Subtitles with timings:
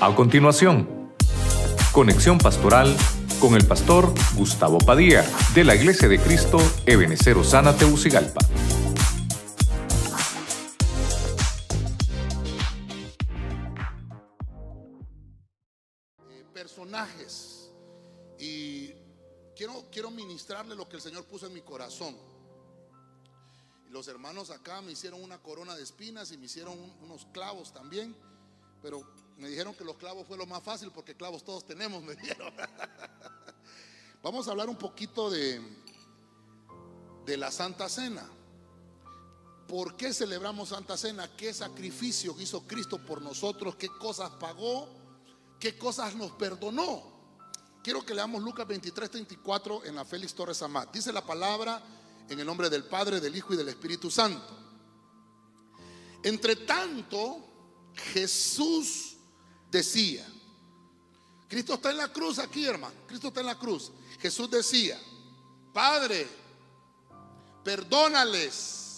[0.00, 0.88] A continuación,
[1.92, 2.94] conexión pastoral
[3.40, 5.24] con el pastor Gustavo Padilla
[5.54, 8.40] de la Iglesia de Cristo Ebenecer Osana Teucigalpa.
[16.52, 17.70] personajes
[18.38, 18.92] y
[19.56, 22.16] quiero, quiero ministrarle lo que el Señor puso en mi corazón.
[23.90, 27.72] Los hermanos acá me hicieron una corona de espinas y me hicieron un- unos clavos
[27.72, 28.14] también,
[28.82, 29.02] pero
[29.36, 32.52] me dijeron que los clavos fue lo más fácil porque clavos todos tenemos, me dijeron.
[34.22, 35.60] Vamos a hablar un poquito de,
[37.24, 38.28] de la Santa Cena.
[39.68, 41.30] ¿Por qué celebramos Santa Cena?
[41.36, 43.76] ¿Qué sacrificio hizo Cristo por nosotros?
[43.76, 44.88] ¿Qué cosas pagó?
[45.60, 47.18] ¿Qué cosas nos perdonó?
[47.82, 50.92] Quiero que leamos Lucas 23, 34 en la Félix Torres Amat.
[50.92, 51.82] Dice la palabra
[52.28, 54.56] en el nombre del Padre, del Hijo y del Espíritu Santo.
[56.22, 57.47] Entre tanto,
[57.98, 59.16] Jesús
[59.70, 60.26] decía,
[61.48, 62.94] Cristo está en la cruz aquí, hermano.
[63.06, 63.90] Cristo está en la cruz.
[64.20, 65.00] Jesús decía,
[65.72, 66.26] Padre,
[67.64, 68.88] perdónales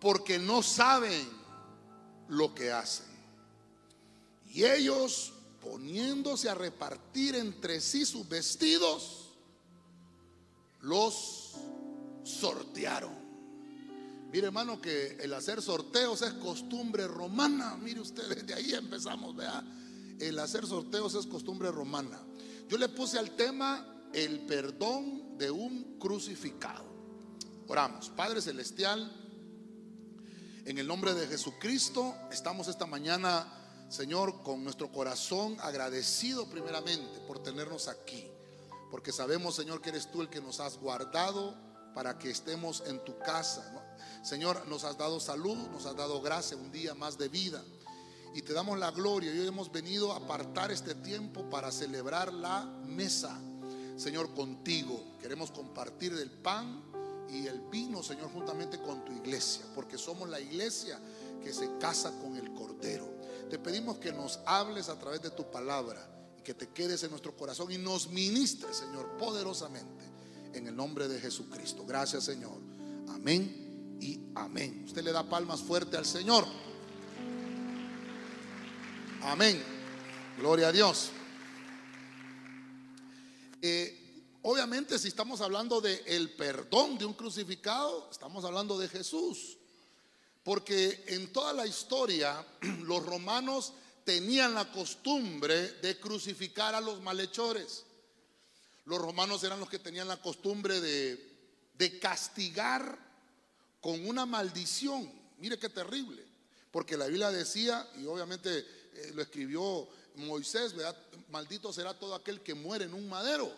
[0.00, 1.28] porque no saben
[2.28, 3.06] lo que hacen.
[4.48, 9.30] Y ellos, poniéndose a repartir entre sí sus vestidos,
[10.80, 11.52] los
[12.24, 13.21] sortearon.
[14.32, 17.76] Mire, hermano, que el hacer sorteos es costumbre romana.
[17.76, 19.62] Mire usted, desde ahí empezamos, vea.
[20.18, 22.18] El hacer sorteos es costumbre romana.
[22.66, 26.82] Yo le puse al tema el perdón de un crucificado.
[27.68, 29.12] Oramos, Padre Celestial,
[30.64, 33.46] en el nombre de Jesucristo, estamos esta mañana,
[33.90, 38.24] Señor, con nuestro corazón agradecido primeramente por tenernos aquí.
[38.90, 43.04] Porque sabemos, Señor, que eres tú el que nos has guardado para que estemos en
[43.04, 43.64] tu casa.
[44.22, 47.62] Señor, nos has dado salud, nos has dado gracia, un día más de vida.
[48.34, 49.30] Y te damos la gloria.
[49.30, 53.38] Hoy hemos venido a apartar este tiempo para celebrar la mesa.
[53.96, 55.04] Señor, contigo.
[55.20, 56.82] Queremos compartir del pan
[57.32, 61.00] y el vino, Señor, juntamente con tu iglesia, porque somos la iglesia
[61.42, 63.08] que se casa con el Cordero.
[63.48, 66.08] Te pedimos que nos hables a través de tu palabra
[66.38, 70.04] y que te quedes en nuestro corazón y nos ministres, Señor, poderosamente,
[70.54, 71.84] en el nombre de Jesucristo.
[71.86, 72.58] Gracias, Señor.
[73.08, 74.82] Amén y amén.
[74.86, 76.46] Usted le da palmas fuerte al Señor.
[79.22, 79.62] Amén.
[80.38, 81.10] Gloria a Dios.
[83.60, 84.02] Eh,
[84.44, 89.56] Obviamente, si estamos hablando de el perdón de un crucificado, estamos hablando de Jesús.
[90.42, 92.44] Porque en toda la historia,
[92.82, 93.72] los romanos
[94.04, 97.84] tenían la costumbre de crucificar a los malhechores.
[98.84, 101.32] Los romanos eran los que tenían la costumbre de,
[101.74, 102.98] de castigar
[103.80, 105.10] con una maldición.
[105.38, 106.24] Mire qué terrible.
[106.70, 110.74] Porque la Biblia decía, y obviamente eh, lo escribió Moisés,
[111.28, 113.52] maldito será todo aquel que muere en un madero.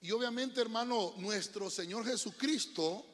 [0.00, 3.04] Y obviamente, hermano, nuestro Señor Jesucristo,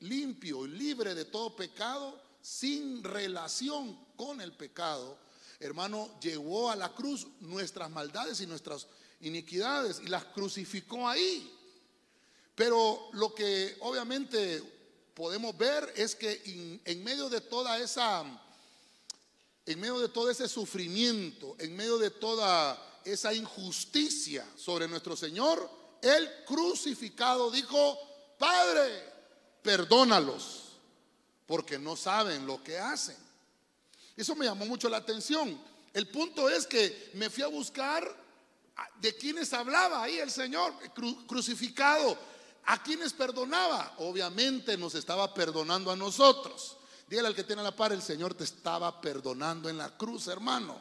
[0.00, 5.18] limpio y libre de todo pecado, sin relación con el pecado,
[5.60, 8.86] hermano, llevó a la cruz nuestras maldades y nuestras
[9.24, 11.50] iniquidades y las crucificó ahí.
[12.54, 14.62] Pero lo que obviamente
[15.14, 18.24] podemos ver es que en, medio de toda esa,
[19.66, 25.68] en medio de todo ese sufrimiento, en medio de toda esa injusticia sobre nuestro Señor,
[26.00, 27.98] el crucificado dijo,
[28.38, 29.02] Padre,
[29.62, 30.64] perdónalos,
[31.46, 33.16] porque no saben lo que hacen.
[34.16, 35.58] Eso me llamó mucho la atención.
[35.92, 38.23] El punto es que me fui a buscar
[39.00, 42.18] de quienes hablaba ahí el Señor cru crucificado,
[42.64, 43.94] a quienes perdonaba.
[43.98, 46.78] Obviamente nos estaba perdonando a nosotros.
[47.08, 50.80] Dígale al que tiene la par, el Señor te estaba perdonando en la cruz, hermano.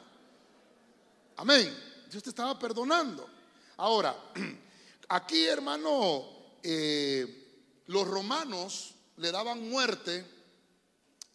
[1.37, 1.77] Amén.
[2.09, 3.29] Dios te estaba perdonando.
[3.77, 4.15] Ahora,
[5.09, 6.25] Aquí, hermano,
[6.63, 10.25] eh, los romanos le daban muerte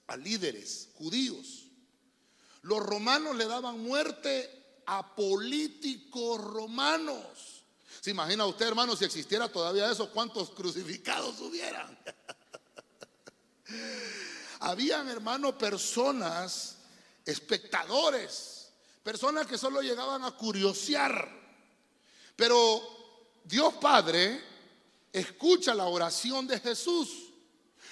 [0.08, 1.66] a líderes judíos.
[2.62, 4.57] Los romanos le daban muerte
[4.90, 7.62] a políticos romanos.
[8.00, 11.99] ¿Se imagina usted, hermano, si existiera todavía eso, cuántos crucificados hubieran?
[14.61, 16.76] Habían, hermano, personas,
[17.23, 18.70] espectadores,
[19.02, 21.37] personas que solo llegaban a curiosear.
[22.35, 22.81] Pero
[23.44, 24.43] Dios Padre
[25.12, 27.11] escucha la oración de Jesús.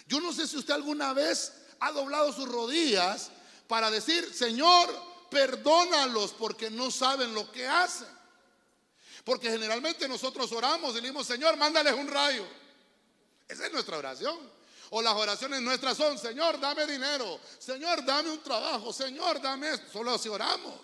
[0.08, 3.30] Yo no sé si usted alguna vez ha doblado sus rodillas
[3.68, 4.88] para decir, Señor,
[5.30, 8.08] perdónalos porque no saben lo que hacen.
[9.24, 12.46] Porque generalmente nosotros oramos y le decimos, Señor, mándales un rayo.
[13.48, 14.38] Esa es nuestra oración.
[14.90, 17.40] O las oraciones nuestras son, Señor, dame dinero.
[17.58, 18.92] Señor, dame un trabajo.
[18.92, 19.92] Señor, dame esto.
[19.92, 20.74] Solo así oramos.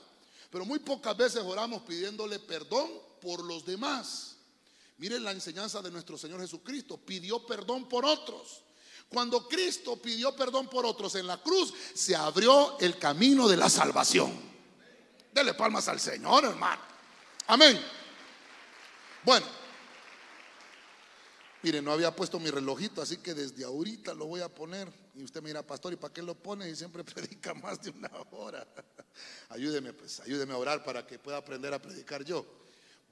[0.51, 2.91] Pero muy pocas veces oramos pidiéndole perdón
[3.21, 4.37] por los demás.
[4.99, 6.97] Miren la enseñanza de nuestro Señor Jesucristo.
[6.99, 8.63] Pidió perdón por otros.
[9.13, 13.69] Cuando Cristo pidió perdón por otros en la cruz, se abrió el camino de la
[13.69, 14.33] salvación.
[15.33, 16.81] Dele palmas al Señor, hermano.
[17.49, 17.79] Amén.
[19.23, 19.47] Bueno,
[21.63, 24.91] miren, no había puesto mi relojito, así que desde ahorita lo voy a poner.
[25.15, 26.71] Y usted me dirá, pastor, ¿y para qué lo pone?
[26.71, 28.67] Y siempre predica más de una hora.
[29.51, 32.47] ayúdeme, pues, ayúdeme a orar para que pueda aprender a predicar yo.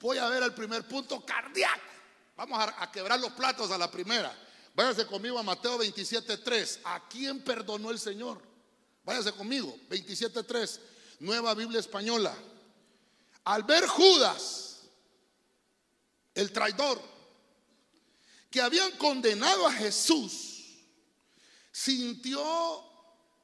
[0.00, 1.78] Voy a ver el primer punto cardíaco.
[2.38, 4.34] Vamos a, a quebrar los platos a la primera.
[4.74, 6.80] Váyase conmigo a Mateo 27.3.
[6.84, 8.40] ¿A quién perdonó el Señor?
[9.04, 10.78] Váyase conmigo, 27.3,
[11.20, 12.36] nueva Biblia española.
[13.44, 14.82] Al ver Judas,
[16.34, 17.00] el traidor,
[18.50, 20.76] que habían condenado a Jesús,
[21.72, 22.84] sintió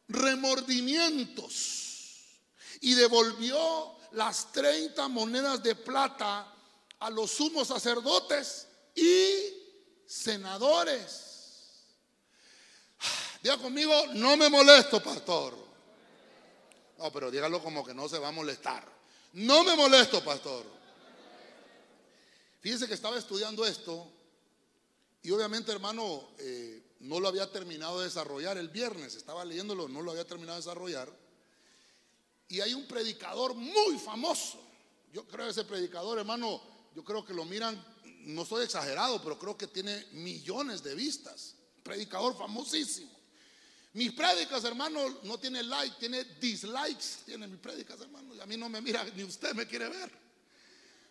[0.09, 1.87] remordimientos
[2.81, 6.53] y devolvió las 30 monedas de plata
[6.99, 9.66] a los sumos sacerdotes y
[10.07, 11.27] senadores.
[13.43, 15.55] Diga conmigo, no me molesto, pastor.
[16.99, 18.87] No, pero dígalo como que no se va a molestar.
[19.35, 20.65] No me molesto, pastor.
[22.61, 24.11] Fíjense que estaba estudiando esto
[25.23, 29.17] y obviamente, hermano, eh, no lo había terminado de desarrollar el viernes.
[29.17, 31.13] Estaba leyéndolo, no lo había terminado de desarrollar.
[32.49, 34.63] Y hay un predicador muy famoso.
[35.13, 36.63] Yo creo que ese predicador, hermano,
[36.95, 37.85] yo creo que lo miran
[38.27, 41.55] no soy exagerado, pero creo que tiene millones de vistas.
[41.83, 43.11] Predicador famosísimo.
[43.93, 47.25] Mis prédicas, hermano, no tiene like, tiene dislikes.
[47.25, 48.35] Tiene mis prédicas, hermano.
[48.35, 50.11] Y a mí no me mira, ni usted me quiere ver.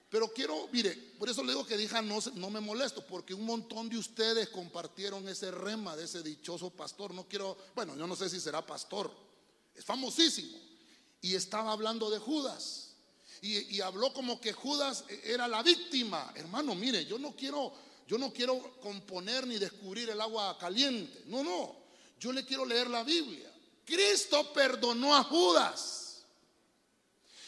[0.09, 3.45] Pero quiero, mire, por eso le digo que dije no, no me molesto, porque un
[3.45, 7.13] montón de ustedes compartieron ese rema de ese dichoso pastor.
[7.13, 9.09] No quiero, bueno, yo no sé si será pastor.
[9.73, 10.57] Es famosísimo.
[11.21, 12.84] Y estaba hablando de Judas
[13.41, 16.33] y, habló como que Judas era la víctima.
[16.35, 17.73] Hermano, mire, yo no quiero,
[18.07, 21.23] yo no quiero componer ni descubrir el agua caliente.
[21.27, 21.75] No, no.
[22.19, 23.51] Yo le quiero leer la Biblia.
[23.85, 26.23] Cristo perdonó a Judas.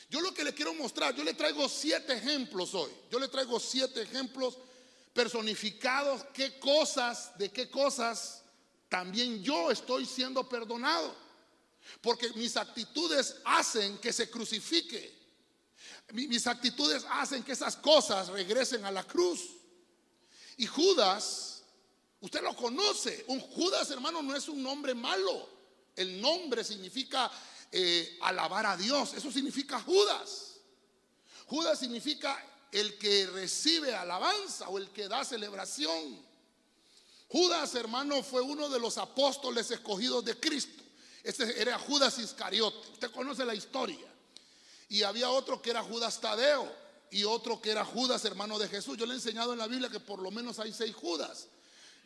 [0.10, 2.92] Yo lo que le quiero mostrar, yo le traigo siete ejemplos hoy.
[3.12, 4.58] Yo le traigo siete ejemplos
[5.14, 8.44] personificados, qué cosas, de qué cosas
[8.88, 11.14] también yo estoy siendo perdonado.
[12.02, 15.17] Porque mis actitudes hacen que se crucifique
[16.14, 19.42] mis actitudes hacen que esas cosas regresen a la cruz.
[20.58, 21.64] Y Judas,
[22.22, 25.58] usted lo conoce, un Judas hermano no es un nombre malo.
[25.96, 27.30] El nombre significa
[27.72, 30.56] eh, alabar a Dios, eso significa Judas.
[31.48, 36.26] Judas significa el que recibe alabanza o el que da celebración.
[37.30, 40.84] Judas, hermano, fue uno de los apóstoles escogidos de Cristo.
[41.24, 42.92] Este era Judas Iscariote.
[42.94, 44.08] Usted conoce la historia.
[44.90, 46.72] Y había otro que era Judas Tadeo
[47.10, 48.98] y otro que era Judas, hermano de Jesús.
[48.98, 51.48] Yo le he enseñado en la Biblia que por lo menos hay seis Judas.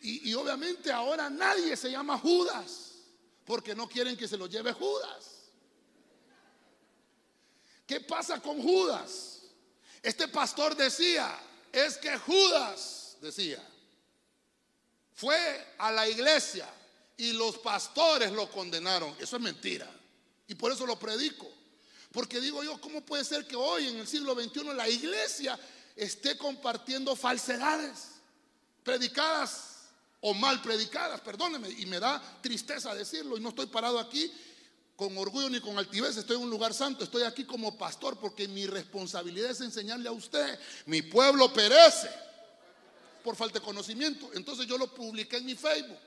[0.04, 2.94] Y, obviamente ahora nadie se llama Judas
[3.46, 5.42] porque no quieren que se lo lleve Judas.
[7.86, 9.42] ¿Qué pasa con Judas?
[10.02, 11.38] Este pastor decía,
[11.72, 13.64] es que Judas, decía,
[15.14, 16.68] fue a la iglesia
[17.18, 19.16] y los pastores lo condenaron.
[19.20, 19.88] Eso es mentira.
[20.48, 21.48] Y por eso lo predico.
[22.12, 25.58] Porque digo yo, ¿cómo puede ser que hoy en el siglo XXI la iglesia
[25.96, 28.10] esté compartiendo falsedades,
[28.84, 29.72] predicadas
[30.20, 34.32] o mal predicadas, perdóneme, y me da tristeza decirlo, y no estoy parado aquí
[34.96, 38.48] con orgullo ni con altivez, estoy en un lugar santo, estoy aquí como pastor porque
[38.48, 42.10] mi responsabilidad es enseñarle a usted, mi pueblo perece
[43.24, 44.30] por falta de conocimiento.
[44.34, 45.98] Entonces yo lo publiqué en mi Facebook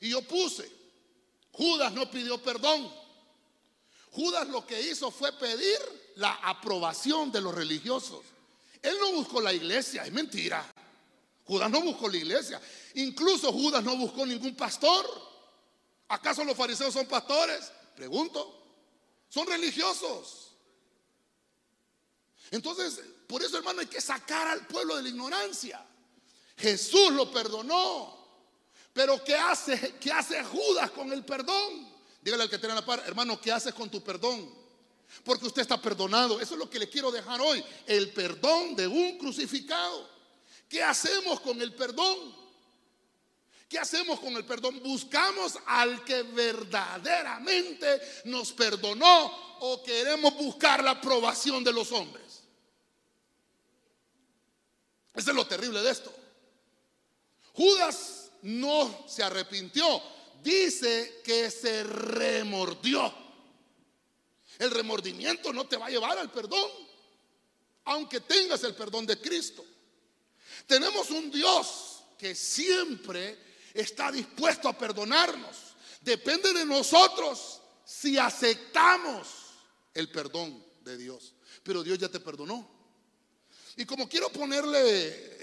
[0.00, 0.70] y yo puse,
[1.50, 2.92] Judas no pidió perdón,
[4.12, 5.78] Judas lo que hizo fue pedir
[6.16, 8.24] la aprobación de los religiosos.
[8.82, 10.64] Él no buscó la iglesia, es mentira.
[11.44, 12.60] Judas no buscó la iglesia.
[12.94, 15.06] Incluso Judas no buscó ningún pastor.
[16.08, 17.70] ¿Acaso los fariseos son pastores?
[17.96, 18.54] Pregunto.
[19.28, 20.52] Son religiosos.
[22.50, 25.84] Entonces, por eso hermano hay que sacar al pueblo de la ignorancia.
[26.56, 28.16] Jesús lo perdonó.
[28.92, 31.97] Pero ¿qué hace, qué hace Judas con el perdón?
[32.28, 34.54] Dígale al que tiene la par, hermano, ¿qué haces con tu perdón?
[35.24, 36.38] Porque usted está perdonado.
[36.38, 37.64] Eso es lo que le quiero dejar hoy.
[37.86, 40.06] El perdón de un crucificado.
[40.68, 42.36] ¿Qué hacemos con el perdón?
[43.66, 44.78] ¿Qué hacemos con el perdón?
[44.82, 52.42] Buscamos al que verdaderamente nos perdonó o queremos buscar la aprobación de los hombres.
[55.14, 56.12] Eso es lo terrible de esto.
[57.54, 63.12] Judas no se arrepintió dice que se remordió.
[64.58, 66.70] El remordimiento no te va a llevar al perdón,
[67.84, 69.64] aunque tengas el perdón de Cristo.
[70.66, 73.38] Tenemos un Dios que siempre
[73.72, 75.56] está dispuesto a perdonarnos.
[76.00, 79.28] Depende de nosotros si aceptamos
[79.94, 81.34] el perdón de Dios.
[81.62, 82.68] Pero Dios ya te perdonó.
[83.76, 85.38] Y como quiero ponerle,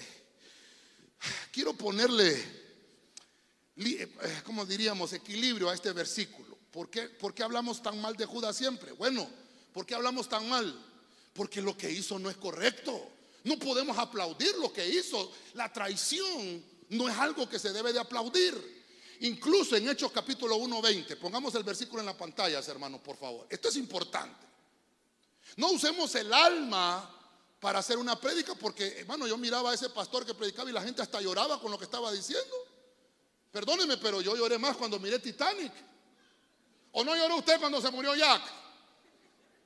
[1.52, 2.64] quiero ponerle,
[4.46, 6.58] como diríamos, equilibrio a este versículo.
[6.72, 8.91] ¿Por qué, ¿Por qué hablamos tan mal de Judas siempre?
[8.94, 9.27] Bueno,
[9.74, 10.77] ¿por qué hablamos tan mal?
[11.34, 13.12] Porque lo que hizo no es correcto.
[13.44, 15.32] No podemos aplaudir lo que hizo.
[15.53, 18.75] La traición no es algo que se debe de aplaudir.
[19.22, 23.48] Incluso en Hechos capítulo 1.20, pongamos el versículo en la pantalla, hermanos, por favor.
[23.50, 24.46] Esto es importante.
[25.58, 27.12] No usemos el alma
[27.60, 30.82] para hacer una prédica, porque, hermano, yo miraba a ese pastor que predicaba y la
[30.82, 32.53] gente hasta lloraba con lo que estaba diciendo.
[33.56, 35.72] Perdóneme, pero yo lloré más cuando miré Titanic.
[36.92, 38.42] ¿O no lloró usted cuando se murió Jack?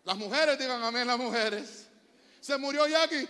[0.05, 1.87] Las mujeres, digan amén, las mujeres.
[2.39, 3.25] Se murió Jack y, ¡ay,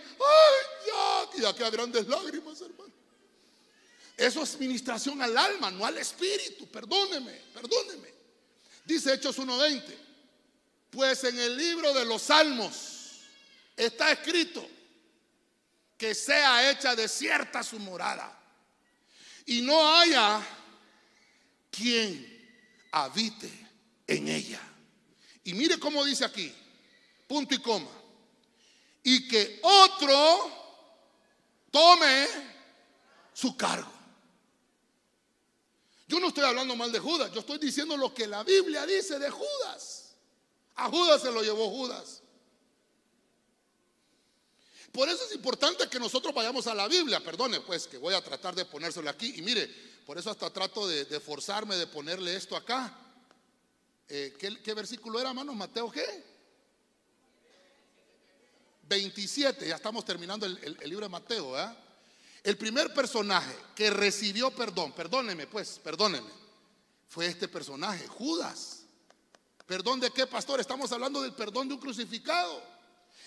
[0.86, 1.38] Jack!
[1.38, 2.92] Y aquí a grandes lágrimas, hermano.
[4.18, 6.66] Eso es ministración al alma, no al espíritu.
[6.66, 8.12] Perdóneme, perdóneme.
[8.84, 9.82] Dice Hechos 1.20.
[10.90, 13.22] Pues en el libro de los Salmos
[13.74, 14.68] está escrito
[15.96, 18.39] que sea hecha desierta su morada
[19.46, 20.46] y no haya
[21.70, 22.26] quien
[22.92, 23.50] habite
[24.06, 24.60] en ella.
[25.44, 26.52] Y mire cómo dice aquí,
[27.26, 27.90] punto y coma.
[29.02, 30.50] Y que otro
[31.70, 32.26] tome
[33.32, 33.90] su cargo.
[36.06, 39.18] Yo no estoy hablando mal de Judas, yo estoy diciendo lo que la Biblia dice
[39.18, 40.16] de Judas.
[40.74, 42.22] A Judas se lo llevó Judas.
[44.92, 47.20] Por eso es importante que nosotros vayamos a la Biblia.
[47.20, 49.34] Perdone, pues que voy a tratar de ponérselo aquí.
[49.36, 49.66] Y mire,
[50.04, 52.96] por eso hasta trato de, forzarme de ponerle esto acá.
[54.08, 55.54] Eh, ¿qué, versículo era, hermanos?
[55.54, 56.30] Mateo, ¿qué?
[58.88, 61.54] 27, ya estamos terminando el, libro de Mateo.
[62.42, 66.30] El primer personaje que recibió perdón, perdóneme pues, perdóneme,
[67.06, 68.80] fue este personaje, Judas.
[69.66, 70.58] ¿Perdón de qué, pastor?
[70.58, 72.60] Estamos hablando del perdón de un crucificado.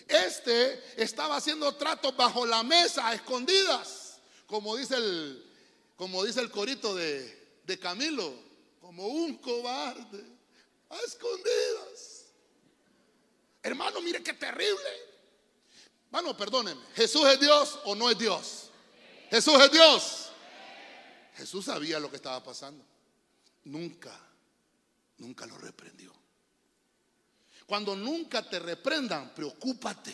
[0.08, 5.46] Este estaba haciendo tratos bajo la mesa, a escondidas, como dice el,
[5.96, 8.34] como dice el corito de, de Camilo,
[8.82, 10.24] como un cobarde,
[10.90, 12.26] a escondidas.
[13.62, 15.14] Hermano, mire qué terrible.
[16.06, 18.70] Hermano, perdóneme, ¿Jesús es Dios o no es Dios?
[19.30, 20.30] Jesús es Dios.
[21.36, 22.86] Jesús sabía lo que estaba pasando.
[23.64, 24.16] Nunca,
[25.18, 26.14] nunca lo reprendió.
[27.66, 30.14] Cuando nunca te reprendan, preocúpate.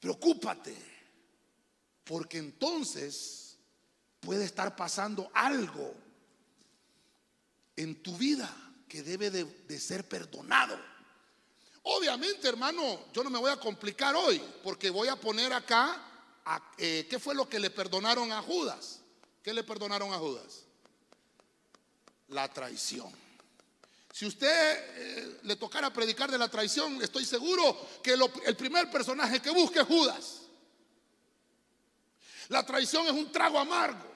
[0.00, 0.76] Preocúpate.
[2.04, 3.58] Porque entonces
[4.20, 5.94] puede estar pasando algo
[7.76, 8.54] en tu vida
[8.88, 10.78] que debe de, ser perdonado.
[11.82, 16.04] Obviamente, hermano, yo no me voy a complicar hoy porque voy a poner acá
[16.78, 19.00] eh, ¿qué fue lo que le perdonaron a Judas?
[19.42, 20.64] ¿Qué le perdonaron a Judas?
[22.28, 23.12] La traición.
[24.18, 29.40] Si usted eh, le tocara predicar de la traición, estoy seguro que el primer personaje
[29.40, 30.40] que busque es Judas.
[32.48, 34.12] La traición es un trago amargo.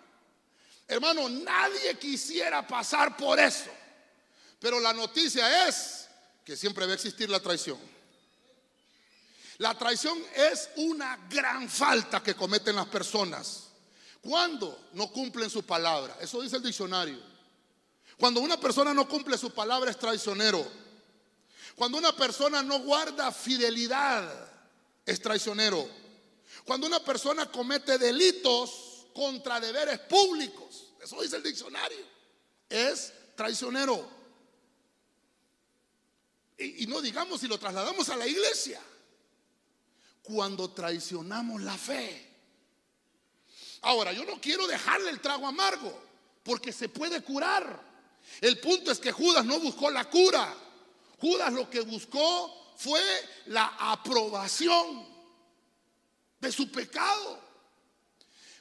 [0.88, 3.70] Hermano, nadie quisiera pasar por eso.
[4.58, 6.08] Pero la noticia es
[6.44, 7.78] que siempre va a existir la traición.
[9.58, 13.68] La traición es una gran falta que cometen las personas.
[14.20, 16.16] Cuando no cumplen su palabra.
[16.20, 17.31] Eso dice el diccionario.
[18.22, 20.64] Cuando una persona no cumple su palabra es traicionero.
[21.74, 24.48] Cuando una persona no guarda fidelidad
[25.04, 25.88] es traicionero.
[26.64, 31.98] Cuando una persona comete delitos contra deberes públicos, eso dice el diccionario,
[32.68, 34.08] es traicionero.
[36.58, 38.80] Y, no digamos si lo trasladamos a la iglesia
[40.22, 42.30] cuando traicionamos la fe.
[43.80, 46.00] Ahora, yo no quiero dejarle el trago amargo,
[46.44, 47.90] porque se puede curar.
[48.40, 50.54] El punto es que Judas no buscó la cura.
[51.18, 53.00] Judas lo que buscó fue
[53.46, 55.06] la aprobación
[56.40, 57.40] de su pecado.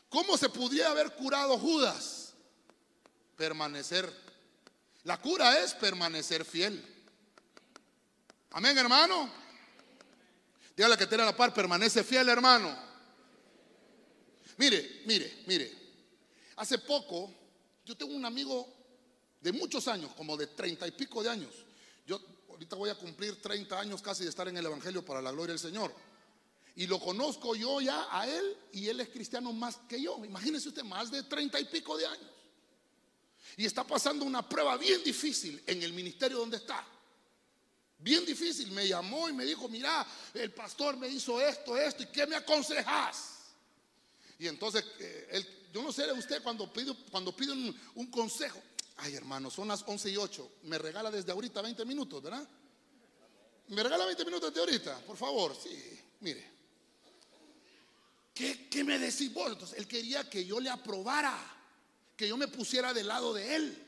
[0.10, 2.34] ¿Cómo se podría haber curado Judas?
[3.36, 4.12] Permanecer.
[5.03, 6.86] La cura es permanecer fiel.
[8.51, 9.32] Amén, hermano.
[10.75, 12.77] Dígale que tiene la par, permanece fiel, hermano.
[14.58, 15.72] Mire, mire, mire.
[16.58, 17.34] Hace poco,
[17.86, 18.80] yo tengo un amigo
[19.41, 21.53] de muchos años, como de treinta y pico de años.
[22.05, 22.19] Yo
[22.50, 25.53] ahorita voy a cumplir 30 años casi de estar en el Evangelio para la gloria
[25.53, 25.93] del Señor.
[26.75, 30.24] Y lo conozco yo ya a él y él es cristiano más que yo.
[30.24, 32.31] Imagínese usted, más de treinta y pico de años.
[33.57, 36.88] Y está pasando una prueba bien difícil en el ministerio donde está
[38.01, 38.71] Bien difícil.
[38.71, 42.36] Me llamó y me dijo, mira, el pastor me hizo esto, esto, ¿y qué me
[42.36, 43.53] aconsejas?
[44.39, 48.62] Y entonces, eh, yo no sé usted cuando pide, cuando pide un, consejo.
[49.03, 50.51] Ay, hermano, son las 11 y 8.
[50.63, 52.48] Me regala desde ahorita 20 minutos, ¿verdad?
[53.70, 55.00] ¿Me regala 20 minutos de ahorita?
[55.00, 56.51] Por favor, sí, mire.
[58.31, 59.51] ¿Qué, ¿Qué, me decís vos?
[59.51, 61.36] Entonces, él quería que yo le aprobara,
[62.15, 63.88] que yo me pusiera del lado de él.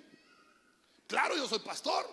[1.05, 2.09] Claro, yo soy pastor.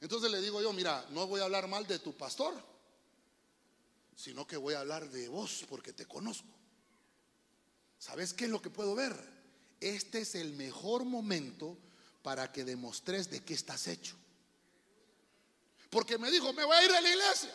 [0.00, 2.54] Entonces le digo yo, mira, no voy a hablar mal de tu pastor,
[4.16, 6.48] sino que voy a hablar de vos porque te conozco.
[7.98, 9.37] ¿Sabes qué es lo que puedo ver?
[9.80, 11.76] Este es el mejor momento
[12.22, 14.16] para que demostres de qué estás hecho.
[15.90, 17.54] Porque me dijo, me voy a ir a la iglesia.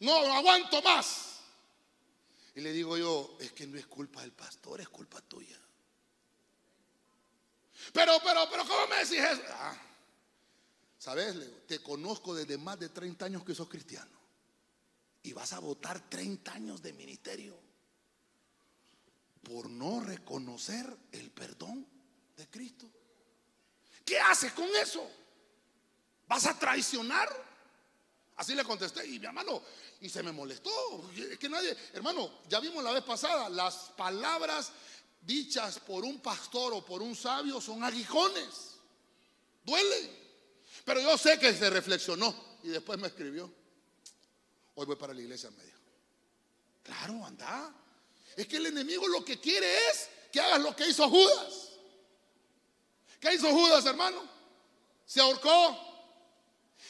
[0.00, 1.40] No, aguanto más.
[2.54, 5.58] Y le digo yo, es que no es culpa del pastor, es culpa tuya.
[7.92, 9.42] Pero, pero, pero, ¿cómo me decís eso?
[9.50, 9.76] Ah,
[10.98, 11.66] ¿Sabes?
[11.66, 14.18] Te conozco desde más de 30 años que sos cristiano.
[15.22, 17.69] Y vas a votar 30 años de ministerio
[19.42, 21.86] por no reconocer el perdón
[22.36, 22.90] de Cristo.
[24.04, 25.08] ¿Qué haces con eso?
[26.26, 27.28] ¿Vas a traicionar?
[28.36, 29.62] Así le contesté y mi hermano,
[30.00, 30.70] y se me molestó.
[31.14, 34.72] Es que nadie, hermano, ya vimos la vez pasada, las palabras
[35.20, 38.76] dichas por un pastor o por un sabio son aguijones.
[39.62, 40.18] Duelen.
[40.84, 43.52] Pero yo sé que se reflexionó y después me escribió.
[44.74, 45.74] Hoy voy para la iglesia medio.
[46.82, 47.74] Claro, anda.
[48.40, 51.72] Es que el enemigo lo que quiere es que hagas lo que hizo Judas.
[53.20, 54.26] ¿Qué hizo Judas, hermano?
[55.04, 55.78] Se ahorcó.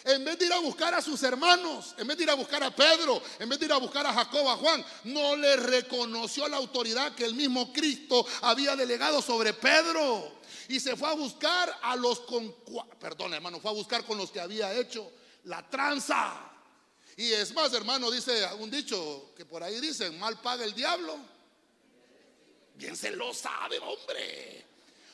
[0.04, 2.62] En vez de ir a buscar a sus hermanos, en vez de ir a buscar
[2.62, 6.46] a Pedro, en vez de ir a buscar a Jacob, a Juan, no le reconoció
[6.46, 10.40] la autoridad que el mismo Cristo había delegado sobre Pedro.
[10.68, 12.54] Y se fue a buscar a los con,
[13.00, 15.10] perdón hermano, fue a buscar con los que había hecho
[15.46, 16.48] la tranza.
[17.16, 21.39] Y es más, hermano, dice un dicho que por ahí dicen, mal paga el diablo.
[22.80, 24.64] Bien se lo sabe, hombre.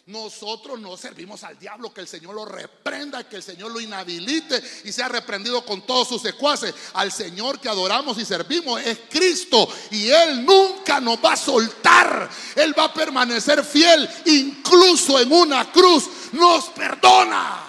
[0.07, 4.63] Nosotros no servimos al diablo, que el Señor lo reprenda, que el Señor lo inhabilite
[4.85, 6.73] y sea reprendido con todos sus secuaces.
[6.93, 12.31] Al Señor que adoramos y servimos es Cristo y Él nunca nos va a soltar.
[12.55, 16.09] Él va a permanecer fiel, incluso en una cruz.
[16.35, 17.65] Nos perdona.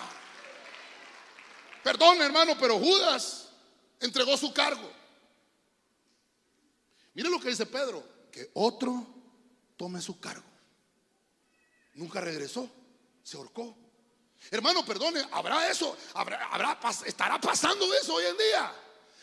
[1.83, 3.47] Perdón, hermano, pero Judas
[3.99, 4.91] entregó su cargo.
[7.15, 9.16] Mire lo que dice Pedro, que otro
[9.77, 10.43] tome su cargo.
[11.93, 12.69] Nunca regresó,
[13.23, 13.77] se ahorcó.
[14.51, 15.97] Hermano, perdone, ¿habrá eso?
[16.13, 18.73] ¿Habrá, habrá, ¿Estará pasando eso hoy en día?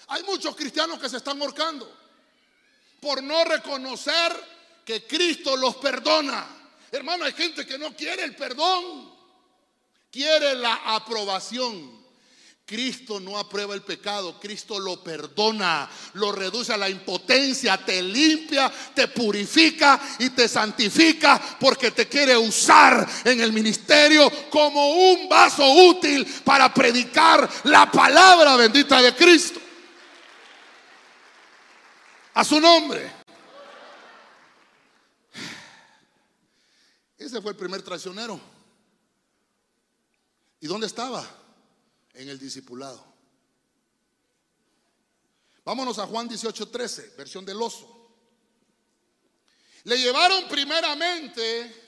[0.08, 2.04] Hay muchos cristianos que se están ahorcando
[3.00, 4.32] por no reconocer
[4.84, 6.46] que Cristo los perdona.
[6.90, 9.12] Hermano, hay gente que no quiere el perdón,
[10.10, 12.03] quiere la aprobación.
[12.66, 18.72] Cristo no aprueba el pecado, Cristo lo perdona, lo reduce a la impotencia, te limpia,
[18.94, 25.70] te purifica y te santifica porque te quiere usar en el ministerio como un vaso
[25.74, 29.60] útil para predicar la palabra bendita de Cristo.
[32.32, 33.12] A su nombre.
[37.18, 38.40] Ese fue el primer traicionero.
[40.60, 41.43] ¿Y dónde estaba?
[42.14, 43.04] En el discipulado.
[45.64, 47.90] Vámonos a Juan 18:13, versión del oso.
[49.84, 51.82] Le llevaron primeramente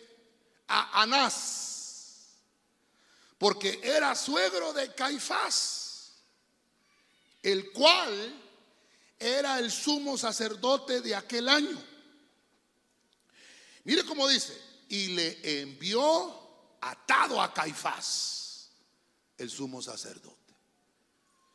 [0.68, 2.36] a Anás,
[3.38, 6.12] porque era suegro de Caifás,
[7.42, 8.42] el cual
[9.18, 11.82] era el sumo sacerdote de aquel año.
[13.84, 18.45] Mire cómo dice, y le envió atado a Caifás
[19.38, 20.54] el sumo sacerdote.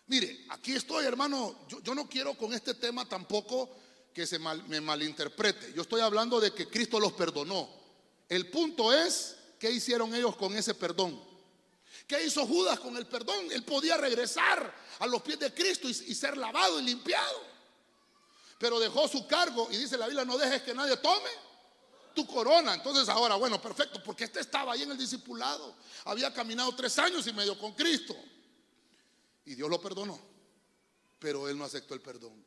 [0.08, 1.56] Mire, aquí estoy, hermano.
[1.84, 3.70] Yo, no quiero con este tema tampoco
[4.14, 5.74] que se me malinterprete.
[5.74, 7.70] Yo estoy hablando de que Cristo los perdonó.
[8.28, 11.22] El punto es, ¿qué hicieron ellos con ese perdón?
[12.08, 13.52] ¿Qué hizo Judas con el perdón?
[13.52, 17.52] Él podía regresar a los pies de Cristo y, y ser lavado y limpiado.
[18.60, 21.30] Pero dejó su cargo y dice la Biblia, no dejes que nadie tome
[22.14, 22.74] tu corona.
[22.74, 25.76] Entonces ahora, bueno, perfecto, porque este estaba ahí en el discipulado.
[26.06, 28.16] Había caminado tres años y medio con Cristo.
[29.46, 30.20] Y Dios lo perdonó.
[31.20, 32.44] Pero él no aceptó el perdón.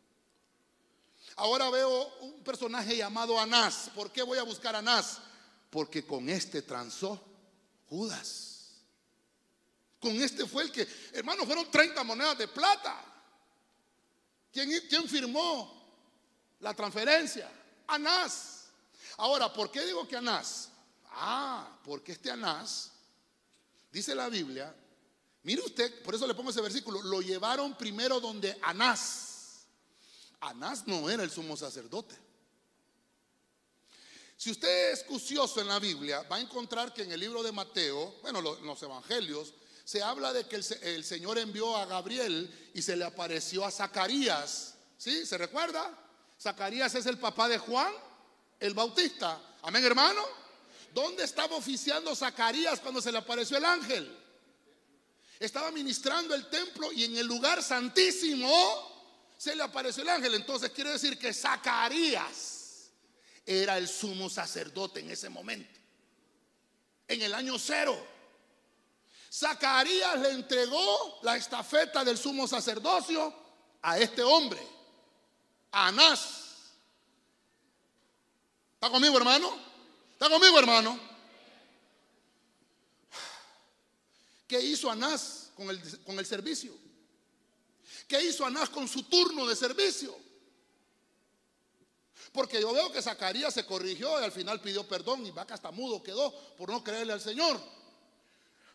[1.36, 3.90] Ahora veo un personaje llamado Anás.
[3.94, 5.18] ¿Por qué voy a buscar a Anás?
[5.70, 7.20] Porque con este transó
[7.88, 8.54] Judas.
[10.00, 13.02] Con este fue el que, hermano, fueron 30 monedas de plata.
[14.52, 15.82] ¿Quién, quién firmó
[16.60, 17.50] la transferencia?
[17.86, 18.63] Anás.
[19.16, 20.70] Ahora, ¿por qué digo que Anás?
[21.06, 22.92] Ah, porque este Anás,
[23.90, 24.74] dice la Biblia,
[25.44, 29.66] Mire usted, por eso le pongo ese versículo, lo llevaron primero donde Anás.
[30.40, 32.16] Anás no era el sumo sacerdote.
[34.36, 37.52] Si usted es cucioso en la Biblia, va a encontrar que en el libro de
[37.52, 39.52] Mateo, bueno, en los evangelios,
[39.84, 44.76] se habla de que el, Señor envió a Gabriel y se le apareció a Zacarías.
[44.96, 45.26] ¿Sí?
[45.26, 45.92] ¿Se recuerda?
[46.40, 47.92] Zacarías es el papá de Juan,
[48.60, 49.40] el Bautista.
[49.62, 50.22] Amén, hermano.
[50.92, 54.16] ¿Dónde estaba oficiando Zacarías cuando se le apareció el ángel?
[55.40, 60.34] Estaba ministrando el templo y en el lugar santísimo se le apareció el ángel.
[60.34, 62.90] Entonces quiere decir que Zacarías
[63.44, 65.80] era el sumo sacerdote en ese momento.
[67.08, 68.14] En el año cero.
[69.32, 73.34] Zacarías le entregó la estafeta del sumo sacerdocio
[73.82, 74.64] a este hombre,
[75.72, 76.43] a Anás.
[78.84, 79.50] ¿Está conmigo, hermano?
[80.12, 81.00] ¿Está conmigo, hermano?
[84.46, 86.76] ¿Qué hizo Anás con el, con el servicio?
[88.06, 90.14] ¿Qué hizo Anás con su turno de servicio?
[92.30, 95.70] Porque yo veo que Zacarías se corrigió y al final pidió perdón y vaca hasta
[95.70, 97.58] mudo quedó por no creerle al Señor.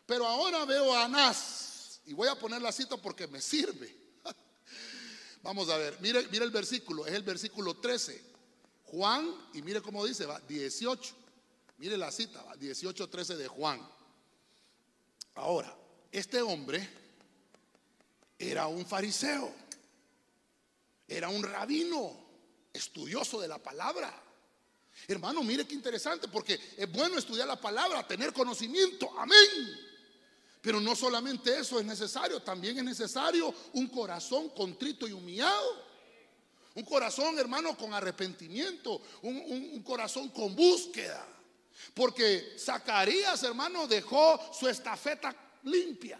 [0.06, 3.96] Pero ahora veo a Anás y voy a poner la cita porque me sirve.
[5.44, 8.29] Vamos a ver, mire, mire el versículo, es el versículo 13.
[8.90, 11.14] Juan, y mire cómo dice, va 18.
[11.78, 13.80] Mire la cita, va 18, 13 de Juan.
[15.34, 15.74] Ahora,
[16.10, 16.88] este hombre
[18.38, 19.52] era un fariseo,
[21.06, 22.28] era un rabino,
[22.72, 24.12] estudioso de la palabra.
[25.08, 29.10] Hermano, mire qué interesante, porque es bueno estudiar la palabra, tener conocimiento.
[29.18, 29.90] Amén.
[30.60, 35.89] Pero no solamente eso es necesario, también es necesario un corazón contrito y humillado.
[36.80, 41.26] Un corazón, hermano, con arrepentimiento, un, corazón con búsqueda.
[41.92, 46.18] Porque Zacarías, hermano, dejó su estafeta limpia.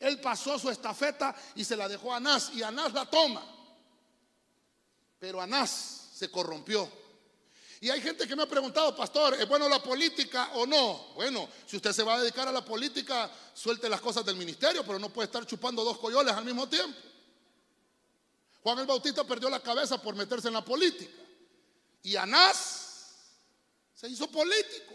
[0.00, 3.46] Él pasó su estafeta y se la dejó a Anás y Anás la toma.
[5.20, 6.90] Pero Anás se corrompió
[7.80, 11.12] y hay gente que me ha preguntado, pastor, ¿es bueno la política o no?
[11.14, 14.84] Bueno, si usted se va a dedicar a la política, suelte las cosas del ministerio,
[14.84, 16.98] pero no puede estar chupando dos coyoles al mismo tiempo.
[18.64, 21.12] Juan el Bautista perdió la cabeza por meterse en la política.
[22.02, 23.26] Y Anás
[23.94, 24.94] se hizo político.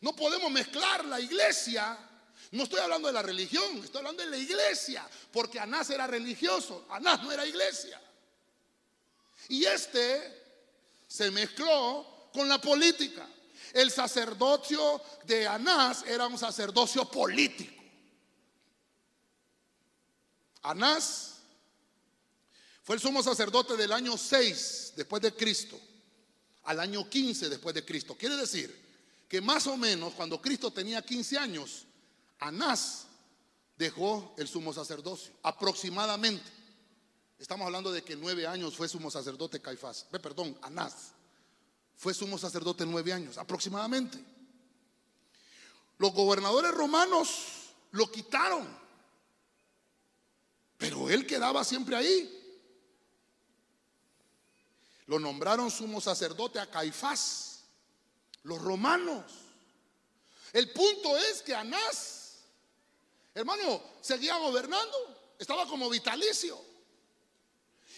[0.00, 1.98] No podemos mezclar la iglesia.
[2.52, 6.86] No estoy hablando de la religión, estoy hablando de la iglesia, porque Anás era religioso,
[6.90, 8.00] Anás no era iglesia.
[9.48, 10.62] Y este
[11.08, 13.28] se mezcló con la política.
[13.72, 17.82] El sacerdocio de Anás era un sacerdocio político.
[20.62, 21.29] Anás
[22.90, 25.78] fue el sumo sacerdote del año 6 después de Cristo
[26.64, 28.16] al año 15 después de Cristo.
[28.16, 28.76] Quiere decir
[29.28, 31.86] que más o menos cuando Cristo tenía 15 años,
[32.40, 33.06] Anás
[33.76, 36.50] dejó el sumo sacerdocio, aproximadamente.
[37.38, 40.08] Estamos hablando de que nueve años fue sumo sacerdote Caifás.
[40.10, 41.12] Perdón, Anás.
[41.96, 44.18] Fue sumo sacerdote nueve años, aproximadamente.
[45.96, 47.28] Los gobernadores romanos
[47.92, 48.66] lo quitaron.
[50.76, 52.38] Pero él quedaba siempre ahí.
[55.10, 57.64] Lo nombraron sumo sacerdote a Caifás.
[58.44, 59.24] Los romanos.
[60.52, 62.44] El punto es que Anás,
[63.34, 65.34] hermano, seguía gobernando.
[65.36, 66.56] Estaba como vitalicio.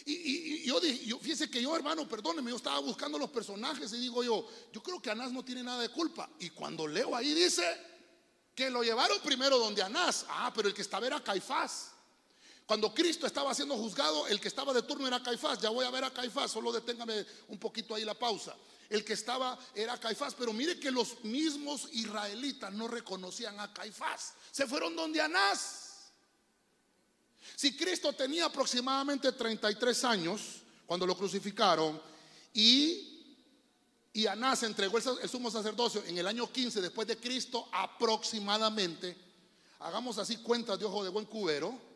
[0.07, 3.99] Y, yo dije, yo, fíjese que yo, hermano, perdóneme, yo estaba buscando los personajes y
[3.99, 6.31] digo yo, yo creo que Anás no tiene nada de culpa.
[6.39, 7.63] Y cuando leo ahí dice
[8.55, 10.25] que lo llevaron primero donde Anás.
[10.31, 11.91] Ah, pero el que estaba era Caifás.
[12.73, 15.61] Cuando Cristo estaba siendo juzgado, el que estaba de turno era Caifás.
[15.61, 18.57] Ya voy a ver a Caifás, solo deténgame un poquito ahí la pausa.
[18.89, 24.33] El que estaba era Caifás, pero mire que los mismos israelitas no reconocían a Caifás.
[24.51, 26.13] Se fueron donde Anás.
[27.57, 30.41] Si Cristo tenía aproximadamente 33 años
[30.87, 32.01] cuando lo crucificaron
[32.55, 33.37] y,
[34.15, 39.15] y Anás entregó el, sumo sacerdocio en el año 15 después de Cristo aproximadamente,
[39.81, 41.92] hagamos así cuentas de ojo de buen cubero,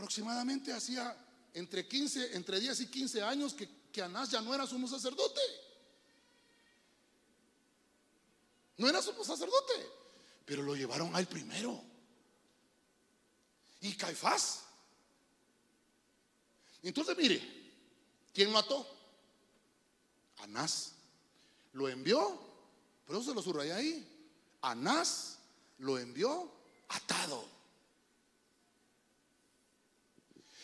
[0.00, 1.14] aproximadamente hacía
[1.52, 3.68] entre 15, entre 10 y 15 años que,
[4.02, 5.42] Anás ya no era sumo sacerdote.
[8.78, 9.74] No era sumo sacerdote,
[10.46, 11.84] pero lo llevaron al primero.
[13.82, 14.62] Y Caifás.
[16.82, 17.42] Entonces, mire,
[18.32, 18.86] ¿quién mató?
[20.38, 20.92] Anás.
[21.74, 22.40] Lo envió,
[23.06, 24.56] por eso se lo subrayé ahí.
[24.62, 25.38] Anás
[25.78, 26.50] lo envió
[26.88, 27.59] atado.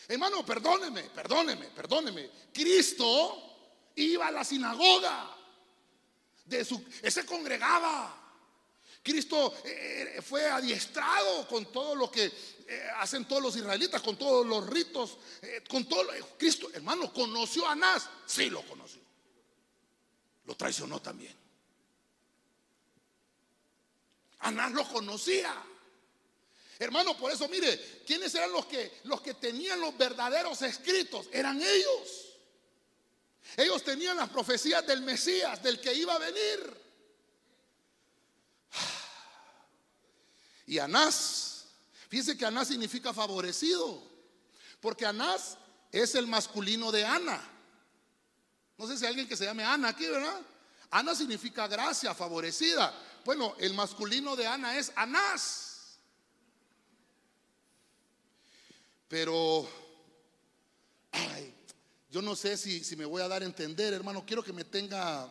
[0.07, 2.29] Hermano, perdóneme, perdóneme, perdóneme.
[2.53, 5.35] Cristo iba a la sinagoga
[6.45, 8.23] de su, se congregaba.
[9.03, 14.45] Cristo eh, fue adiestrado con todo lo que eh, hacen todos los israelitas, con todos
[14.45, 16.07] los ritos, eh, con todo.
[16.37, 18.09] Cristo, hermano, conoció a Anás.
[18.25, 19.01] Sí, lo conoció.
[20.45, 21.35] Lo traicionó también.
[24.39, 25.53] Anás lo conocía.
[26.79, 31.27] Hermano, por eso mire, ¿quiénes eran los que los que tenían los verdaderos escritos?
[31.31, 32.27] Eran ellos.
[33.55, 36.87] Ellos tenían las profecías del Mesías, del que iba a venir.
[40.67, 41.65] Y Anás,
[42.09, 44.03] fíjense que Anás significa favorecido,
[44.81, 45.57] porque Anás
[45.91, 47.41] es el masculino de Ana.
[48.77, 50.41] No sé si hay alguien que se llame Ana aquí, ¿verdad?
[50.91, 52.93] Ana significa gracia, favorecida.
[53.25, 55.66] Bueno, el masculino de Ana es Anás.
[59.07, 59.67] Pero,
[61.11, 61.53] ay,
[62.09, 64.25] yo no sé si, si me voy a dar a entender, hermano.
[64.25, 65.29] Quiero que me tenga,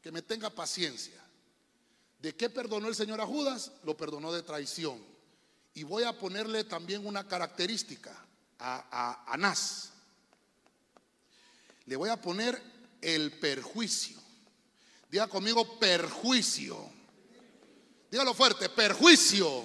[0.00, 1.20] que me tenga paciencia.
[2.18, 3.72] ¿De qué perdonó el Señor a Judas?
[3.84, 5.04] Lo perdonó de traición.
[5.74, 8.16] Y voy a ponerle también una característica
[8.58, 9.92] a, a Anás.
[11.86, 12.62] Le voy a poner
[13.00, 14.18] el perjuicio.
[15.10, 16.78] Diga conmigo perjuicio.
[18.10, 19.64] Dígalo fuerte, perjuicio.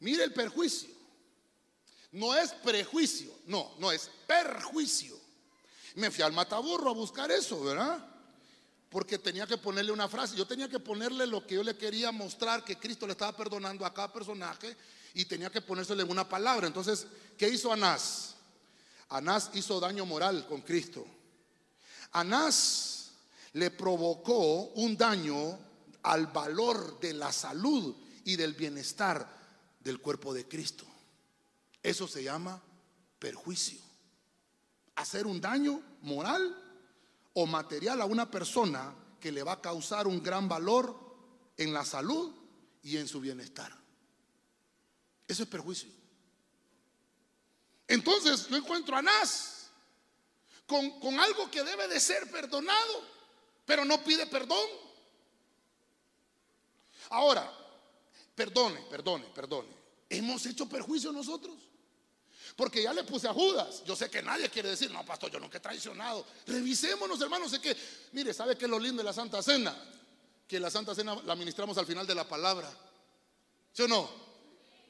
[0.00, 0.93] Mire el perjuicio.
[2.14, 5.16] No es prejuicio, no, no es perjuicio.
[5.94, 8.14] Me fui al mataburro a buscar eso, ¿verdad?
[8.94, 10.36] porque tenía que ponerle una frase.
[10.36, 13.84] Yo tenía que ponerle lo que yo le quería mostrar que Cristo le estaba perdonando
[13.84, 14.76] a cada personaje
[15.14, 16.68] y tenía que ponérsele una palabra.
[16.68, 18.36] Entonces, ¿qué hizo Anás?
[19.08, 21.04] Anás hizo daño moral con Cristo.
[22.12, 23.10] Anás
[23.54, 25.58] le provocó un daño
[26.04, 29.28] al valor de la salud y del bienestar
[29.80, 30.86] del cuerpo de Cristo.
[31.84, 32.60] Eso se llama
[33.18, 33.78] perjuicio.
[34.96, 36.56] Hacer un daño moral
[37.34, 40.98] o material a una persona que le va a causar un gran valor
[41.58, 42.34] en la salud
[42.82, 43.70] y en su bienestar.
[45.28, 45.90] Eso es perjuicio.
[47.86, 49.68] Entonces yo encuentro a Anás
[50.66, 53.02] con, con algo que debe de ser perdonado,
[53.66, 54.66] pero no pide perdón.
[57.10, 57.52] Ahora,
[58.34, 59.68] perdone, perdone, perdone.
[60.08, 61.73] ¿Hemos hecho perjuicio nosotros?
[62.56, 63.82] Porque ya le puse a Judas.
[63.84, 66.24] Yo sé que nadie quiere decir, no, pastor, yo nunca he traicionado.
[66.46, 67.50] Revisémonos, hermanos.
[67.50, 67.76] Sé que,
[68.12, 69.76] mire, ¿sabe qué es lo lindo de la Santa Cena?
[70.46, 72.70] Que la Santa Cena la ministramos al final de la palabra.
[73.72, 74.08] ¿Sí o no?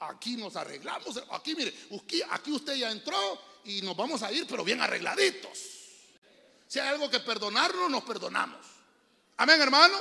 [0.00, 1.22] Aquí nos arreglamos.
[1.30, 1.74] Aquí, mire,
[2.30, 5.58] aquí usted ya entró y nos vamos a ir, pero bien arregladitos.
[6.68, 8.66] Si hay algo que perdonarnos, nos perdonamos.
[9.38, 9.98] Amén, hermano.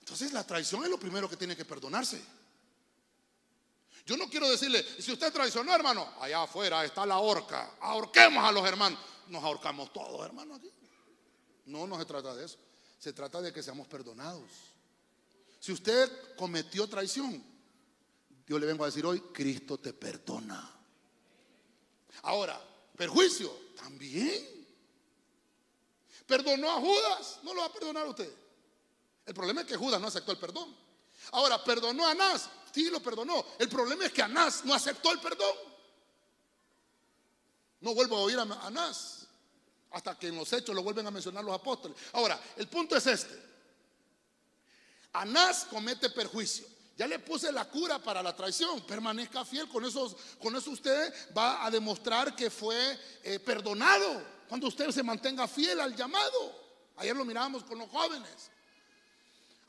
[0.00, 2.20] Entonces la traición es lo primero que tiene que perdonarse.
[4.10, 8.50] Yo no quiero decirle, si usted traicionó, hermano, allá afuera está la horca, ahorquemos a
[8.50, 8.98] los hermanos.
[9.28, 10.68] Nos ahorcamos todos, hermano, aquí.
[11.66, 12.58] No, no se trata de eso.
[12.98, 14.50] Se trata de que seamos perdonados.
[15.60, 17.40] Si usted cometió traición,
[18.48, 20.68] yo le vengo a decir hoy, Cristo te perdona.
[22.22, 22.60] Ahora,
[22.96, 24.66] perjuicio, también.
[26.26, 28.34] Perdonó a Judas, no lo va a perdonar usted.
[29.24, 30.74] El problema es que Judas no aceptó el perdón.
[31.30, 33.44] Ahora, perdonó a Anás, sí lo perdonó.
[33.58, 35.54] El problema es que Anás no aceptó el perdón.
[37.80, 39.20] No vuelvo a oír a Anás
[39.92, 41.96] hasta que en los hechos lo vuelven a mencionar los apóstoles.
[42.12, 43.50] Ahora, el punto es este.
[45.12, 46.66] Anás comete perjuicio.
[46.96, 48.82] Ya le puse la cura para la traición.
[48.82, 49.68] Permanezca fiel.
[49.68, 54.22] Con eso, con eso usted va a demostrar que fue eh, perdonado.
[54.48, 56.60] Cuando usted se mantenga fiel al llamado.
[56.96, 58.50] Ayer lo mirábamos con los jóvenes.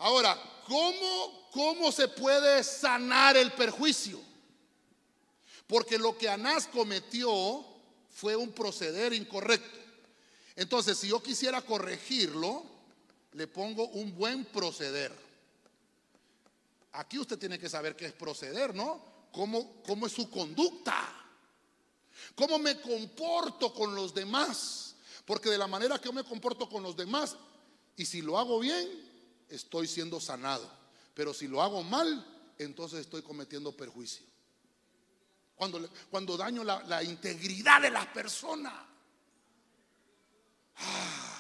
[0.02, 0.36] Ahora,
[0.66, 4.20] ¿cómo, ¿cómo se puede sanar el perjuicio?
[5.68, 7.64] Porque lo que Anás cometió
[8.10, 9.80] fue un proceder incorrecto.
[10.56, 12.64] Entonces, si yo quisiera corregirlo,
[13.34, 15.16] le pongo un buen proceder.
[16.94, 19.04] Aquí usted tiene que saber qué es proceder, ¿no?
[19.32, 21.14] ¿Cómo, cómo es su conducta?
[22.34, 24.96] ¿Cómo me comporto con los demás?
[25.26, 27.36] Porque de la manera que yo me comporto con los demás,
[27.96, 29.11] y si lo hago bien,
[29.52, 30.70] estoy siendo sanado.
[31.14, 32.26] Pero si lo hago mal,
[32.58, 34.26] entonces estoy cometiendo perjuicio.
[35.56, 38.88] Cuando, cuando daño la, integridad de la persona.
[40.78, 41.38] Ah.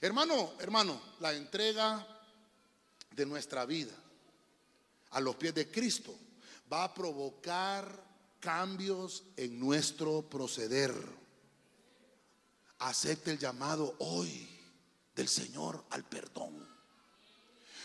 [0.00, 2.06] Hermano, hermano, la entrega
[3.10, 3.92] de nuestra vida
[5.10, 6.16] a los pies de Cristo
[6.72, 8.04] va a provocar
[8.38, 10.94] cambios en nuestro proceder.
[12.78, 14.57] Acepte el llamado hoy
[15.18, 16.64] del Señor al perdón.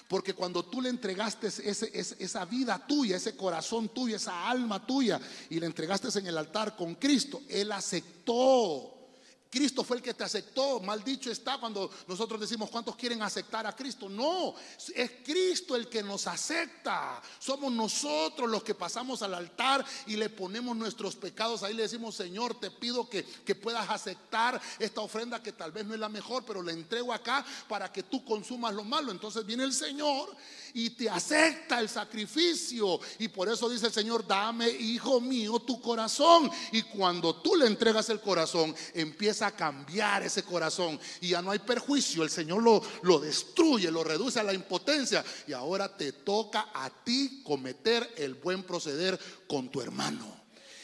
[0.07, 5.19] Porque cuando tú le entregaste esa vida tuya, ese corazón tuyo, esa alma tuya,
[5.49, 8.92] y le entregaste en el altar con Cristo, Él aceptó
[9.53, 10.79] Cristo fue el que te aceptó.
[10.79, 14.09] Mal dicho está cuando nosotros decimos cuántos quieren aceptar a Cristo.
[14.09, 14.55] No,
[14.95, 17.21] es Cristo el que nos acepta.
[17.37, 21.61] Somos nosotros los que pasamos al altar y le ponemos nuestros pecados.
[21.61, 25.85] Ahí le decimos, Señor, te pido que, que puedas aceptar esta ofrenda que tal vez
[25.85, 29.11] no es la mejor, pero la entrego acá para que tú consumas lo malo.
[29.11, 30.35] Entonces viene el Señor
[30.73, 32.99] y te acepta el sacrificio.
[33.19, 36.49] Y por eso dice el Señor, dame, hijo mío, tu corazón.
[36.71, 40.99] Y cuando tú le entregas el corazón, empieza a cambiar ese corazón.
[41.21, 42.23] Y ya no hay perjuicio.
[42.23, 45.23] El Señor lo, lo destruye, lo reduce a la impotencia.
[45.47, 50.43] Y ahora te toca a ti cometer el buen proceder con tu hermano.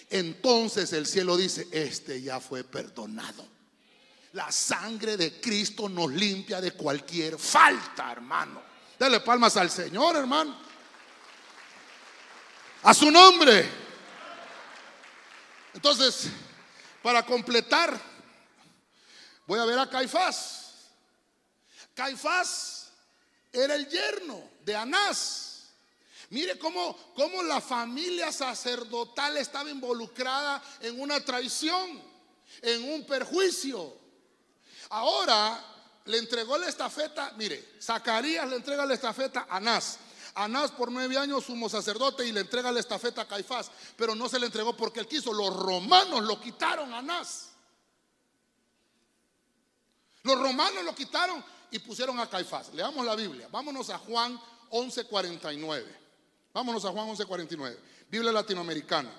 [0.10, 3.46] Entonces el cielo dice, este ya fue perdonado.
[4.34, 8.62] La sangre de Cristo nos limpia de cualquier falta, hermano.
[8.98, 10.56] Dale palmas al Señor, hermano.
[12.84, 13.68] A su nombre.
[15.74, 16.30] Entonces,
[17.02, 18.00] para completar,
[19.50, 20.92] voy a ver a Caifás.
[21.96, 22.92] Caifás
[23.52, 25.72] era el yerno de Anás.
[26.30, 32.00] Mire cómo, cómo la familia sacerdotal estaba involucrada en una traición,
[32.62, 33.98] en un perjuicio.
[34.90, 35.66] Ahora
[36.06, 39.98] le entregó la estafeta, mire, Zacarías le entrega la estafeta a Anás.
[40.36, 44.30] Anás por nueve años sumo sacerdote y le entrega la estafeta a Caifás, pero no
[44.30, 45.34] se le entregó porque él quiso.
[45.34, 47.49] Los romanos lo quitaron a Anás.
[50.30, 52.72] Los romanos lo quitaron y pusieron a Caifás.
[52.76, 53.48] Leamos la Biblia.
[53.52, 54.40] Vámonos a Juan
[54.70, 55.86] 11:49.
[56.54, 57.78] Vámonos a Juan 11:49.
[58.12, 59.12] Biblia latinoamericana.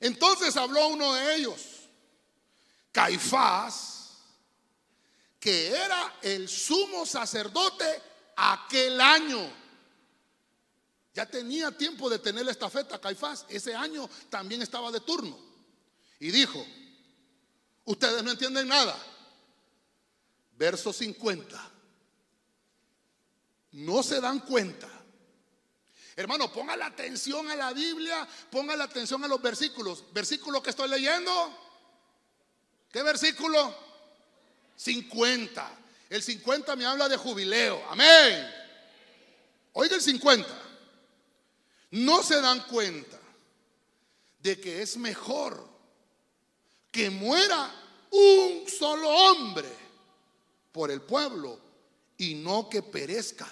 [0.00, 1.60] Entonces habló uno de ellos,
[2.92, 4.02] Caifás
[5.38, 7.84] que era el sumo sacerdote
[8.36, 9.52] aquel año.
[11.12, 13.44] Ya tenía tiempo de tener la estafeta Caifás.
[13.48, 15.36] Ese año también estaba de turno.
[16.20, 16.64] Y dijo,
[17.84, 18.96] ustedes no entienden nada.
[20.62, 21.70] Verso 50.
[23.72, 24.88] No se dan cuenta.
[26.14, 30.04] Hermano, ponga la atención a la Biblia, ponga la atención a los versículos.
[30.12, 31.32] Versículo que estoy leyendo.
[32.92, 33.76] ¿Qué versículo?
[34.76, 35.78] 50.
[36.08, 37.82] El 50 me habla de jubileo.
[37.90, 38.48] Amén.
[39.72, 40.48] Oiga el 50.
[41.90, 43.18] No se dan cuenta
[44.38, 45.68] de que es mejor
[46.92, 47.68] que muera
[48.12, 49.81] un solo hombre
[50.72, 51.60] por el pueblo
[52.16, 53.48] y no que perezca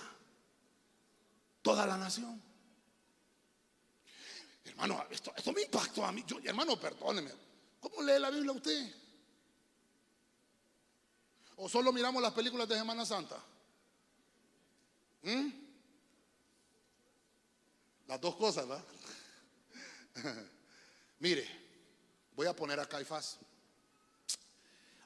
[1.63, 2.43] toda la nación.
[4.65, 6.25] Hermano, esto, me impactó a mí.
[6.27, 7.31] Yo, hermano, perdóneme.
[7.81, 8.95] ¿Cómo lee la Biblia usted?
[11.57, 13.37] ¿O solo miramos las películas de Semana Santa?
[15.23, 15.49] ¿Mm?
[18.07, 18.85] Las dos cosas, ¿verdad?
[21.19, 21.47] Mire,
[22.35, 23.39] voy a poner a Caifás.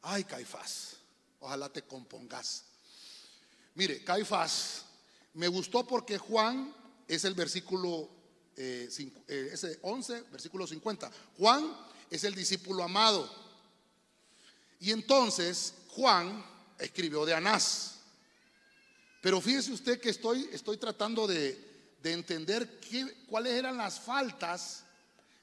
[0.03, 0.99] Ay, Caifás,
[1.45, 2.65] ojalá te compongas.
[3.75, 4.85] Mire, Caifás,
[5.35, 6.75] me gustó porque Juan
[7.07, 8.09] es el versículo
[8.57, 8.89] eh,
[9.29, 11.11] eh, ese 11, versículo 50.
[11.37, 11.77] Juan
[12.11, 13.31] es el discípulo amado.
[14.81, 16.45] Y entonces Juan
[16.79, 17.97] escribió de Anás.
[19.21, 24.85] Pero fíjese usted que estoy, estoy tratando de, de entender qué, cuáles eran las faltas.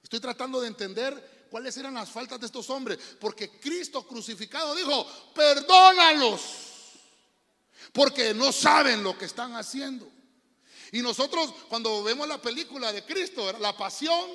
[0.02, 2.98] Estoy tratando de entender cuáles eran las faltas de estos hombres.
[3.20, 6.42] Porque Cristo crucificado dijo, perdónalos.
[7.92, 10.10] Porque no saben lo que están haciendo.
[10.94, 14.30] Y nosotros cuando vemos la película de Cristo, la pasión,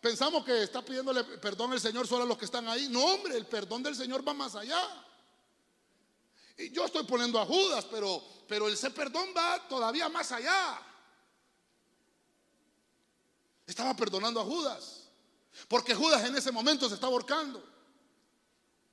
[0.00, 2.88] pensamos que está pidiéndole perdón el Señor solo a los que están ahí.
[2.90, 4.80] No, hombre, el perdón del Señor va más allá.
[6.58, 10.80] Y yo estoy poniendo a Judas, pero, pero ese perdón va todavía más allá.
[13.66, 14.97] Estaba perdonando a Judas.
[15.68, 17.64] Porque Judas en ese momento se estaba ahorcando.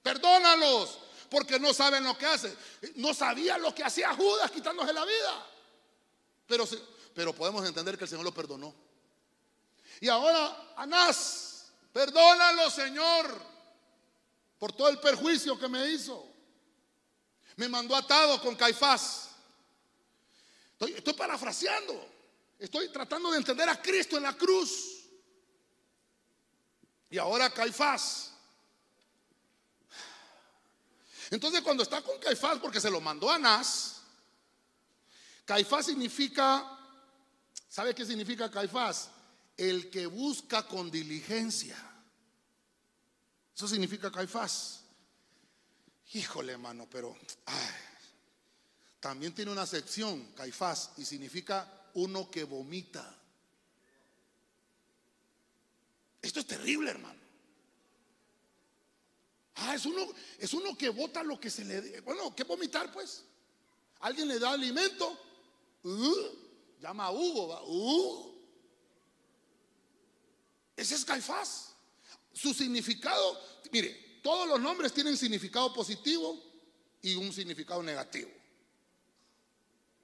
[0.02, 2.56] Perdónalos, porque no saben lo que hace.
[2.96, 5.48] No sabía lo que hacía Judas quitándose la vida.
[6.48, 6.68] Pero,
[7.14, 8.74] pero podemos entender que el Señor lo perdonó.
[10.00, 13.42] Y ahora, Anás, perdónalo, Señor,
[14.60, 16.26] por todo el perjuicio que me hizo.
[17.56, 19.30] Me mandó atado con Caifás.
[20.80, 22.10] Estoy, parafraseando.
[22.60, 24.95] Estoy tratando de entender a Cristo en la cruz.
[27.10, 28.32] Y ahora Caifás.
[31.32, 34.02] Entonces cuando está con Caifás, porque se lo mandó a Anás,
[35.46, 36.80] Caifás significa,
[37.68, 39.10] ¿sabe qué significa Caifás?
[39.58, 41.78] El que busca con diligencia.
[43.56, 44.82] Eso significa Caifás.
[46.14, 47.16] Híjole, hermano, pero
[49.00, 53.16] también tiene una sección, Caifás, y significa uno que vomita.
[56.26, 57.20] Esto es terrible, hermano.
[59.58, 60.08] Ah, es uno,
[60.40, 62.02] es uno que vota lo que se le...
[62.02, 63.24] Bueno, ¿qué vomitar pues?
[64.00, 65.18] Alguien le da alimento.
[65.84, 67.64] Uh, llama a Hugo.
[67.68, 68.36] Uh.
[70.76, 71.76] Ese es Caifás.
[72.34, 73.40] Su significado,
[73.72, 76.44] mire, todos los nombres tienen significado positivo
[77.04, 78.32] y un significado negativo.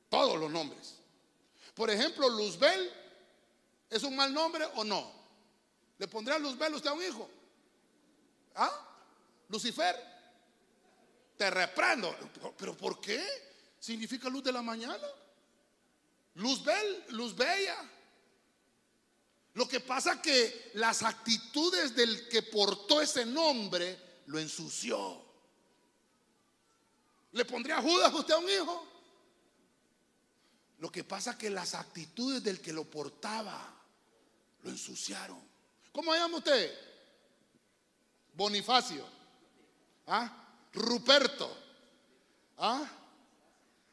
[0.08, 1.00] Todos los nombres.
[1.74, 2.92] Por ejemplo, Luzbel
[3.90, 5.21] es un mal nombre o no.
[6.02, 7.30] ¿Le pondrá Luzbel usted a un hijo?
[8.56, 8.72] ¿Ah?
[9.50, 9.96] Lucifer,
[11.38, 12.18] te reprendo.
[12.58, 13.24] ¿Pero por qué?
[13.80, 15.08] Significa luz de la mañana.
[16.34, 17.88] Luz, bel, luz bella.
[19.54, 25.24] Lo que pasa que las actitudes del que portó ese nombre lo ensució.
[27.34, 28.88] ¿Le pondría a Judas usted a un hijo?
[30.80, 33.72] Lo que pasa que las actitudes del que lo portaba
[34.64, 35.51] lo ensuciaron.
[35.92, 36.74] ¿Cómo llama usted?
[38.34, 39.06] Bonifacio.
[40.08, 40.32] ¿Ah?
[40.74, 41.56] Ruperto.
[42.58, 42.90] ¿Ah?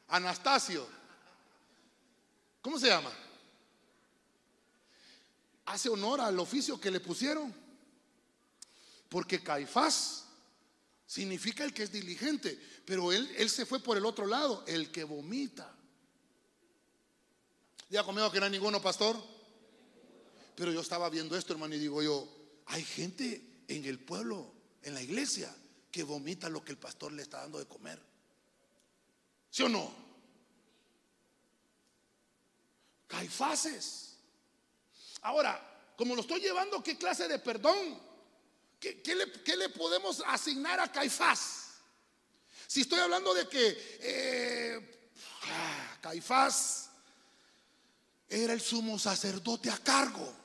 [0.07, 0.87] Anastasio.
[2.61, 3.11] ¿Cómo se llama?
[5.65, 7.53] Hace honor al oficio que le pusieron.
[9.09, 10.25] Porque Caifás
[11.05, 14.91] significa el que es diligente, pero él, él se fue por el otro lado, el
[14.91, 15.75] que vomita.
[17.89, 19.19] ¿Ya conmigo que no hay ninguno, pastor?
[20.59, 22.27] Pero yo estaba viendo esto, hermano, y digo yo,
[22.65, 24.51] hay gente en el pueblo,
[24.83, 25.55] en la iglesia,
[25.89, 27.97] que vomita lo que el pastor le está dando de comer.
[29.49, 29.89] ¿Sí o no?
[33.07, 34.17] Caifases.
[35.21, 37.97] Ahora, como lo estoy llevando, ¿qué clase de perdón?
[38.81, 39.01] ¿Qué,
[39.55, 41.69] le, podemos asignar a Caifás?
[42.67, 45.09] Si estoy hablando de que eh,
[45.43, 46.89] ah, Caifás
[48.27, 50.38] era el sumo sacerdote a cargo.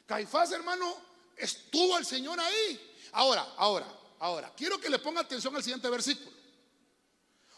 [0.10, 0.98] Caifás, hermano,
[1.38, 2.96] estuvo el Señor ahí.
[3.12, 3.86] Ahora, ahora,
[4.18, 6.36] ahora, quiero que le ponga atención al siguiente versículo.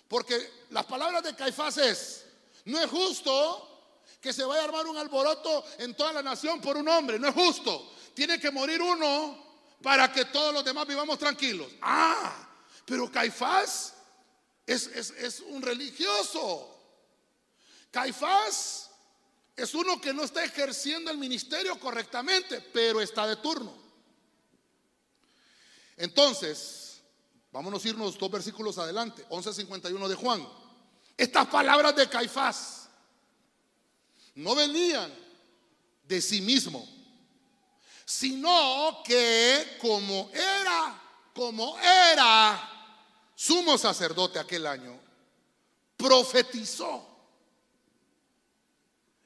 [0.09, 2.25] Porque las palabras de Caifás es,
[2.65, 6.75] no es justo que se vaya a armar un alboroto en toda la nación por
[6.75, 7.93] un hombre, no es justo.
[8.13, 11.71] Tiene que morir uno para que todos los demás vivamos tranquilos.
[11.81, 12.49] Ah,
[12.83, 13.93] pero Caifás
[14.67, 16.77] es, es un religioso.
[17.91, 18.90] Caifás
[19.55, 23.73] es uno que no está ejerciendo el ministerio correctamente, pero está de turno.
[25.97, 27.01] Entonces,
[27.51, 30.47] vámonos a irnos dos versículos adelante, 11.51 de Juan.
[31.17, 32.89] Estas palabras de Caifás
[34.35, 35.13] no venían
[36.03, 36.87] de sí mismo,
[38.05, 41.01] sino que como era,
[41.35, 42.67] como era
[43.35, 44.99] sumo sacerdote aquel año,
[45.97, 47.10] profetizó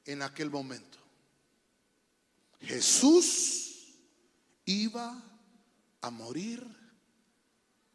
[0.05, 0.97] en aquel momento.
[2.61, 3.65] Jesús
[4.65, 5.21] iba
[6.01, 6.65] a morir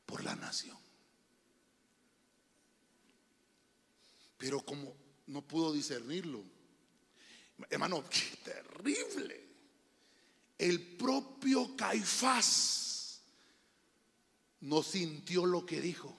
[0.06, 0.76] por la nación.
[4.36, 4.96] Pero como
[5.26, 6.42] no pudo discernirlo,
[7.68, 9.48] hermano, qué terrible.
[10.58, 13.20] El propio Caifás
[14.60, 16.16] no sintió lo que dijo.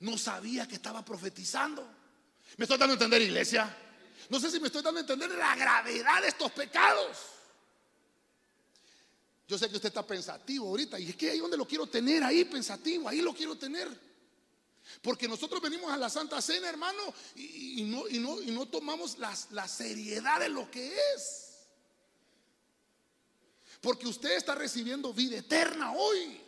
[0.00, 1.82] No sabía que estaba profetizando.
[2.56, 3.87] ¿Me estoy dando a entender, iglesia?
[4.28, 7.16] No sé si me estoy dando a entender la gravedad de estos pecados.
[9.46, 12.22] Yo sé que usted está pensativo ahorita y es que ahí donde lo quiero tener,
[12.22, 13.88] ahí pensativo, ahí lo quiero tener.
[15.00, 17.02] Porque nosotros venimos a la Santa Cena, hermano,
[17.36, 21.48] y, no, y no, tomamos la seriedad de lo que es.
[23.80, 26.47] Porque usted está recibiendo vida eterna hoy.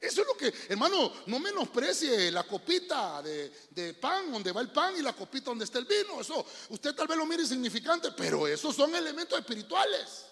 [0.00, 4.94] Eso es lo que, hermano, no menosprecie la copita de, pan, donde va el pan,
[4.96, 6.20] y la copita donde está el vino.
[6.20, 10.26] Eso, usted tal vez lo mire insignificante, pero esos son elementos espirituales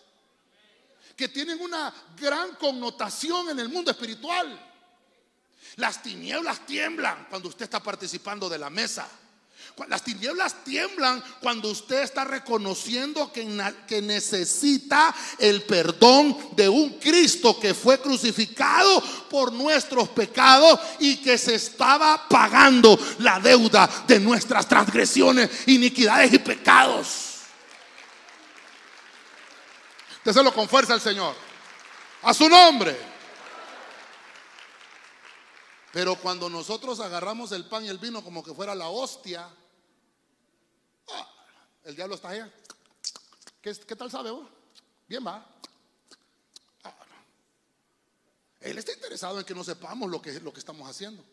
[1.17, 4.73] que tienen una gran connotación en el mundo espiritual.
[5.77, 9.09] Las tinieblas tiemblan cuando usted está participando de la mesa.
[9.89, 13.45] Las tinieblas tiemblan cuando usted está reconociendo que,
[13.89, 21.37] que, necesita el perdón de un Cristo que fue crucificado por nuestros pecados y que
[21.37, 27.35] se estaba pagando la deuda de nuestras transgresiones, iniquidades y pecados.
[30.25, 31.35] Déselo con fuerza al Señor.
[32.22, 32.97] A su nombre.
[35.93, 39.49] Pero cuando nosotros agarramos el pan y el vino como que fuera la hostia,
[41.85, 42.51] el diablo está allá.
[43.61, 44.49] ¿Qué, tal sabe vos?
[45.09, 45.47] Bien va.
[46.82, 46.95] Ah,
[48.61, 51.24] Él está interesado en que no sepamos lo que, lo que estamos haciendo.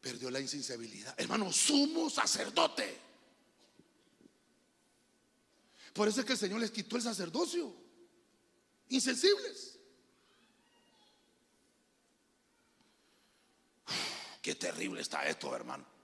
[0.00, 1.14] Perdió la insensibilidad.
[1.18, 3.00] Hermano, sumo sacerdote.
[5.92, 7.74] Por eso es que el Señor les quitó el sacerdocio.
[8.90, 9.78] Insensibles.
[14.42, 15.95] Qué terrible está esto, hermano.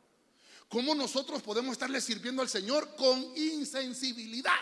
[0.72, 4.56] ¿Cómo nosotros podemos estarle sirviendo al Señor con insensibilidad?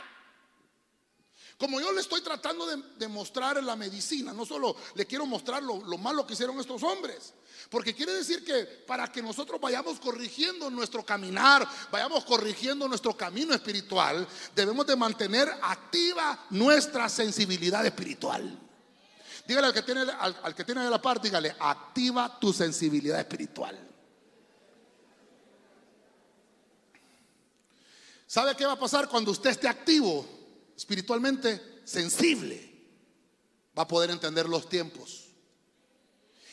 [1.56, 5.62] Como yo le estoy tratando de, mostrar en la medicina, no solo le quiero mostrar
[5.62, 7.32] lo, lo, malo que hicieron estos hombres,
[7.70, 13.54] porque quiere decir que para que nosotros vayamos corrigiendo nuestro caminar, vayamos corrigiendo nuestro camino
[13.54, 18.58] espiritual, debemos de mantener activa nuestra sensibilidad espiritual.
[19.46, 23.89] Dígale al que tiene, al, que tiene de la par, dígale, activa tu sensibilidad espiritual.
[28.31, 30.24] ¿Sabe qué va a pasar cuando usted esté activo,
[30.76, 32.64] espiritualmente sensible?
[33.76, 35.31] Va a poder entender los tiempos.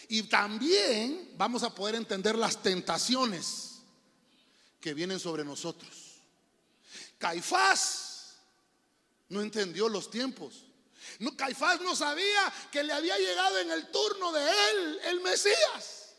[0.07, 3.83] Y también vamos a poder entender las tentaciones
[4.81, 6.15] que vienen sobre nosotros.
[7.19, 8.37] Caifás
[9.29, 10.65] no entendió los tiempos.
[11.19, 16.15] No, Caifás no sabía que le había llegado en el turno de él el Mesías.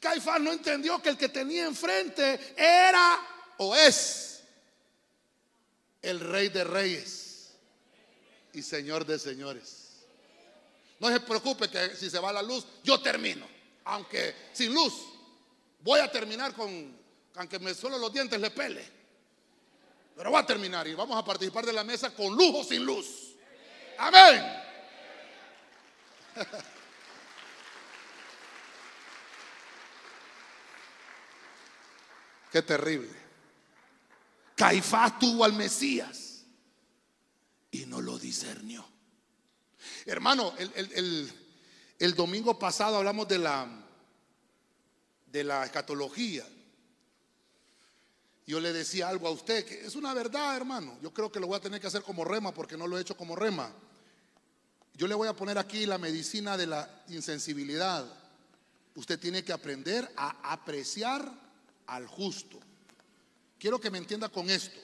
[0.00, 4.29] Caifás no entendió que el que tenía enfrente era o es
[6.02, 7.50] el rey de reyes
[8.52, 9.88] y señor de señores.
[10.98, 13.46] No se preocupe que si se va la luz, yo termino.
[13.84, 14.92] Aunque sin luz,
[15.80, 16.98] voy a terminar con,
[17.36, 19.00] aunque me solo los dientes le pele.
[20.16, 22.84] Pero voy a terminar y vamos a participar de la mesa con luz o sin
[22.84, 23.34] luz.
[23.96, 24.44] Amén.
[32.52, 33.19] Qué terrible.
[34.60, 36.44] Caifás tuvo al Mesías
[37.70, 38.84] y no lo discernió.
[40.04, 43.66] Hermano, el, domingo pasado hablamos de la,
[45.32, 46.46] de la escatología.
[48.46, 50.98] Yo le decía algo a usted que es una verdad, hermano.
[51.00, 53.00] Yo creo que lo voy a tener que hacer como rema porque no lo he
[53.00, 53.72] hecho como rema.
[54.92, 58.04] Yo le voy a poner aquí la medicina de la insensibilidad.
[58.94, 61.32] Usted tiene que aprender a apreciar
[61.86, 62.60] al justo.
[63.60, 64.80] Quiero que me entienda con esto.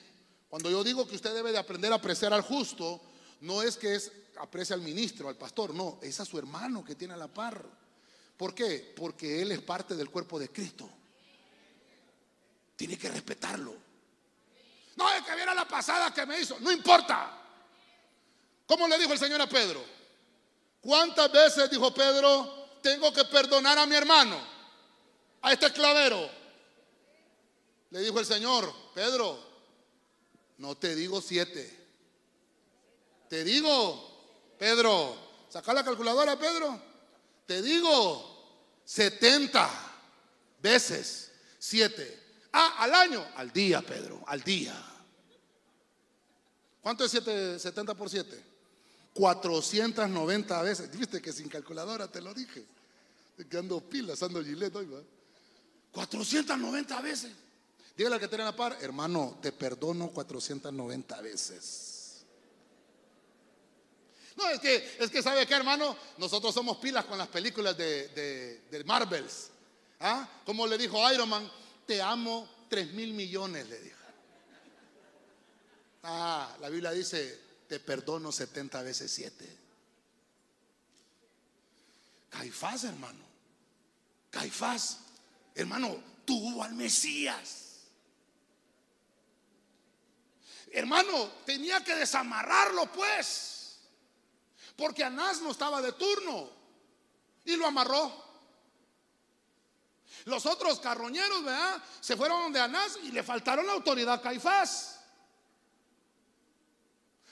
[0.47, 3.01] Cuando yo digo que usted debe de aprender a apreciar al justo,
[3.41, 6.93] no es que es aprecia al ministro, al pastor, no, es a su hermano que
[6.93, 7.65] tiene a la par.
[8.37, 8.93] ¿Por qué?
[8.95, 10.87] Porque él es parte del cuerpo de Cristo.
[12.75, 13.75] Tiene que respetarlo.
[14.95, 17.35] No, es que viera la pasada que me hizo, no importa.
[18.67, 19.83] ¿Cómo le dijo el Señor a Pedro?
[20.81, 24.39] ¿Cuántas veces, dijo Pedro, tengo que perdonar a mi hermano,
[25.41, 26.29] a este clavero?
[27.91, 29.39] Le dijo el Señor, Pedro,
[30.57, 31.77] no te digo siete,
[33.29, 35.15] te digo, Pedro,
[35.49, 36.81] saca la calculadora, Pedro,
[37.45, 39.69] te digo setenta
[40.61, 42.23] veces siete.
[42.53, 44.75] Ah, al año, al día, Pedro, al día.
[46.81, 48.41] ¿Cuánto es siete, 70 por siete?
[49.13, 50.97] 490 veces.
[50.97, 52.65] Viste que sin calculadora te lo dije.
[53.49, 55.01] Que ando pilas, ando gilet hoy, va.
[55.91, 57.31] 490 veces.
[57.97, 62.23] Dígale al que tiene la par, hermano, te perdono 490 veces.
[64.35, 68.09] No, es que, es que sabe que, hermano, nosotros somos pilas con las películas de,
[68.09, 69.49] de, de Marvels.
[69.99, 70.29] ¿Ah?
[70.45, 71.51] Como le dijo Iron Man,
[71.87, 73.97] te amo 3 mil millones, le dijo.
[76.03, 79.57] Ah, la Biblia dice, te perdono 70 veces 7.
[82.29, 83.25] Caifás, hermano.
[84.29, 84.99] Caifás,
[85.55, 87.66] hermano, tuvo al Mesías.
[90.71, 93.79] Hermano, tenía que desamarrarlo pues.
[94.75, 96.49] Porque Anás no estaba de turno.
[97.45, 98.27] Y lo amarró.
[100.25, 101.81] Los otros carroñeros, ¿verdad?
[102.01, 104.99] Se fueron de Anás y le faltaron la autoridad a Caifás.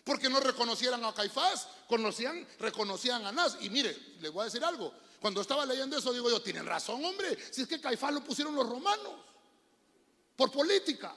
[0.04, 3.58] Porque no reconocieran a Caifás, conocían, reconocían a Anás.
[3.60, 4.94] Y mire, les voy a decir algo.
[5.20, 7.38] Cuando estaba leyendo eso, digo yo, tienen razón, hombre.
[7.52, 9.14] Si es que Caifás lo pusieron los romanos.
[10.36, 11.14] Por política.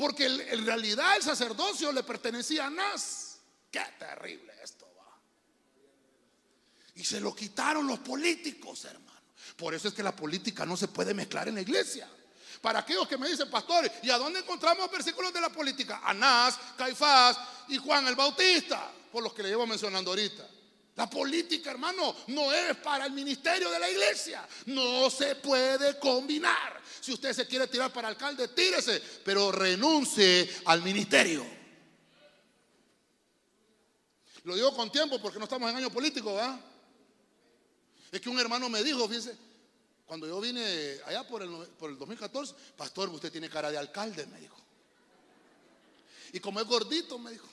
[0.00, 3.36] Porque en realidad el sacerdocio le pertenecía a Anás.
[3.70, 5.14] Qué terrible esto va.
[6.94, 9.20] Y se lo quitaron los políticos, hermano.
[9.58, 12.08] Por eso es que la política no se puede mezclar en la iglesia.
[12.62, 16.00] Para aquellos que me dicen, pastor, ¿y a dónde encontramos versículos de la política?
[16.02, 17.38] Anás, Caifás
[17.68, 20.48] y Juan el Bautista, por los que le llevo mencionando ahorita.
[21.00, 24.46] La política, hermano, no es para el ministerio de la iglesia.
[24.66, 26.78] No se puede combinar.
[27.00, 31.46] Si usted se quiere tirar para alcalde, tírese, pero renuncie al ministerio.
[34.44, 36.60] Lo digo con tiempo porque no estamos en año político, ¿verdad?
[38.12, 39.34] Es que un hermano me dijo, fíjense,
[40.04, 41.48] cuando yo vine allá por el,
[41.78, 44.56] por el 2014, pastor, usted tiene cara de alcalde, me dijo.
[46.34, 47.48] Y como es gordito, me dijo.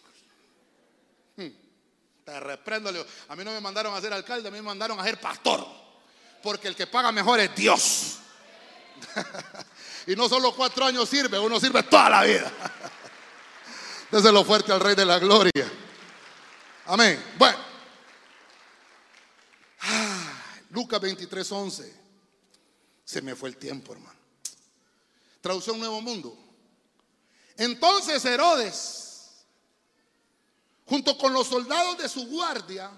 [2.27, 2.89] Te reprendo,
[3.29, 5.65] a mí no me mandaron a ser alcalde, a mí me mandaron a ser pastor.
[6.43, 8.17] Porque el que paga mejor es Dios.
[10.07, 12.51] y no solo cuatro años sirve, uno sirve toda la vida.
[14.11, 15.71] lo fuerte al Rey de la Gloria.
[16.87, 17.23] Amén.
[17.37, 17.59] Bueno.
[20.71, 22.01] Lucas 23, 11.
[23.05, 24.19] Se me fue el tiempo, hermano.
[25.39, 26.37] Traducción Nuevo Mundo.
[27.55, 28.96] Entonces Herodes,
[30.87, 32.89] junto con los soldados de su guardia,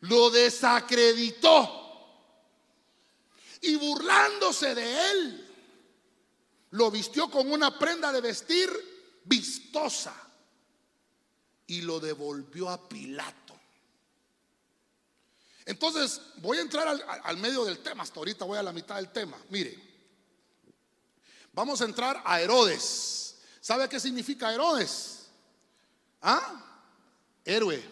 [0.00, 1.78] lo desacreditó
[3.62, 5.48] y burlándose de él,
[6.70, 8.70] lo vistió con una prenda de vestir
[9.24, 10.14] vistosa
[11.66, 13.54] y lo devolvió a Pilato.
[15.64, 16.88] Entonces, voy a entrar
[17.24, 19.36] al, medio del tema, hasta ahorita voy a la mitad del tema.
[19.50, 19.78] Mire,
[21.52, 23.36] vamos a entrar a Herodes.
[23.60, 25.17] ¿Sabe qué significa Herodes?
[26.20, 26.64] ¿Ah?
[27.44, 27.82] Héroe.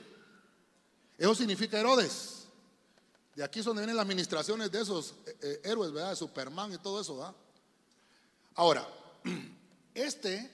[1.18, 2.46] Eso significa Herodes.
[3.34, 6.10] De aquí es donde vienen las administraciones de esos eh, eh, héroes, ¿verdad?
[6.10, 7.34] De Superman y todo eso, ¿verdad?
[8.54, 8.88] Ahora,
[9.94, 10.50] este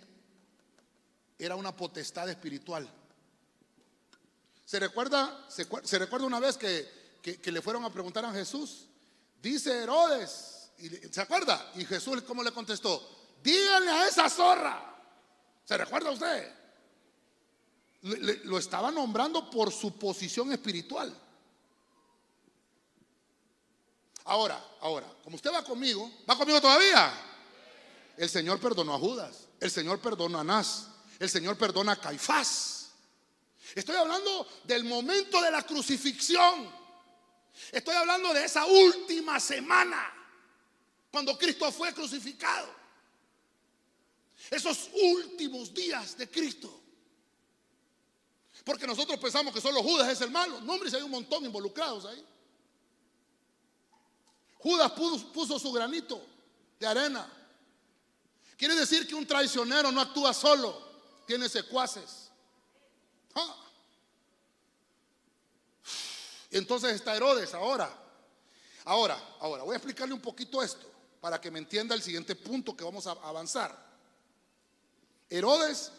[1.39, 2.89] era una potestad espiritual.
[4.65, 8.87] ¿Se recuerda, se recuerda una vez que que, le fueron a preguntar a Jesús.
[9.41, 11.71] Dice Herodes, y, ¿se acuerda?
[11.77, 13.09] Y Jesús, ¿cómo le contestó?
[13.43, 14.97] Díganle a esa zorra.
[15.65, 16.53] ¿Se recuerda usted?
[18.03, 21.17] Lo estaba nombrando por su posición espiritual.
[24.25, 27.13] Ahora, ahora, como usted va conmigo, ¿va conmigo todavía?
[28.17, 30.89] El Señor perdonó a Judas, el Señor perdonó a Anás,
[31.19, 32.91] el Señor perdona a Caifás.
[33.75, 36.71] Estoy hablando del momento de la crucifixión.
[37.71, 40.13] Estoy hablando de esa última semana,
[41.11, 42.69] cuando Cristo fue crucificado.
[44.51, 46.82] Esos últimos días de Cristo.
[48.65, 50.61] Porque nosotros pensamos que solo Judas es el malo.
[50.61, 52.25] No, hombre, si hay un montón involucrados ahí.
[54.59, 56.25] Judas puso, su granito
[56.79, 57.29] de arena.
[58.57, 60.81] Quiere decir que un traicionero no actúa solo,
[61.27, 62.31] tiene secuaces.
[63.35, 63.57] Ah.
[66.53, 67.99] Entonces está Herodes ahora.
[68.85, 70.89] Ahora, ahora, voy a explicarle un poquito esto
[71.21, 73.77] para que me entienda el siguiente punto que vamos a avanzar.
[75.29, 75.91] Herodes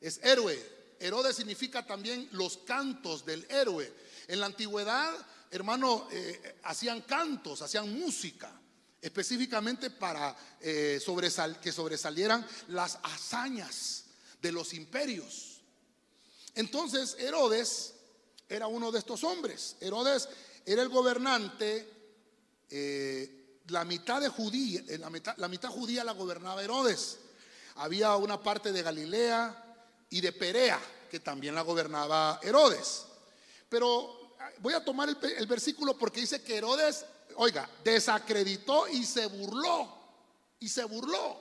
[0.00, 0.75] es héroe.
[0.98, 3.92] Herodes significa también los cantos del héroe.
[4.28, 5.12] En la antigüedad,
[5.50, 8.50] hermano, eh, hacían cantos, hacían música,
[9.00, 11.00] específicamente para eh,
[11.62, 14.04] que sobresalieran las hazañas
[14.40, 15.60] de los imperios.
[16.54, 17.94] Entonces, Herodes
[18.48, 19.76] era uno de estos hombres.
[19.80, 20.28] Herodes
[20.64, 21.88] era el gobernante,
[22.70, 24.82] eh, la mitad de judía,
[25.36, 27.18] la mitad judía la gobernaba Herodes.
[27.76, 29.65] Había una parte de Galilea
[30.10, 30.80] y de Perea
[31.10, 33.04] que también la gobernaba Herodes.
[33.68, 37.04] Pero ah, voy a tomar el, versículo porque dice que Herodes,
[37.36, 39.96] oiga, desacreditó y se burló,
[40.60, 41.40] y se burló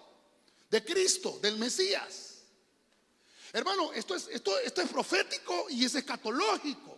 [0.69, 2.35] de Cristo, del Mesías.
[3.53, 6.97] Hermano, esto es, esto, esto es profético y es escatológico.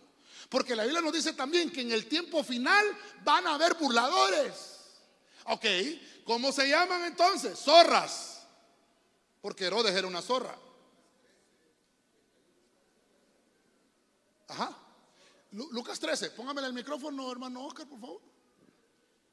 [0.49, 2.85] Porque la Biblia nos dice también que en el tiempo final
[3.23, 4.53] van a haber burladores.
[5.45, 5.65] Ok,
[6.23, 7.59] ¿cómo se llaman entonces?
[7.59, 8.43] Zorras.
[9.41, 10.57] Porque Herodes era una zorra.
[14.47, 14.77] Ajá.
[15.51, 18.21] Lucas 13, póngame el micrófono, hermano Oscar, por favor.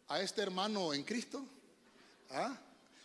[0.08, 1.44] A este hermano en Cristo.
[2.30, 2.58] ¿Ah?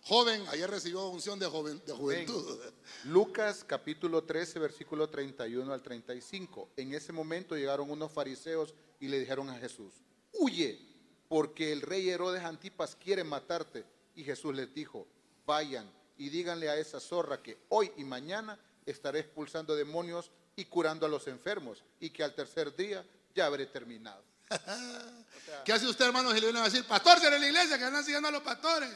[0.03, 2.60] Joven, ayer recibió unción de, joven, de juventud.
[3.05, 6.70] Lucas capítulo 13, versículo 31 al 35.
[6.78, 9.93] En ese momento llegaron unos fariseos y le dijeron a Jesús,
[10.34, 10.80] huye,
[11.28, 13.86] porque el rey Herodes Antipas quiere matarte.
[14.16, 15.07] Y Jesús les dijo,
[15.45, 21.05] vayan y díganle a esa zorra que hoy y mañana estaré expulsando demonios y curando
[21.05, 24.22] a los enfermos y que al tercer día ya habré terminado.
[25.66, 27.84] ¿Qué hace usted, hermano, si le vienen a decir, pastor, será en la iglesia, que
[27.86, 28.91] andan siguiendo a los pastores?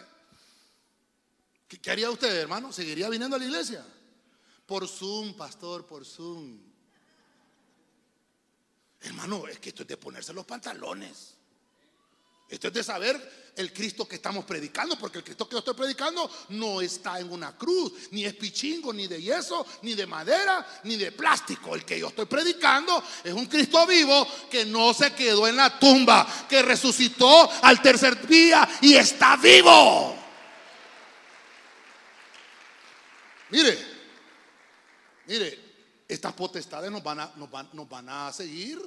[1.68, 2.74] ¿Qué, qué haría usted, hermano?
[2.74, 3.86] ¿Seguiría viniendo a la iglesia?
[4.66, 6.60] Por Zoom, pastor, por Zoom.
[9.02, 11.36] Hermano, es que esto es de ponerse los pantalones.
[12.48, 15.74] Esto es de saber el Cristo que estamos predicando, porque el Cristo que yo estoy
[15.76, 20.66] predicando no está en una cruz, ni es pichingo, ni de yeso, ni de madera,
[20.84, 21.76] ni de plástico.
[21.76, 25.78] El que yo estoy predicando es un Cristo vivo que no se quedó en la
[25.80, 30.18] tumba, que resucitó al tercer día y está vivo.
[33.52, 33.78] Mire,
[35.28, 35.60] mire,
[36.08, 38.80] estas potestades nos van a, nos van, nos van a seguir.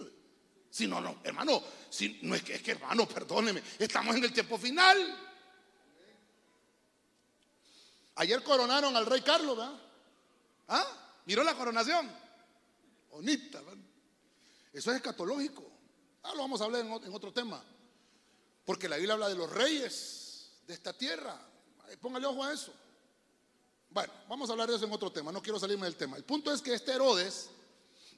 [0.76, 4.30] Si no, no, hermano, si, no es que, es que, hermano, perdóneme, estamos en el
[4.30, 4.98] tiempo final.
[8.16, 9.80] Ayer coronaron al rey Carlos, ¿verdad?
[10.68, 10.86] ¿Ah?
[11.24, 12.12] ¿Miró la coronación?
[13.10, 13.82] Bonita, ¿verdad?
[14.70, 15.66] Eso es escatológico.
[16.24, 17.64] Ah, lo vamos a hablar en, en otro tema.
[18.66, 21.40] Porque la Biblia habla de los reyes de esta tierra.
[22.02, 22.74] Póngale ojo a eso.
[23.88, 26.18] Bueno, vamos a hablar de eso en otro tema, no quiero salirme del tema.
[26.18, 27.48] El punto es que este Herodes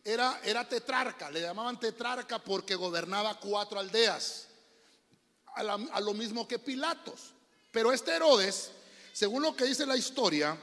[0.08, 4.48] era, era tetrarca, le llamaban tetrarca porque gobernaba cuatro aldeas,
[5.54, 7.34] a, lo mismo que Pilatos.
[7.70, 8.70] Pero este Herodes,
[9.12, 10.58] según lo que dice la historia,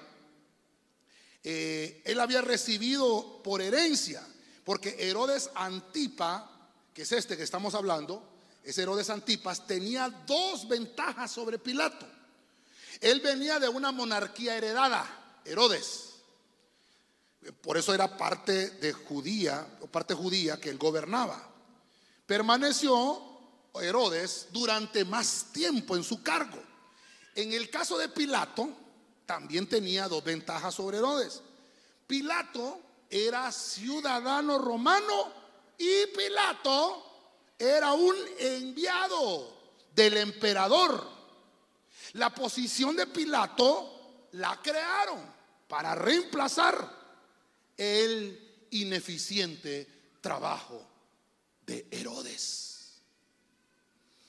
[1.43, 4.25] eh, él había recibido por herencia,
[4.63, 8.27] porque Herodes Antipa, que es este que estamos hablando,
[8.63, 12.07] ese Herodes Antipas, tenía dos ventajas sobre Pilato.
[12.99, 16.14] Él venía de una monarquía heredada, Herodes.
[17.61, 21.47] Por eso era parte de judía, o parte judía que él gobernaba.
[22.25, 23.21] Permaneció
[23.81, 26.61] Herodes durante más tiempo en su cargo.
[27.35, 28.69] En el caso de Pilato,
[29.25, 31.41] también tenía dos ventajas sobre Herodes.
[32.07, 32.79] Pilato
[33.09, 35.31] era ciudadano romano
[35.77, 37.03] y Pilato
[37.57, 39.53] era un enviado
[39.93, 41.15] del emperador.
[42.13, 45.19] La posición de Pilato la crearon
[45.67, 47.04] para reemplazar
[47.77, 49.87] el ineficiente
[50.21, 50.85] trabajo
[51.65, 53.01] de Herodes.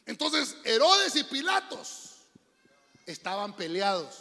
[0.07, 2.13] Entonces, Herodes y Pilatos
[3.05, 4.17] estaban peleados.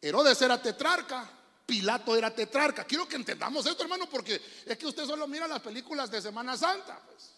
[0.00, 1.28] Herodes era tetrarca,
[1.64, 2.84] Pilato era tetrarca.
[2.84, 6.56] Quiero que entendamos esto, hermano, porque es que usted solo mira las películas de Semana
[6.56, 7.30] Santa, pues.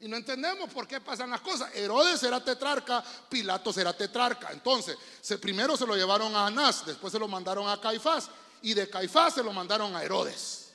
[0.00, 1.74] Y no entendemos por qué pasan las cosas.
[1.74, 4.50] Herodes era tetrarca, Pilatos era tetrarca.
[4.52, 4.96] Entonces,
[5.40, 8.28] primero se lo llevaron a Anás, después se lo mandaron a Caifás,
[8.64, 10.72] y de Caifás se lo mandaron a Herodes.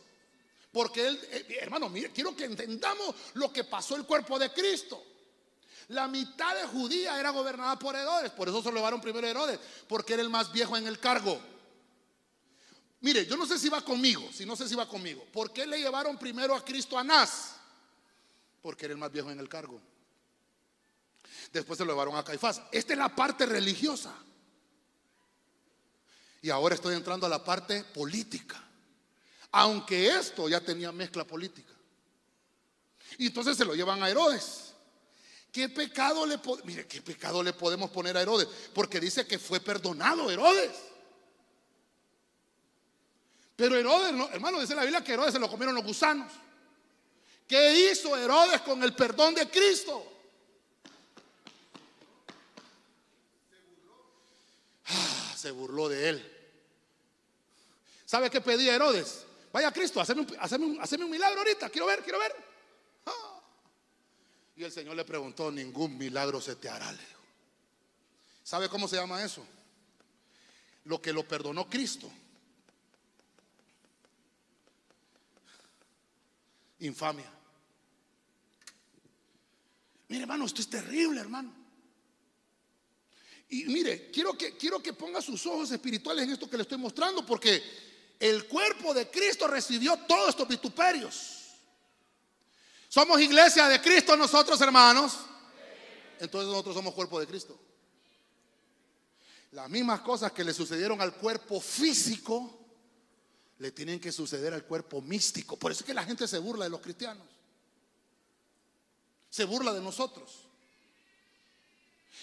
[0.71, 5.03] Porque él, eh, hermano, mire, quiero que entendamos lo que pasó el cuerpo de Cristo.
[5.87, 9.31] La mitad de Judía era gobernada por Herodes, por eso se lo llevaron primero a
[9.31, 11.41] Herodes, porque era el más viejo en el cargo.
[13.01, 15.25] Mire, yo no sé si va conmigo, si no sé si va conmigo.
[15.33, 17.55] ¿Por qué le llevaron primero a Cristo a Anás?
[18.61, 19.81] Porque era el más viejo en el cargo.
[21.51, 22.61] Después se lo llevaron a Caifás.
[22.71, 24.13] Esta es la parte religiosa.
[26.41, 28.61] Y ahora estoy entrando a la parte política.
[29.51, 31.73] Aunque esto ya tenía mezcla política.
[33.17, 34.73] Y entonces se lo llevan a Herodes.
[35.51, 38.47] ¿Qué pecado le mire, qué pecado le podemos poner a Herodes?
[38.73, 40.71] Porque dice que fue perdonado Herodes.
[43.55, 46.31] Pero Herodes, no, hermano, dice la Biblia que Herodes se lo comieron los gusanos.
[47.47, 50.18] ¿Qué hizo Herodes con el perdón de Cristo?
[55.39, 56.35] Se burló de él.
[58.05, 59.25] ¿Sabe qué pedía Herodes?
[59.51, 61.69] Vaya Cristo, haceme un, un- milagro ahorita.
[61.69, 62.35] Quiero ver, quiero ver.
[63.05, 63.39] Ah.
[64.55, 66.93] Y el Señor le preguntó, ningún milagro se te hará.
[68.43, 69.45] ¿Sabe cómo se llama eso?
[70.85, 72.11] Lo que lo perdonó Cristo.
[76.79, 77.31] Infamia.
[80.07, 81.53] Mire, hermano, esto es terrible, hermano.
[83.49, 86.77] Y mire, quiero que, quiero que ponga sus ojos espirituales en esto que le estoy
[86.77, 87.63] mostrando, porque
[88.19, 91.37] el cuerpo de Cristo recibió todos estos vituperios.
[92.87, 95.17] Somos iglesia de Cristo nosotros, hermanos.
[96.19, 97.59] Entonces nosotros somos cuerpo de Cristo.
[99.51, 102.55] Las mismas cosas que le sucedieron al cuerpo físico,
[103.57, 105.57] le tienen que suceder al cuerpo místico.
[105.57, 107.27] Por eso es que la gente se burla de los cristianos.
[109.29, 110.48] Se burla de nosotros.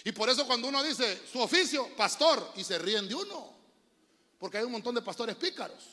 [0.03, 3.53] Y por eso cuando uno dice su oficio, pastor, y se ríen de uno.
[4.39, 5.83] Porque hay un montón de pastores pícaros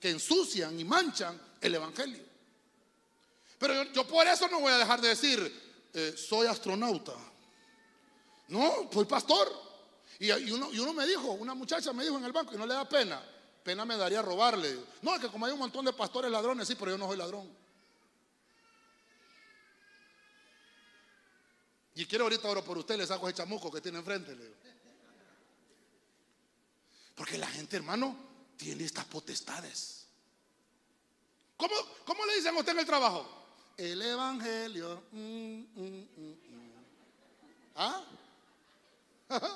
[0.00, 2.22] que ensucian y manchan el Evangelio.
[3.58, 7.14] Pero yo, por eso no voy a dejar de decir, eh, soy astronauta.
[8.48, 9.50] No, soy pastor.
[10.18, 12.66] Y uno, y uno me dijo, una muchacha me dijo en el banco, y no
[12.66, 13.22] le da pena.
[13.62, 14.78] Pena me daría robarle.
[15.00, 17.16] No, es que como hay un montón de pastores ladrones, sí, pero yo no soy
[17.16, 17.63] ladrón.
[21.94, 24.34] Y quiero ahorita oro por usted, le saco ese chamuco que tiene enfrente.
[24.34, 24.54] le digo.
[27.14, 28.16] Porque la gente, hermano,
[28.56, 30.06] tiene estas potestades.
[31.56, 31.74] ¿Cómo,
[32.04, 33.26] cómo le dicen a usted en el trabajo?
[33.76, 35.04] El Evangelio.
[35.12, 35.18] mm,
[35.74, 36.34] mm, mm.
[37.76, 38.04] ¿Ah?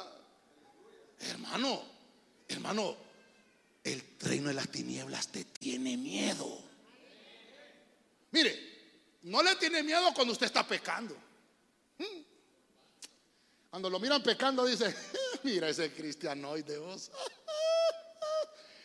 [1.20, 1.82] hermano,
[2.48, 2.96] hermano,
[3.84, 6.62] el reino de las tinieblas te tiene miedo.
[8.30, 8.58] Mire,
[9.22, 11.16] no le tiene miedo cuando usted está pecando.
[13.70, 14.94] Cuando lo miran pecando, dice,
[15.42, 17.10] mira ese cristianoide vos.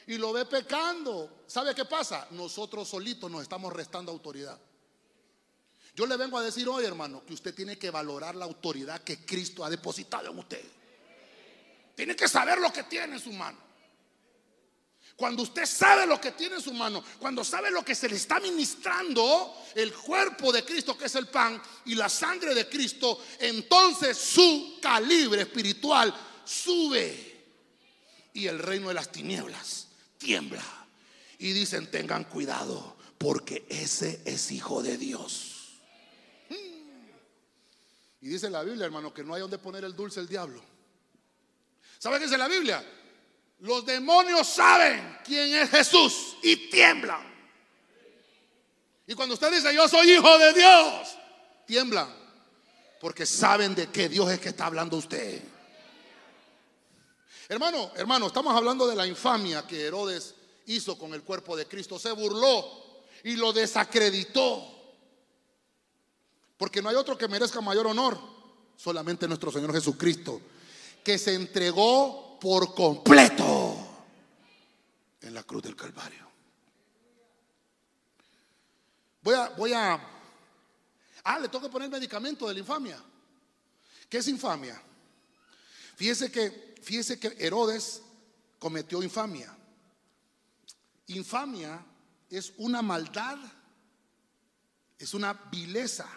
[0.06, 1.44] Y lo ve pecando.
[1.48, 2.28] ¿Sabe qué pasa?
[2.32, 4.60] Nosotros solitos nos estamos restando autoridad.
[5.96, 9.26] Yo le vengo a decir hoy, hermano, que usted tiene que valorar la autoridad que
[9.26, 10.62] Cristo ha depositado en usted.
[11.96, 13.58] Tiene que saber lo que tiene en su mano.
[15.16, 18.16] Cuando usted sabe lo que tiene en su mano, cuando sabe lo que se le
[18.16, 23.24] está ministrando, el cuerpo de Cristo que es el pan y la sangre de Cristo,
[23.40, 27.34] entonces su calibre espiritual sube
[28.34, 29.88] y el reino de las tinieblas
[30.18, 30.64] tiembla.
[31.38, 35.80] Y dicen, tengan cuidado, porque ese es hijo de Dios.
[38.22, 40.64] Y dice la Biblia, hermano, que no hay donde poner el dulce el diablo.
[42.00, 42.84] ¿Sabe qué dice la Biblia?
[43.64, 47.22] Los demonios saben quién es Jesús y tiemblan.
[49.08, 51.18] Y cuando usted dice, yo soy hijo de Dios,
[51.66, 52.14] tiemblan.
[53.00, 55.42] Porque saben de qué Dios es que está hablando usted.
[57.48, 60.36] Hermano, hermano, estamos hablando de la infamia que Herodes
[60.66, 61.98] hizo con el cuerpo de Cristo.
[61.98, 62.68] Se burló
[63.24, 64.62] y lo desacreditó.
[66.58, 68.20] Porque no hay otro que merezca mayor honor,
[68.76, 70.42] solamente nuestro Señor Jesucristo,
[71.02, 73.43] que se entregó por completo
[75.24, 76.30] en la cruz del Calvario.
[79.22, 80.00] Voy a, voy a,
[81.24, 83.02] ah, le tengo que poner medicamento de la infamia.
[84.10, 84.80] ¿Qué es infamia?
[85.96, 88.02] Fíjese que, fíjese que Herodes
[88.60, 89.56] cometió infamia.
[91.08, 91.84] Infamia
[92.30, 93.38] es una maldad,
[94.98, 96.08] es una vileza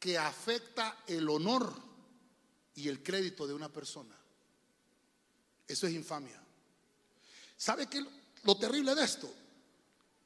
[0.00, 1.72] que afecta el honor
[2.74, 4.16] y el crédito de una persona.
[5.68, 6.41] Eso es infamia.
[7.62, 8.04] ¿Sabe qué
[8.42, 9.32] lo terrible de esto?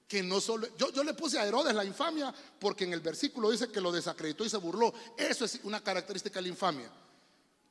[0.08, 0.74] Que no solo.
[0.78, 3.92] Yo, yo le puse a Herodes la infamia porque en el versículo dice que lo
[3.92, 4.94] desacreditó y se burló.
[5.18, 6.90] Eso es una característica de la infamia.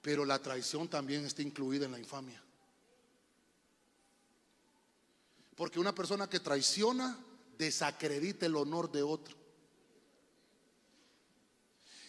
[0.03, 2.39] Pero la traición también está incluida en la infamia.
[5.55, 7.17] Porque una persona que traiciona
[7.57, 9.35] desacredita el honor de otro.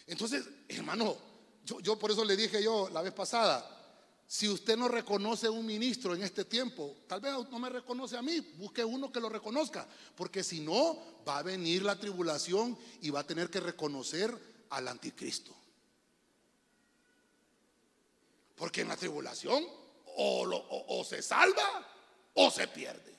[0.05, 1.17] Entonces, hermano,
[1.65, 3.76] yo, yo por eso le dije yo la vez pasada,
[4.29, 8.21] si usted no reconoce un ministro en este tiempo, tal vez no me reconoce a
[8.21, 13.09] mí, busque uno que lo reconozca, porque si no, va a venir la tribulación y
[13.09, 14.37] va a tener que reconocer
[14.69, 15.55] al anticristo.
[18.55, 19.63] Porque en la tribulación
[20.17, 21.87] o- o se salva
[22.33, 23.15] o se pierde.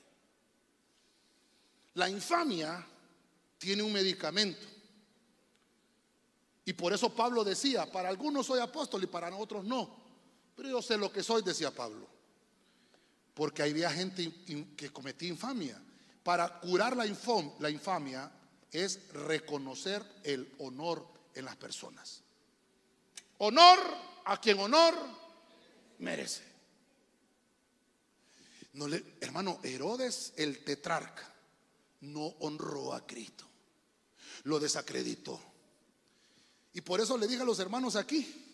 [1.95, 2.85] La infamia
[3.57, 4.67] tiene un medicamento.
[6.65, 10.08] Y por eso Pablo decía, para algunos soy apóstol y para otros no.
[10.59, 12.05] Pero yo sé lo que soy, decía Pablo.
[13.33, 14.29] Porque había gente
[14.75, 15.81] que cometía infamia.
[16.21, 18.29] Para curar la infamia
[18.69, 22.19] es reconocer el honor en las personas.
[23.37, 23.79] Honor
[24.25, 24.95] a quien honor
[25.99, 26.43] merece.
[28.73, 31.33] No le- hermano, Herodes, el tetrarca,
[32.01, 33.45] no honró a Cristo.
[34.43, 35.39] Lo desacreditó.
[36.73, 38.48] Y por eso le dije a los hermanos aquí,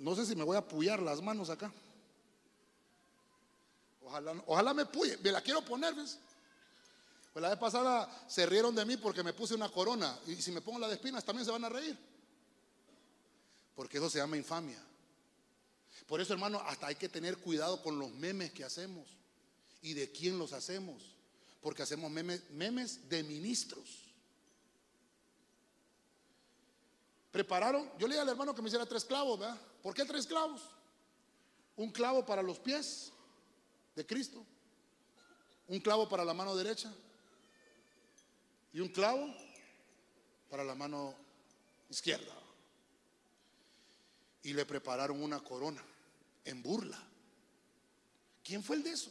[0.00, 1.70] no sé si me voy a puyar las manos acá.
[4.02, 5.94] Ojalá, ojalá me puye, me la quiero poner.
[5.94, 10.18] Pues la vez pasada se rieron de mí porque me puse una corona.
[10.26, 11.98] Y si me pongo la de espinas también se van a reír.
[13.74, 14.82] Porque eso se llama infamia.
[16.06, 19.06] Por eso, hermano, hasta hay que tener cuidado con los memes que hacemos
[19.82, 21.14] y de quién los hacemos.
[21.60, 23.99] Porque hacemos memes de ministros.
[27.30, 29.60] Prepararon, yo le dije al hermano que me hiciera tres clavos, ¿verdad?
[29.82, 30.62] ¿Por qué tres clavos?
[31.76, 33.12] Un clavo para los pies
[33.94, 34.44] de Cristo,
[35.68, 36.92] un clavo para la mano derecha
[38.72, 39.32] y un clavo
[40.48, 41.14] para la mano
[41.88, 42.34] izquierda.
[44.42, 45.84] Y le prepararon una corona
[46.44, 46.98] en burla.
[48.42, 49.10] ¿Quién fue el de eso?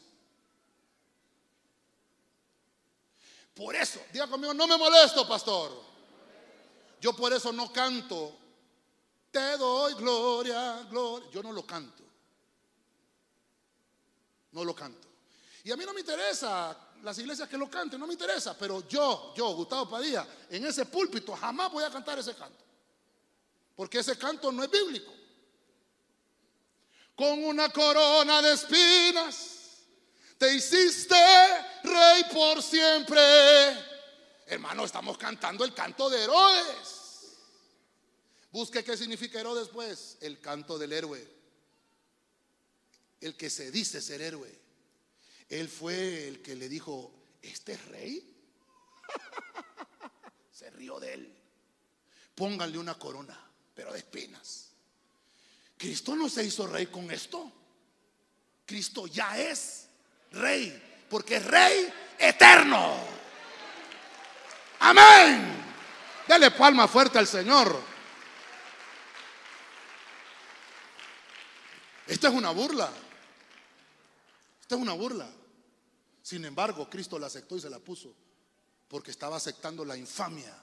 [3.53, 5.88] Por eso, diga conmigo, no me molesto, pastor.
[7.01, 8.37] Yo por eso no canto
[9.31, 11.29] Te doy gloria, gloria.
[11.31, 12.03] Yo no lo canto.
[14.51, 15.07] No lo canto.
[15.63, 18.57] Y a mí no me interesa las iglesias que lo canten, no me interesa.
[18.57, 22.63] Pero yo, yo, Gustavo Padilla, en ese púlpito jamás voy a cantar ese canto.
[23.75, 25.13] Porque ese canto no es bíblico.
[27.15, 29.59] Con una corona de espinas
[30.37, 31.15] te hiciste
[31.83, 33.19] rey por siempre.
[34.49, 37.37] Hermano, estamos cantando el canto de Herodes.
[38.51, 40.17] Busque qué significa Herodes, pues.
[40.21, 41.23] El canto del héroe.
[43.21, 44.51] El que se dice ser héroe.
[45.49, 48.35] Él fue el que le dijo, ¿este es rey?
[50.51, 51.35] se rió de él.
[52.33, 53.39] Pónganle una corona,
[53.75, 54.71] pero de espinas.
[55.77, 57.51] Cristo no se hizo rey con esto.
[58.65, 59.89] Cristo ya es
[60.31, 63.19] rey, porque es rey eterno.
[64.79, 65.65] Amén.
[66.27, 67.79] Dale palma fuerte al Señor.
[72.07, 72.91] Esta es una burla.
[74.61, 75.29] Esta es una burla.
[76.21, 78.13] Sin embargo, Cristo la aceptó y se la puso
[78.87, 80.55] porque estaba aceptando la infamia.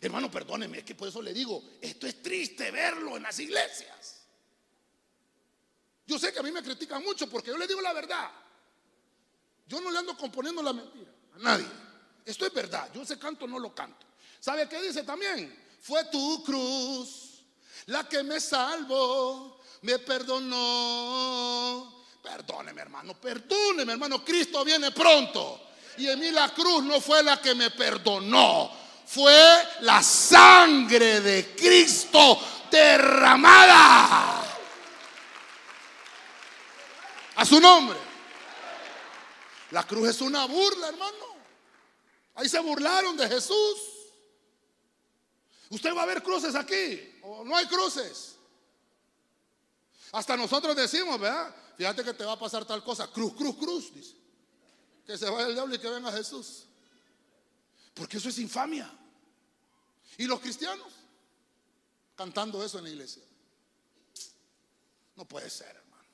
[0.00, 4.22] Hermano, perdóneme, es que por eso le digo, esto es triste verlo en las iglesias.
[6.06, 8.30] Yo sé que a mí me critican mucho porque yo le digo la verdad.
[9.66, 11.66] Yo no le ando componiendo la mentira a nadie.
[12.24, 12.88] Esto es verdad.
[12.94, 14.06] Yo ese canto no lo canto.
[14.38, 15.54] ¿Sabe qué dice también?
[15.80, 17.30] Fue tu cruz
[17.86, 21.92] la que me salvó, me perdonó.
[22.22, 24.24] Perdóneme, hermano, perdóneme, hermano.
[24.24, 25.68] Cristo viene pronto.
[25.96, 28.70] Y en mí la cruz no fue la que me perdonó.
[29.06, 29.34] Fue
[29.80, 32.38] la sangre de Cristo
[32.70, 34.44] derramada.
[37.36, 37.98] A su nombre.
[39.70, 41.29] La cruz es una burla, hermano.
[42.40, 43.78] Ahí se burlaron de Jesús.
[45.68, 48.36] Usted va a ver cruces aquí, o no hay cruces.
[50.10, 51.54] Hasta nosotros decimos, ¿verdad?
[51.76, 53.08] Fíjate que te va a pasar tal cosa.
[53.08, 54.16] Cruz, cruz, cruz, dice.
[55.04, 56.64] Que se vaya el diablo y que venga Jesús.
[57.92, 58.90] Porque eso es infamia.
[60.16, 60.90] Y los cristianos
[62.16, 63.22] cantando eso en la iglesia.
[65.14, 66.08] No puede ser, hermano.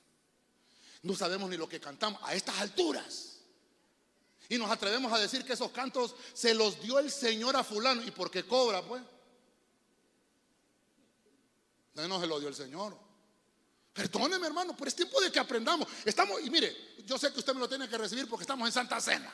[1.02, 3.35] No sabemos ni lo que cantamos a estas alturas.
[4.48, 8.02] Y nos atrevemos a decir que esos cantos se los dio el Señor a fulano.
[8.02, 9.02] ¿Y por qué cobra, pues?
[11.94, 12.96] No, no se lo dio el Señor.
[13.92, 15.88] Perdóneme, hermano, pero es tiempo de que aprendamos.
[16.04, 18.72] Estamos, y mire, yo sé que usted me lo tiene que recibir porque estamos en
[18.72, 19.32] Santa Cena.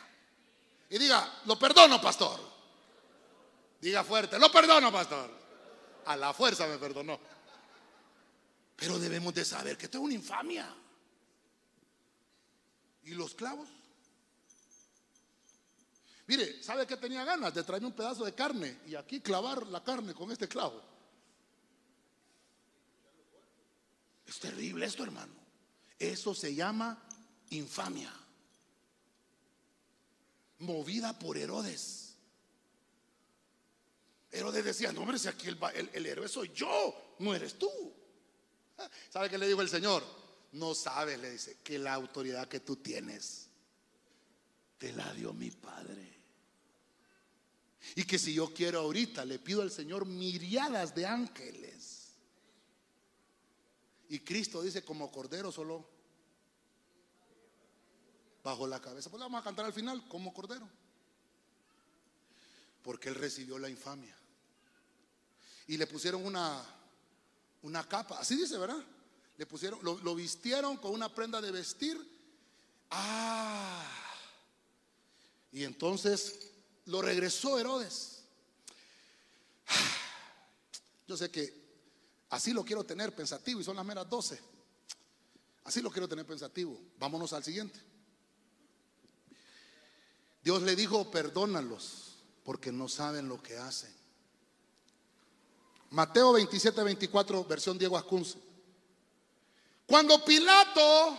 [0.88, 2.38] Y diga, lo perdono, pastor.
[3.80, 5.30] Diga fuerte, lo perdono, pastor.
[6.06, 7.18] A la fuerza me perdonó.
[8.76, 10.72] Pero debemos de saber que esto es una infamia.
[13.04, 13.68] ¿Y los clavos?
[16.32, 17.52] Mire, ¿sabe qué tenía ganas?
[17.52, 20.82] De traerme un pedazo de carne y aquí clavar la carne con este clavo.
[24.26, 25.34] Es terrible esto, hermano.
[25.98, 27.06] Eso se llama
[27.50, 28.10] infamia.
[30.60, 32.14] Movida por Herodes.
[34.30, 35.58] Herodes decía, no, hombre, si aquí el,
[35.92, 37.68] el héroe soy yo, no eres tú.
[39.10, 40.02] ¿Sabe qué le dijo el Señor?
[40.52, 43.48] No sabes, le dice, que la autoridad que tú tienes
[44.78, 46.11] te la dio mi Padre.
[47.96, 52.12] Y que si yo quiero ahorita, le pido al Señor miriadas de ángeles.
[54.08, 55.88] Y Cristo dice, como cordero solo
[58.42, 59.10] bajo la cabeza.
[59.10, 60.68] Pues vamos a cantar al final, como cordero.
[62.82, 64.16] Porque él recibió la infamia.
[65.66, 66.64] Y le pusieron una,
[67.62, 68.82] una capa, así dice, ¿verdad?
[69.38, 71.98] Le pusieron, lo vistieron con una prenda de vestir.
[72.90, 73.88] Ah.
[75.52, 76.51] Y entonces
[76.86, 78.22] lo regresó Herodes.
[81.06, 81.52] Yo sé que
[82.30, 84.40] así lo quiero tener pensativo y son las meras 12.
[85.64, 86.80] Así lo quiero tener pensativo.
[86.98, 87.80] Vámonos al siguiente.
[90.42, 93.94] Dios le dijo, perdónalos porque no saben lo que hacen.
[95.90, 98.38] Mateo 27, 24, versión Diego Ascunce.
[99.86, 101.18] Cuando Pilato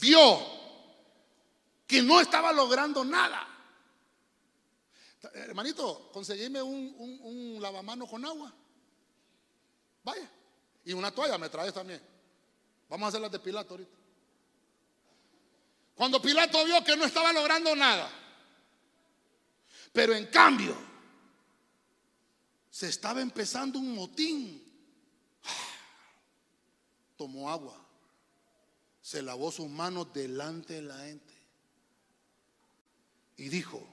[0.00, 0.38] vio
[1.86, 3.49] que no estaba logrando nada,
[5.34, 8.52] hermanito, conseguime un, un, lavamano con agua.
[10.02, 10.30] Vaya.
[10.84, 12.00] Y una toalla me traes también.
[12.88, 13.96] Vamos a hacer las de Pilato ahorita.
[15.94, 18.10] Cuando Pilato vio que no estaba logrando nada,
[19.92, 20.74] pero en cambio
[22.70, 24.64] se estaba empezando un motín,
[27.16, 27.76] tomó agua,
[29.02, 31.34] se lavó sus manos delante de la gente
[33.36, 33.86] y dijo,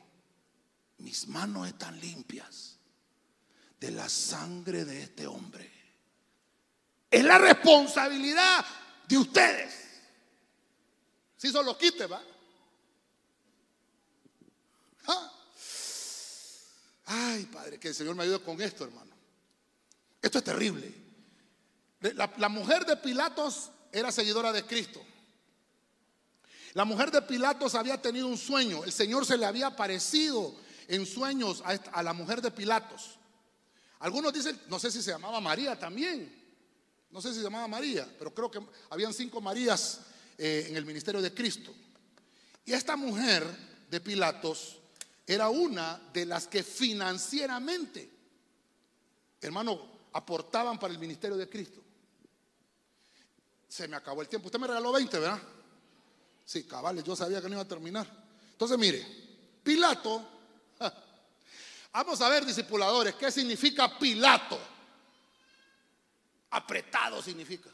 [0.99, 2.77] mis manos están limpias
[3.79, 5.71] de la sangre de este hombre.
[7.09, 8.65] Es la responsabilidad
[9.07, 9.73] de ustedes.
[11.37, 12.21] Si solo quite, va.
[15.05, 15.33] Ah.
[17.05, 19.15] Ay, Padre, que el Señor me ayude con esto, hermano.
[20.21, 20.93] Esto es terrible.
[22.01, 25.01] La, la, mujer de Pilatos era seguidora de Cristo.
[26.73, 28.83] La mujer de Pilatos había tenido un sueño.
[28.83, 30.55] El Señor se le había aparecido
[30.87, 33.17] en sueños a, la mujer de Pilatos.
[33.99, 36.35] Algunos dicen, no sé si se llamaba María también.
[37.09, 38.59] No sé si se llamaba María, pero creo que
[38.89, 40.01] habían cinco Marías
[40.37, 41.73] eh, en el ministerio de Cristo.
[42.65, 43.43] Y esta mujer
[43.89, 44.77] de Pilatos
[45.25, 48.09] era una de las que financieramente,
[49.41, 51.81] hermano, aportaban para el ministerio de Cristo.
[53.67, 54.47] Se me acabó el tiempo.
[54.47, 55.41] Usted me regaló 20, ¿verdad?
[56.45, 58.07] Sí, cabales, yo sabía que no iba a terminar.
[58.51, 59.05] Entonces, mire,
[59.63, 60.36] Pilato,
[61.97, 64.59] vamos a ver, discipuladores, ¿qué significa Pilato?
[66.51, 67.69] Apretado significa.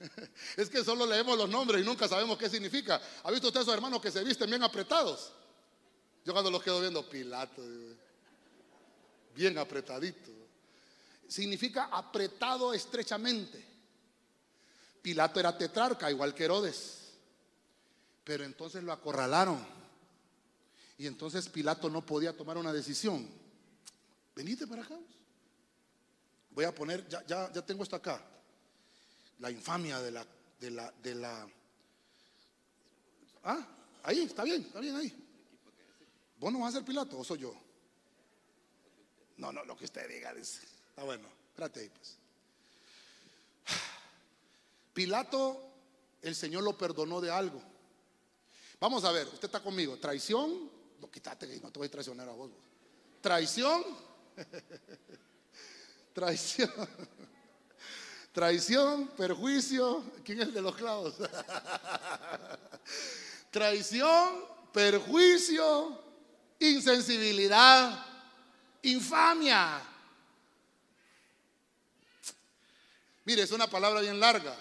[0.56, 3.00] Es que solo leemos los nombres y nunca sabemos qué significa.
[3.22, 5.32] ¿Ha visto usted a esos hermanos que se visten bien apretados?
[6.24, 7.62] Yo cuando los quedo viendo, Pilato,
[9.34, 10.30] bien apretadito.
[11.28, 13.64] Significa apretado estrechamente.
[15.02, 17.12] Pilato era tetrarca, igual que Herodes.
[18.24, 19.81] Pero entonces lo acorralaron.
[21.02, 23.28] Y entonces Pilato no podía tomar una decisión.
[24.36, 24.96] Venite para acá.
[26.50, 28.24] Voy a poner, ya, ya, tengo esto acá
[29.40, 30.24] la infamia de la,
[30.60, 31.48] de la, de la...
[33.42, 33.66] Ah,
[34.04, 35.12] ahí, está bien, está bien ahí.
[36.38, 37.52] ¿Vos no vas a ser Pilato o soy yo?
[39.38, 40.60] No, no, lo que usted diga, dice.
[40.90, 42.16] Está bueno, espérate ahí pues.
[44.94, 45.68] Pilato,
[46.22, 47.60] el Señor lo perdonó de algo.
[48.78, 49.96] Vamos a ver, usted está conmigo.
[49.96, 50.70] Traición,
[51.02, 52.52] no quítate que no te voy a traicionar a vos.
[53.20, 53.84] Traición,
[56.14, 56.70] traición.
[58.32, 60.02] Traición, perjuicio.
[60.24, 61.16] ¿Quién es el de los clavos?
[63.50, 66.02] Traición, perjuicio,
[66.58, 68.06] insensibilidad,
[68.80, 69.82] infamia.
[73.26, 74.56] Mire, es una palabra bien larga,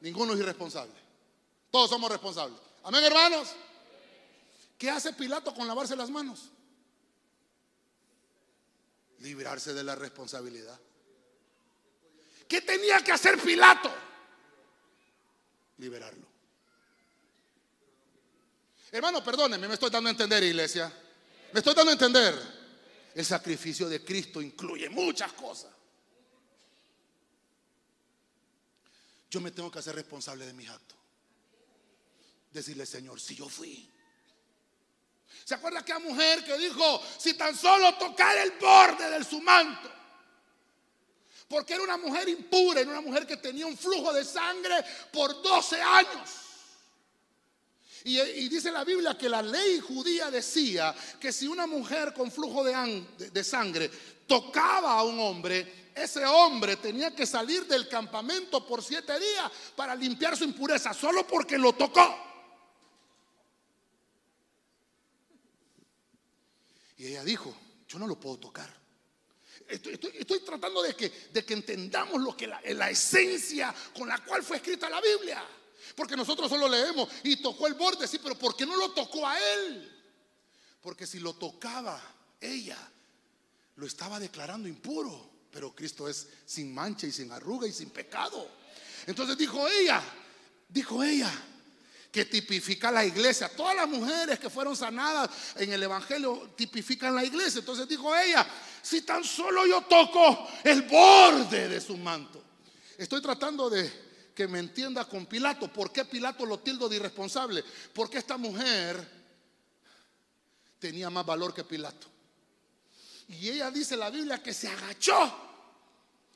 [0.00, 0.94] Ninguno es irresponsable.
[1.70, 2.58] Todos somos responsables.
[2.84, 3.48] Amén, hermanos.
[4.78, 6.50] ¿Qué hace Pilato con lavarse las manos?
[9.18, 10.78] Librarse de la responsabilidad.
[12.48, 13.92] ¿Qué tenía que hacer Pilato?
[15.78, 16.26] Liberarlo.
[18.92, 20.92] Hermano, perdónenme, me estoy dando a entender, iglesia.
[21.52, 22.34] Me estoy dando a entender.
[23.14, 25.70] El sacrificio de Cristo incluye muchas cosas.
[29.30, 31.00] Yo me tengo que hacer responsable de mis actos
[32.52, 33.88] decirle, Señor, si yo fui.
[35.44, 39.90] ¿Se acuerda aquella mujer que dijo, si tan solo tocar el borde de su manto?
[41.48, 45.42] Porque era una mujer impura, era una mujer que tenía un flujo de sangre por
[45.42, 46.30] 12 años.
[48.04, 52.64] Y, dice la Biblia que la ley judía decía que si una mujer con flujo
[52.64, 53.90] de, sangre
[54.26, 59.94] tocaba a un hombre, ese hombre tenía que salir del campamento por siete días para
[59.94, 62.16] limpiar su impureza, solo porque lo tocó.
[66.96, 67.54] Y ella dijo,
[67.88, 68.78] yo no lo puedo tocar.
[69.68, 74.42] Estoy, tratando de que, de que, entendamos lo que la, la esencia con la cual
[74.42, 75.42] fue escrita la Biblia.
[75.94, 79.26] Porque nosotros solo leemos y tocó el borde, sí, pero ¿por qué no lo tocó
[79.26, 80.00] a él?
[80.80, 82.02] Porque si lo tocaba
[82.40, 82.78] ella,
[83.76, 85.29] lo estaba declarando impuro.
[85.50, 88.48] Pero Cristo es sin mancha y sin arruga y sin pecado.
[89.06, 90.02] Entonces dijo ella,
[90.68, 91.30] dijo ella,
[92.10, 93.48] que tipifica la iglesia.
[93.48, 97.60] Todas las mujeres que fueron sanadas en el Evangelio tipifican la iglesia.
[97.60, 98.46] Entonces dijo ella,
[98.82, 102.42] si tan solo yo toco el borde de su manto.
[102.98, 105.72] Estoy tratando de que me entienda con Pilato.
[105.72, 107.64] ¿Por qué Pilato lo tildo de irresponsable?
[107.94, 109.20] Porque esta mujer
[110.78, 112.09] tenía más valor que Pilato.
[113.30, 115.32] Y ella dice la Biblia que se agachó,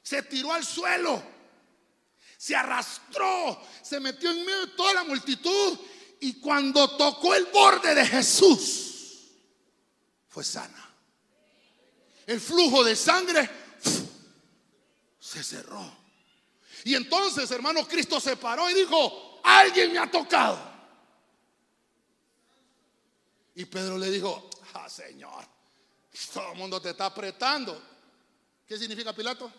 [0.03, 1.35] se tiró al suelo
[2.45, 5.79] se arrastró, se metió en medio de toda la multitud
[6.21, 9.31] y cuando tocó el borde de Jesús,
[10.29, 10.95] fue sana.
[12.27, 13.49] El flujo de sangre
[15.19, 15.91] se cerró.
[16.85, 20.59] Y entonces, hermano, Cristo se paró y dijo, alguien me ha tocado.
[23.55, 25.47] Y Pedro le dijo, ah, Señor,
[26.33, 27.81] todo el mundo te está apretando.
[28.67, 29.53] ¿Qué significa Pilato?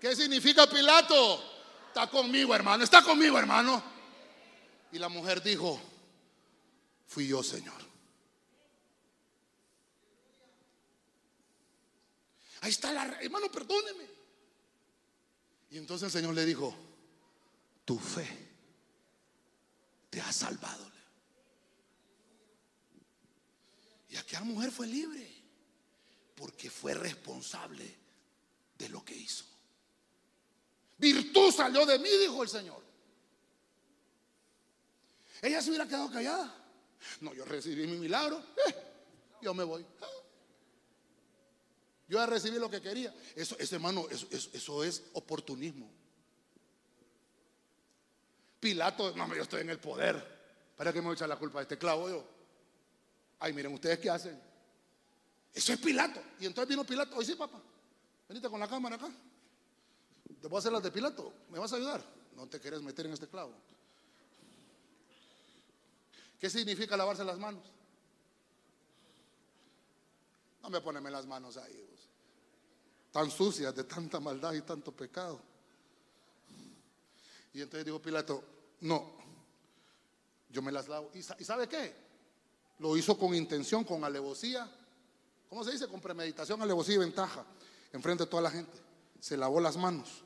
[0.00, 1.42] ¿Qué significa Pilato?
[1.88, 3.82] Está conmigo, hermano, está conmigo, hermano.
[4.92, 5.80] Y la mujer dijo,
[7.06, 7.82] fui yo, Señor.
[12.60, 14.08] Ahí está la, hermano, perdóneme.
[15.70, 16.74] Y entonces el Señor le dijo,
[17.84, 18.26] tu fe
[20.08, 20.93] te ha salvado.
[24.14, 25.28] Y aquella mujer fue libre
[26.36, 27.98] porque fue responsable
[28.78, 29.44] de lo que hizo.
[30.98, 32.80] Virtud salió de mí, dijo el Señor.
[35.42, 36.54] Ella se hubiera quedado callada.
[37.22, 38.40] No, yo recibí mi milagro.
[38.68, 38.74] Eh,
[39.42, 39.84] yo me voy.
[42.06, 43.12] Yo ya recibí lo que quería.
[43.34, 45.90] Eso, hermano, eso, eso, es oportunismo.
[48.60, 50.72] Pilato, no, yo estoy en el poder.
[50.76, 52.33] ¿Para qué me voy a echar la culpa de este clavo yo?
[53.44, 54.40] Ay, miren, ¿ustedes qué hacen?
[55.52, 56.18] Eso es Pilato.
[56.40, 57.14] Y entonces vino Pilato.
[57.14, 57.60] Hoy sí, papá.
[58.26, 59.10] Venite con la cámara acá.
[60.40, 61.30] Te voy a hacer las de Pilato.
[61.50, 62.02] ¿Me vas a ayudar?
[62.36, 63.52] No te quieres meter en este clavo.
[66.40, 67.62] ¿Qué significa lavarse las manos?
[70.62, 71.86] No me poneme las manos ahí
[73.12, 75.38] tan sucias de tanta maldad y tanto pecado.
[77.52, 78.42] Y entonces dijo Pilato,
[78.80, 79.12] no,
[80.48, 81.10] yo me las lavo.
[81.12, 82.03] ¿Y sabe qué?
[82.78, 84.70] Lo hizo con intención, con alevosía.
[85.48, 85.88] ¿Cómo se dice?
[85.88, 87.44] Con premeditación, alevosía y ventaja.
[87.92, 88.76] Enfrente de toda la gente.
[89.20, 90.22] Se lavó las manos.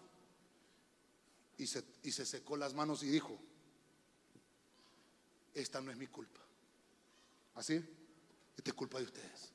[1.57, 3.37] Y se, y se secó las manos y dijo,
[5.55, 6.41] esta no es mi culpa.
[7.55, 7.75] ¿Así?
[8.57, 9.53] Esta es culpa de ustedes.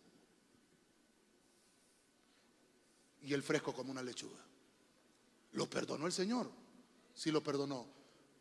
[3.24, 4.40] y el fresco como una lechuga.
[5.54, 6.50] ¿Lo perdonó el Señor?
[7.16, 7.88] Sí lo perdonó.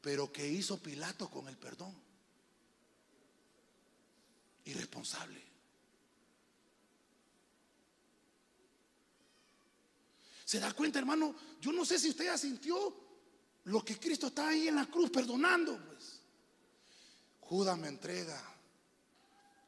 [0.01, 1.95] Pero ¿qué hizo Pilato con el perdón?
[4.64, 5.43] Irresponsable.
[10.44, 11.34] ¿Se da cuenta, hermano?
[11.60, 12.94] Yo no sé si usted sintió
[13.64, 16.20] lo que Cristo está ahí en la cruz perdonando, pues.
[17.40, 18.40] Judas me entrega.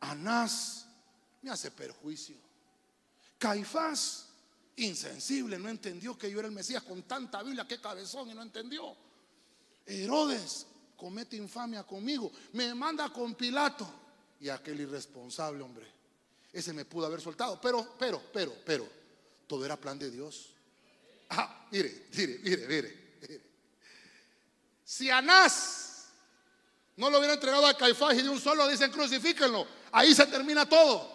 [0.01, 0.87] Anás
[1.43, 2.37] me hace perjuicio.
[3.39, 4.27] Caifás
[4.77, 8.43] insensible, no entendió que yo era el Mesías con tanta Biblia, qué cabezón, y no
[8.43, 8.97] entendió.
[9.87, 10.67] Herodes
[10.97, 13.87] comete infamia conmigo, me manda con Pilato.
[14.45, 15.91] Y aquel irresponsable hombre,
[16.53, 18.87] ese me pudo haber soltado, pero, pero, pero, pero,
[19.47, 20.51] todo era plan de Dios.
[21.31, 23.41] Ah, mire, mire, mire, mire.
[24.85, 26.09] Si Anás
[26.95, 30.69] no lo hubiera entregado a Caifás y de un solo dicen crucifíquenlo, ahí se termina
[30.69, 31.11] todo.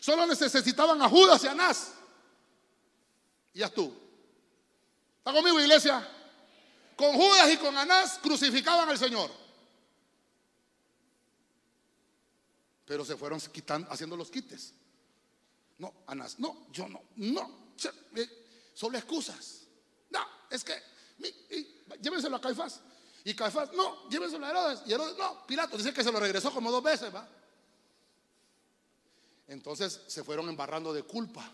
[0.00, 1.92] Solo necesitaban a Judas y a Anás.
[3.52, 3.94] Y ya tú.
[5.18, 6.02] ¿Está conmigo, iglesia?
[6.96, 9.39] Con Judas y con Anás crucificaban al Señor.
[12.90, 14.74] Pero se fueron quitando, haciendo los quites.
[15.78, 17.70] No, Anás, no, yo no, no.
[18.74, 19.68] Solo excusas.
[20.10, 20.18] No,
[20.50, 20.74] es que
[22.02, 22.80] llévenselo a Caifás.
[23.22, 24.82] Y Caifás, no, llévenselo a Herodes.
[24.86, 27.28] Y Herodes, no, Pilato dice que se lo regresó como dos veces, ¿va?
[29.46, 31.48] Entonces se fueron embarrando de culpa.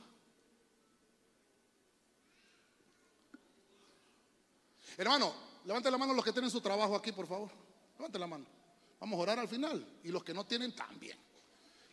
[4.96, 5.34] Hermano,
[5.66, 7.50] levante la mano los que tienen su trabajo aquí, por favor.
[7.98, 8.55] Levante la mano.
[9.00, 10.00] Vamos a orar al final.
[10.04, 11.16] Y los que no tienen, también.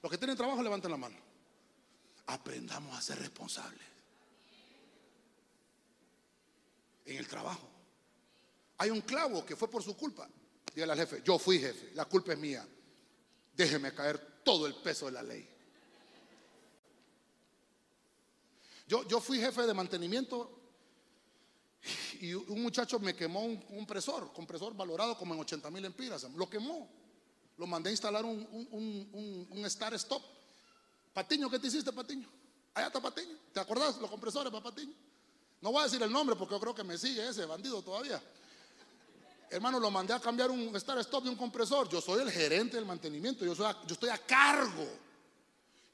[0.01, 1.17] Los que tienen trabajo, levanten la mano.
[2.27, 3.85] Aprendamos a ser responsables.
[7.05, 7.67] En el trabajo.
[8.77, 10.27] Hay un clavo que fue por su culpa.
[10.73, 12.67] Dígale al jefe, yo fui jefe, la culpa es mía.
[13.55, 15.47] Déjeme caer todo el peso de la ley.
[18.87, 20.62] Yo, fui jefe de mantenimiento
[22.21, 26.23] y un muchacho me quemó un compresor, compresor valorado como en 80 mil empiras.
[26.35, 26.87] Lo quemó.
[27.57, 30.23] Lo mandé a instalar un, un, un, Star Stop.
[31.13, 32.27] Patiño, ¿qué te hiciste, Patiño?
[32.73, 33.37] Allá está Patiño.
[33.53, 33.97] ¿Te acordás?
[33.97, 34.93] Los compresores para Patiño.
[35.61, 38.21] No voy a decir el nombre porque yo creo que me sigue ese bandido todavía.
[39.49, 41.87] Hermano, lo mandé a cambiar un Star Stop de un compresor.
[41.89, 43.45] Yo soy el gerente del mantenimiento.
[43.45, 44.87] Yo, soy yo estoy a cargo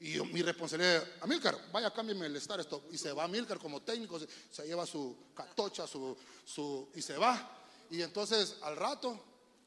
[0.00, 2.84] y mi responsabilidad a Milcar, vaya, cámbiame el estar esto.
[2.90, 7.58] Y se va Milcar como técnico, se, lleva su catocha, su, su, y se va.
[7.90, 9.22] Y entonces al rato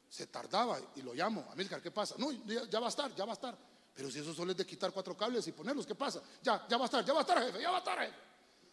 [0.10, 2.16] se tardaba y lo llamo, Amilcar, ¿qué pasa?
[2.18, 3.56] No, ya, ya, va a estar, ya va a estar.
[3.94, 6.20] Pero si eso solo es de quitar cuatro cables y ponerlos, ¿qué pasa?
[6.42, 8.14] Ya, ya va a estar, ya va a estar, jefe, ya va a estar, jefe.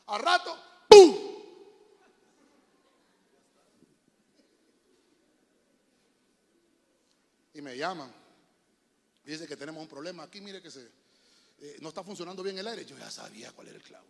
[0.06, 0.56] Al rato,
[0.88, 1.16] ¡pum!
[7.52, 8.10] Y me llaman.
[9.24, 10.99] Dice que tenemos un problema aquí, mire que se
[11.60, 12.84] eh, no está funcionando bien el aire.
[12.84, 14.08] Yo ya sabía cuál era el clavo.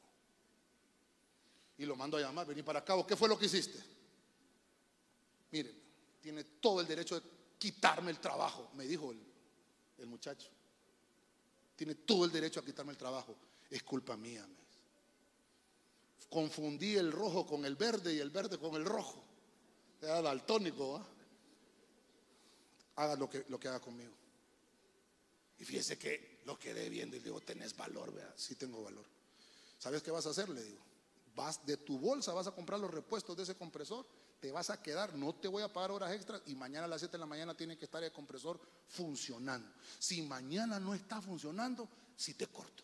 [1.79, 2.95] Y lo mando a llamar, vení para acá.
[3.07, 3.83] ¿Qué fue lo que hiciste?
[5.51, 5.75] Miren,
[6.21, 7.27] tiene todo el derecho de
[7.59, 9.21] quitarme el trabajo, me dijo el,
[9.99, 10.49] el muchacho.
[11.75, 13.35] Tiene todo el derecho a quitarme el trabajo.
[13.71, 14.47] Es culpa mía.
[16.29, 19.25] Confundí el rojo con el verde y el verde con el rojo.
[20.01, 21.05] Era daltónico.
[22.97, 24.13] Haga lo que, lo que haga conmigo.
[25.61, 29.05] Y fíjese que lo quedé viendo y digo, tenés valor, vea, sí tengo valor.
[29.79, 30.49] ¿Sabes qué vas a hacer?
[30.49, 30.81] Le digo,
[31.37, 34.07] vas de tu bolsa, vas a comprar los repuestos de ese compresor,
[34.41, 37.03] te vas a quedar, no te voy a pagar horas extras y mañana a las
[37.03, 38.59] 7 de la mañana tiene que estar el compresor
[38.89, 39.71] funcionando.
[39.99, 42.83] Si mañana no está funcionando, si te corto.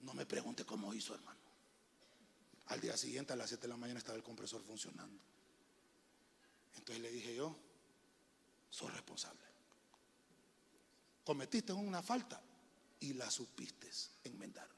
[0.00, 1.38] No me pregunte cómo hizo, hermano.
[2.66, 5.20] Al día siguiente a las 7 de la mañana estaba el compresor funcionando.
[6.76, 7.56] Entonces le dije yo,
[8.70, 9.45] soy responsable.
[11.26, 12.40] Cometiste una falta
[13.00, 13.90] y la supiste
[14.22, 14.68] enmendar.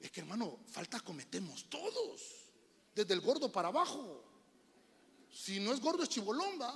[0.00, 2.20] Es que hermano, falta cometemos todos,
[2.92, 4.24] desde el gordo para abajo.
[5.32, 6.74] Si no es gordo es chibolomba.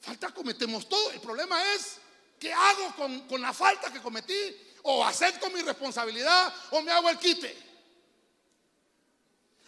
[0.00, 1.10] Falta cometemos todo.
[1.10, 1.98] El problema es,
[2.38, 4.56] ¿qué hago con, con la falta que cometí?
[4.84, 7.54] O acepto mi responsabilidad o me hago el quite.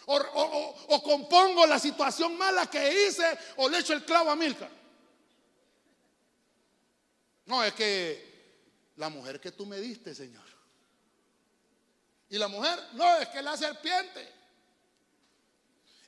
[0.06, 4.70] O, compongo la situación mala que hice o le echo el clavo a Milka.
[7.46, 10.44] No, es que la mujer que tú me diste, Señor.
[12.30, 14.32] Y la mujer, no, es que la serpiente.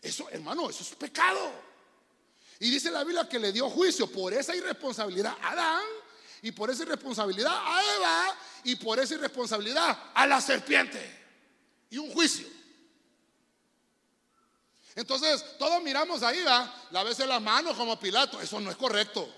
[0.00, 1.52] Eso, hermano, eso es pecado.
[2.58, 5.84] Y dice la Biblia que le dio juicio por esa irresponsabilidad a Adán
[6.42, 11.24] y por esa irresponsabilidad a Eva y por esa irresponsabilidad a la serpiente.
[11.90, 12.46] Y un juicio.
[14.94, 18.40] Entonces, todos miramos ahí, va, lávese las manos como Pilato.
[18.40, 19.30] Eso no es correcto.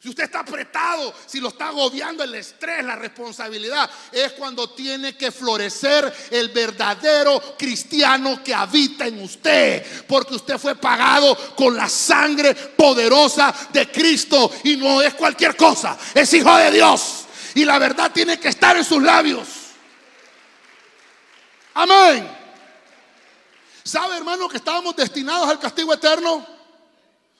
[0.00, 5.16] Si usted está apretado, si lo está agobiando el estrés, la responsabilidad, es cuando tiene
[5.16, 10.04] que florecer el verdadero cristiano que habita en usted.
[10.06, 15.98] Porque usted fue pagado con la sangre poderosa de Cristo y no es cualquier cosa,
[16.14, 17.24] es hijo de Dios.
[17.56, 19.48] Y la verdad tiene que estar en sus labios.
[21.74, 22.38] Amén.
[23.82, 26.46] ¿Sabe, hermano, que estábamos destinados al castigo eterno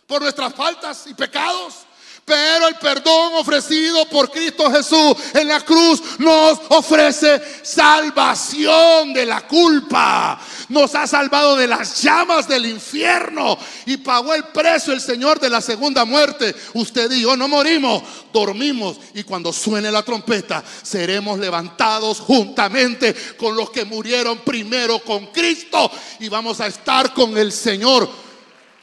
[0.09, 1.88] por nuestras faltas y pecados?
[2.29, 9.47] Pero el perdón ofrecido por Cristo Jesús en la cruz nos ofrece salvación de la
[9.47, 10.39] culpa.
[10.69, 13.57] Nos ha salvado de las llamas del infierno
[13.87, 16.55] y pagó el precio el Señor de la segunda muerte.
[16.75, 23.57] Usted y yo no morimos, dormimos y cuando suene la trompeta seremos levantados juntamente con
[23.57, 25.91] los que murieron primero con Cristo
[26.21, 28.07] y vamos a estar con el Señor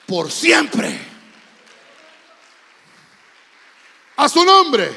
[0.08, 1.15] por siempre.
[4.16, 4.92] A su nombre.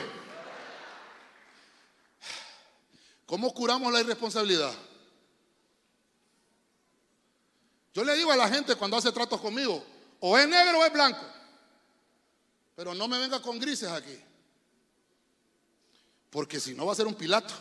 [3.26, 4.72] ¿Cómo curamos la irresponsabilidad?
[7.92, 9.84] Yo le digo a la gente cuando hace tratos conmigo,
[10.20, 11.20] o es negro o es blanco.
[12.76, 14.16] Pero no me venga con grises aquí.
[16.30, 17.52] Porque si no va a ser un Pilato.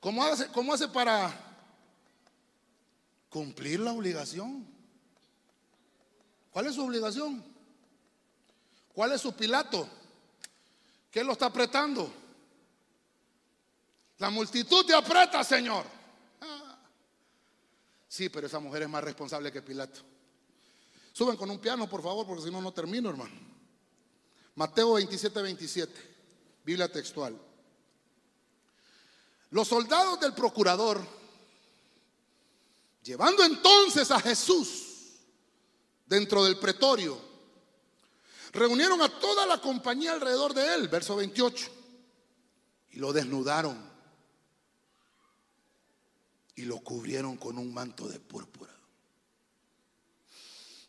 [0.00, 1.32] ¿Cómo hace, cómo para
[3.28, 4.66] cumplir la obligación?
[6.50, 7.44] ¿Cuál es su obligación?
[8.94, 9.88] ¿Cuál es su Pilato?
[11.10, 12.12] ¿Qué lo está apretando?
[14.18, 15.84] La multitud te aprieta, Señor.
[16.40, 16.78] Ah.
[18.08, 20.00] Sí, pero esa mujer es más responsable que Pilato.
[21.12, 23.34] Suben con un piano, por favor, porque si no, no termino, hermano.
[24.54, 26.16] Mateo 27, 27,
[26.64, 27.38] Biblia textual.
[29.50, 31.00] Los soldados del procurador,
[33.02, 35.16] llevando entonces a Jesús
[36.06, 37.27] dentro del pretorio,
[38.52, 41.70] Reunieron a toda la compañía alrededor de él, verso 28,
[42.90, 43.88] y lo desnudaron
[46.56, 48.74] y lo cubrieron con un manto de púrpura.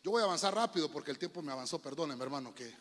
[0.02, 2.74] Yo voy a avanzar rápido porque el tiempo me avanzó, perdónenme hermano, que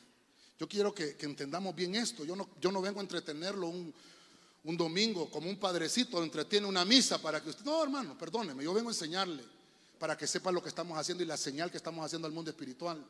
[0.58, 2.26] yo quiero que, entendamos bien esto.
[2.26, 3.94] Yo no, yo no vengo a entretenerlo un,
[4.64, 7.64] un domingo como un padrecito entretiene una misa para que usted...
[7.64, 9.44] No, hermano, perdóneme, yo vengo a enseñarle
[10.00, 12.50] para que sepa lo que estamos haciendo y la señal que estamos haciendo al mundo
[12.52, 13.06] espiritual.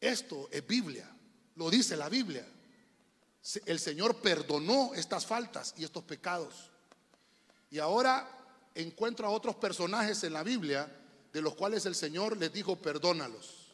[0.00, 1.08] Esto es Biblia,
[1.56, 2.46] lo dice la Biblia.
[3.66, 6.70] El Señor perdonó estas faltas y estos pecados.
[7.70, 8.28] Y ahora
[8.74, 10.90] encuentro a otros personajes en la Biblia
[11.32, 13.68] de los cuales el Señor les dijo, perdónalos,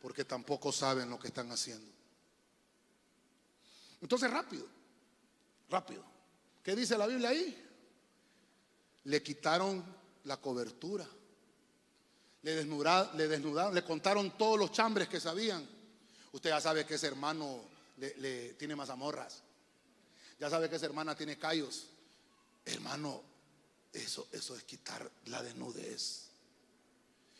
[0.00, 1.90] porque tampoco saben lo que están haciendo.
[4.00, 4.66] Entonces, rápido,
[5.68, 6.04] rápido.
[6.62, 7.66] ¿Qué dice la Biblia ahí?
[9.04, 9.84] Le quitaron
[10.24, 11.06] la cobertura,
[12.42, 15.66] Le desnudaron, le desnudaron, le contaron todos los chambres que sabían.
[16.32, 17.64] Usted ya sabe que ese hermano
[17.98, 19.42] le, tiene mazamorras.
[20.38, 21.86] Ya sabe que esa hermana tiene callos.
[22.64, 23.22] Hermano,
[23.92, 26.28] eso, eso es quitar la desnudez.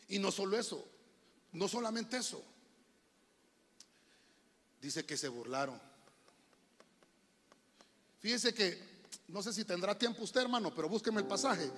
[0.08, 0.84] Y no solo eso,
[1.52, 2.42] no solamente eso.
[4.80, 5.80] Dice que se burlaron.
[8.18, 8.78] Fíjese que,
[9.28, 11.70] no sé si tendrá tiempo usted, hermano, pero búsqueme el pasaje.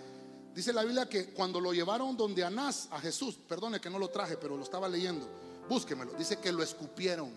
[0.54, 4.08] Dice la Biblia que cuando lo llevaron donde Anás, a Jesús, perdone que no lo
[4.10, 5.26] traje, pero lo estaba leyendo,
[5.68, 6.12] búsquemelo.
[6.12, 7.32] Dice que lo escupieron.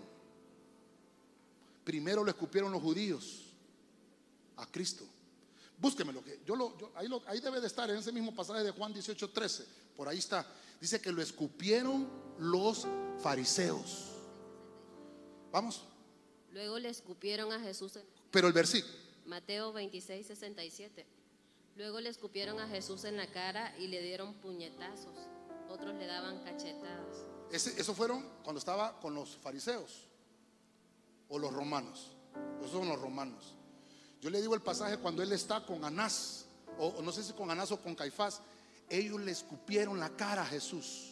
[1.83, 3.43] Primero lo escupieron los judíos
[4.57, 5.05] a Cristo.
[5.77, 8.71] Búsquemelo, que yo lo, ahí, lo, ahí debe de estar en ese mismo pasaje de
[8.71, 9.65] Juan 18, 13.
[9.95, 10.45] Por ahí está.
[10.79, 12.09] Dice que lo escupieron
[12.39, 12.85] los
[13.21, 14.11] fariseos.
[15.51, 15.83] Vamos.
[16.51, 17.95] Luego le escupieron a Jesús.
[17.95, 18.93] En Pero el versículo.
[19.25, 21.05] Mateo 26, 67.
[21.76, 25.14] Luego le escupieron a Jesús en la cara y le dieron puñetazos.
[25.69, 27.26] Otros le daban cachetadas.
[27.52, 30.07] Eso fueron cuando estaba con los fariseos
[31.27, 32.11] o los romanos.
[32.60, 33.56] Esos son los romanos.
[34.22, 36.45] Yo le digo el pasaje cuando él está con Anás,
[36.80, 38.41] o, o no sé si con Anás o con Caifás,
[38.89, 41.11] ellos le escupieron la cara a Jesús.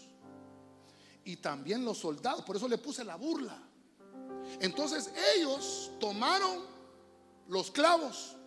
[1.26, 3.62] Y también los soldados, por eso le puse la burla.
[4.62, 6.62] Entonces ellos tomaron
[7.48, 8.38] los clavos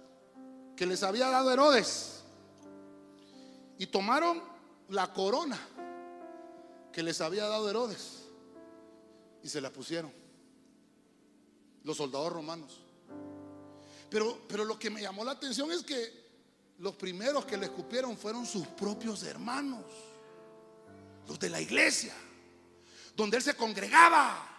[0.76, 2.22] que les había dado Herodes
[3.78, 4.42] y tomaron
[4.88, 5.58] la corona
[6.92, 8.22] que les había dado Herodes
[9.42, 10.12] y se la pusieron
[11.84, 12.80] los soldados romanos.
[14.10, 16.26] Pero, pero lo que me llamó la atención es que
[16.78, 19.84] los primeros que le escupieron fueron sus propios hermanos,
[21.26, 22.14] los de la iglesia,
[23.14, 24.56] donde él se congregaba,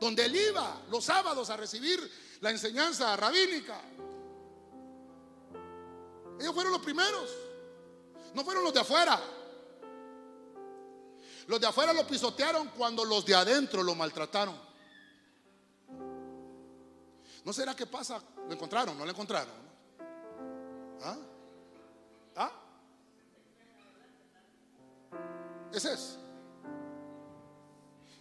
[0.00, 1.98] donde él iba los sábados a recibir
[2.40, 3.80] la enseñanza rabínica.
[6.38, 7.30] Ellos fueron los primeros,
[8.34, 9.20] no fueron los de afuera.
[11.46, 14.56] Los de afuera lo pisotearon cuando los de adentro lo maltrataron.
[17.44, 18.20] ¿No será que pasa?
[18.48, 18.98] ¿Lo encontraron?
[18.98, 19.54] ¿No lo encontraron?
[21.02, 21.16] ¿Ah?
[22.34, 22.52] ¿Ah?
[25.72, 26.18] Ese es.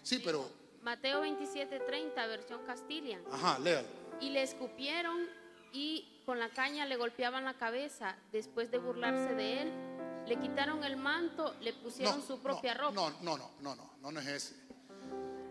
[0.04, 0.48] Sí, pero.
[0.84, 3.24] Mateo 27, 30, versión Castilian.
[3.32, 3.88] Ajá, léalo.
[4.20, 5.28] Y le escupieron
[5.76, 8.16] y con la caña le golpeaban la cabeza.
[8.32, 9.74] Después de burlarse de él,
[10.26, 12.94] le quitaron el manto, le pusieron su propia no, ropa.
[12.94, 14.56] No, no, no, no, no, no, no es ese.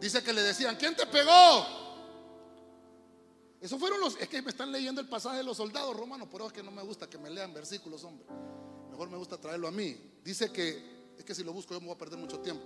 [0.01, 1.67] Dice que le decían, ¿quién te pegó?
[3.61, 6.41] Esos fueron los, es que me están leyendo el pasaje de los soldados romanos, por
[6.41, 8.27] eso es que no me gusta que me lean versículos, hombre.
[8.91, 10.19] Mejor me gusta traerlo a mí.
[10.23, 12.65] Dice que, es que si lo busco yo me voy a perder mucho tiempo.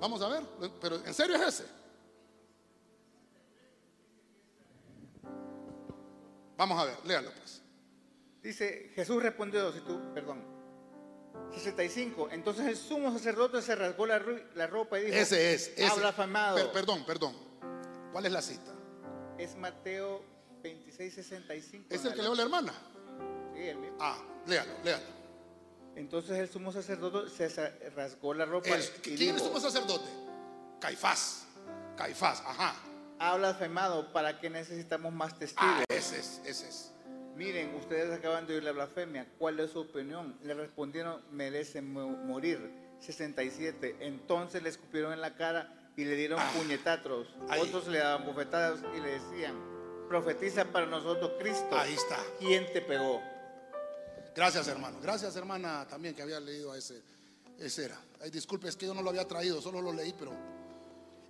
[0.00, 0.42] Vamos a ver,
[0.80, 1.83] pero ¿en serio es ese?
[6.56, 7.62] Vamos a ver, léalo pues.
[8.42, 10.42] Dice, Jesús respondió, si tú, perdón,
[11.52, 12.28] 65.
[12.30, 14.22] Entonces el sumo sacerdote se rasgó la,
[14.54, 15.98] la ropa y dijo, Ese es, ese.
[16.00, 16.56] blasfemado.
[16.56, 17.34] Per- perdón, perdón.
[18.12, 18.72] ¿Cuál es la cita?
[19.38, 20.22] Es Mateo
[20.62, 21.86] 26, 65.
[21.90, 22.72] ¿Es el que leo la hermana?
[23.54, 23.96] Sí, el mismo.
[24.00, 25.04] Ah, léalo, léalo.
[25.96, 27.48] Entonces el sumo sacerdote se
[27.90, 30.08] rasgó la ropa El- y ¿Quién dijo, es sumo sacerdote?
[30.80, 31.46] Caifás.
[31.96, 32.74] Caifás, ajá.
[33.18, 35.64] Ha blasfemado, ¿para qué necesitamos más testigos?
[35.80, 36.90] Ah, ese es, ese es.
[37.36, 39.26] Miren, ustedes acaban de oír la blasfemia.
[39.38, 40.36] ¿Cuál es su opinión?
[40.44, 42.70] Le respondieron, merece mo- morir.
[43.00, 43.96] 67.
[44.00, 47.26] Entonces le escupieron en la cara y le dieron puñetazos.
[47.48, 47.60] ahí.
[47.60, 49.54] Otros le daban bofetadas y le decían,
[50.08, 51.68] profetiza para nosotros Cristo.
[51.76, 52.16] Ahí está.
[52.38, 53.20] ¿Quién te pegó?
[54.34, 54.98] Gracias, hermano.
[55.02, 57.00] Gracias, hermana, también que había leído a ese.
[57.58, 57.98] Ese era.
[58.22, 60.32] Ay, disculpe, es que yo no lo había traído, solo lo leí, pero.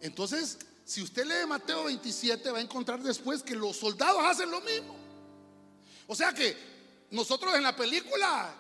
[0.01, 4.61] Entonces, si usted lee Mateo 27, va a encontrar después que los soldados hacen lo
[4.61, 4.95] mismo.
[6.07, 6.55] O sea que
[7.11, 8.55] nosotros en la película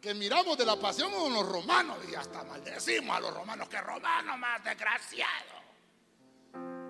[0.00, 3.80] que miramos de la pasión con los romanos y hasta maldecimos a los romanos, que
[3.80, 5.58] romanos más desgraciados.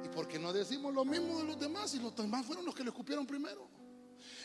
[0.05, 1.94] ¿Y por qué no decimos lo mismo de los demás?
[1.94, 3.69] Y los demás fueron los que le escupieron primero.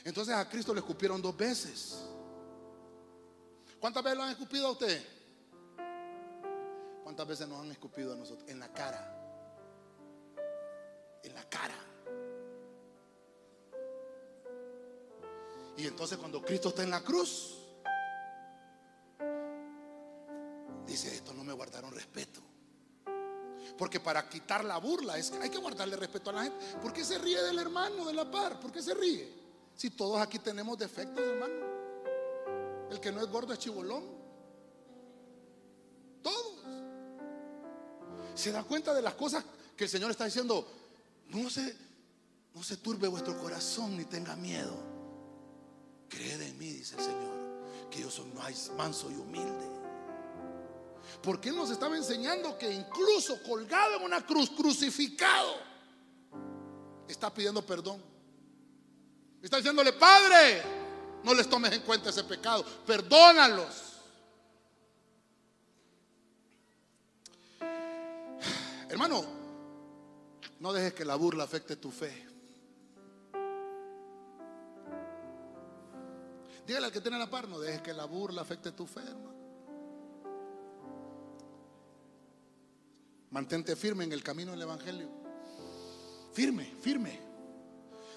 [0.04, 2.06] Entonces a Cristo le escupieron dos veces.
[3.80, 5.06] ¿Cuántas veces lo han escupido a usted?
[7.04, 8.50] ¿Cuántas veces nos han escupido a nosotros?
[8.50, 9.23] En la cara.
[15.84, 17.58] Y entonces cuando Cristo está en la cruz,
[20.88, 22.40] dice, esto no me guardaron respeto.
[23.78, 26.58] Porque para quitar la burla es, hay que guardarle respeto a la gente.
[26.82, 28.62] ¿Por qué se ríe del hermano de la par?
[28.62, 29.30] ¿Por qué se ríe?
[29.76, 31.54] Si todos aquí tenemos defectos, hermano.
[32.90, 34.06] El que no es gordo es chibolón.
[36.22, 36.64] Todos.
[38.36, 39.44] Se da cuenta de las cosas
[39.76, 40.66] que el Señor está diciendo.
[41.28, 41.76] No se,
[42.54, 44.93] no se turbe vuestro corazón ni tenga miedo.
[46.14, 49.74] Creed en mí, dice el Señor, que yo soy más manso y humilde.
[51.22, 55.56] Porque Él nos estaba enseñando que incluso colgado en una cruz, crucificado,
[57.08, 58.02] está pidiendo perdón.
[59.42, 60.62] Está diciéndole, Padre,
[61.24, 63.94] no les tomes en cuenta ese pecado, perdónalos.
[68.90, 69.26] Hermano,
[70.60, 72.33] no dejes que la burla afecte tu fe.
[76.66, 79.34] Dígale al que tiene la par, no dejes que la burla afecte tu fe, hermano.
[83.32, 85.10] Mantente firme en el camino del Evangelio.
[86.34, 87.20] Firme, firme.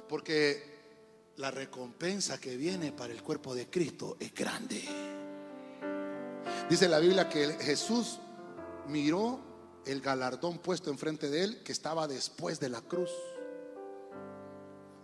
[0.08, 0.76] Porque
[1.36, 4.84] la recompensa que viene para el cuerpo de Cristo es grande.
[6.68, 8.18] Dice la Biblia que Jesús
[8.88, 9.40] miró
[9.86, 13.10] el galardón puesto enfrente de él que estaba después de la cruz.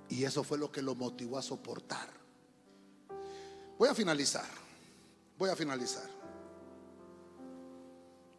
[0.09, 2.22] Y eso fue lo que lo motivó a soportar.
[3.83, 4.47] Voy a finalizar.
[5.37, 6.09] Voy a finalizar.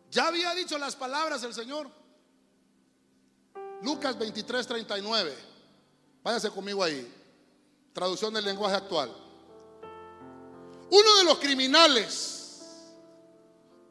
[0.09, 1.91] Ya había dicho las palabras del Señor.
[3.81, 5.37] Lucas 23, 39.
[6.23, 7.13] Váyase conmigo ahí.
[7.91, 9.13] Traducción del lenguaje actual.
[10.89, 12.61] Uno de los criminales,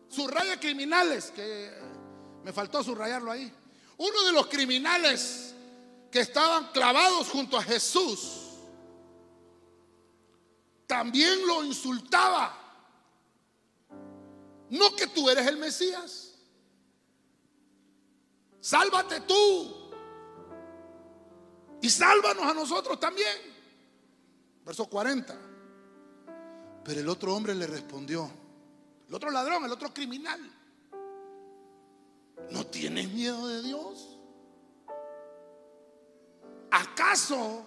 [0.09, 1.71] subraya criminales, que
[2.45, 3.53] me faltó subrayarlo ahí.
[3.99, 5.53] Uno de los criminales
[6.11, 8.42] que estaban clavados junto a Jesús
[10.93, 12.55] también lo insultaba.
[14.69, 16.35] No que tú eres el Mesías.
[18.61, 19.91] Sálvate tú.
[21.81, 23.39] Y sálvanos a nosotros también.
[24.67, 25.35] Verso 40.
[26.85, 28.31] Pero el otro hombre le respondió.
[29.09, 30.43] El otro ladrón, el otro criminal.
[32.51, 34.19] ¿No tienes miedo de Dios?
[36.71, 37.67] ¿Acaso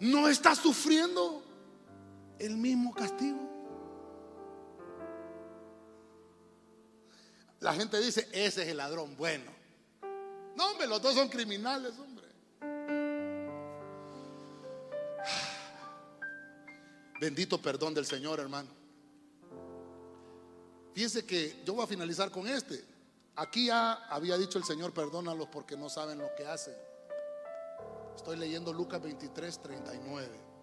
[0.00, 1.43] no estás sufriendo
[2.38, 3.38] el mismo castigo?
[7.60, 9.50] La gente dice, ese es el ladrón bueno.
[10.54, 12.24] No, hombre, los dos son criminales, hombre.
[17.20, 18.68] Bendito perdón del Señor, hermano.
[20.92, 22.84] Fíjense que yo voy a finalizar con este.
[23.36, 26.74] Aquí ya había dicho el Señor, perdónalos porque no saben lo que hacen.
[28.14, 30.53] Estoy leyendo Lucas 23, 39.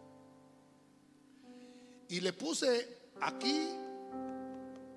[2.12, 3.70] Y le puse aquí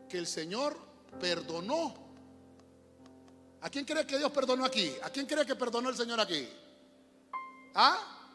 [0.09, 0.77] que el Señor
[1.21, 1.95] perdonó.
[3.61, 4.93] ¿A quién cree que Dios perdonó aquí?
[5.01, 6.49] ¿A quién cree que perdonó el Señor aquí?
[7.73, 8.33] ¿Ah?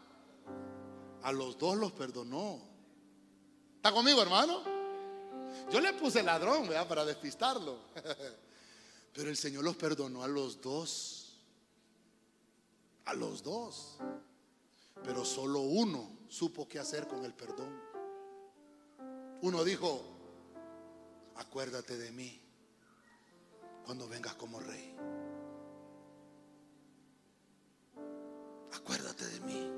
[1.24, 2.62] A los dos los perdonó.
[3.76, 4.64] ¿Está conmigo, hermano?
[5.70, 6.88] Yo le puse ladrón, ¿verdad?
[6.88, 7.80] Para despistarlo.
[9.14, 11.34] Pero el Señor los perdonó a los dos.
[13.04, 13.98] A los dos.
[15.04, 17.89] Pero solo uno supo qué hacer con el perdón.
[19.42, 20.02] Uno dijo,
[21.36, 22.42] acuérdate de mí
[23.86, 24.96] cuando vengas como rey.
[28.74, 29.72] Acuérdate de mí.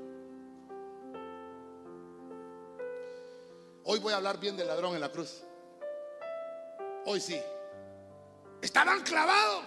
[3.84, 5.42] Hoy voy a hablar bien del ladrón en la cruz.
[7.06, 7.40] Hoy sí.
[8.60, 9.64] Estaban clavados.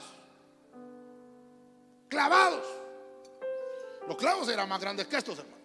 [2.09, 2.65] Clavados.
[4.07, 5.63] Los clavos eran más grandes que estos, hermano.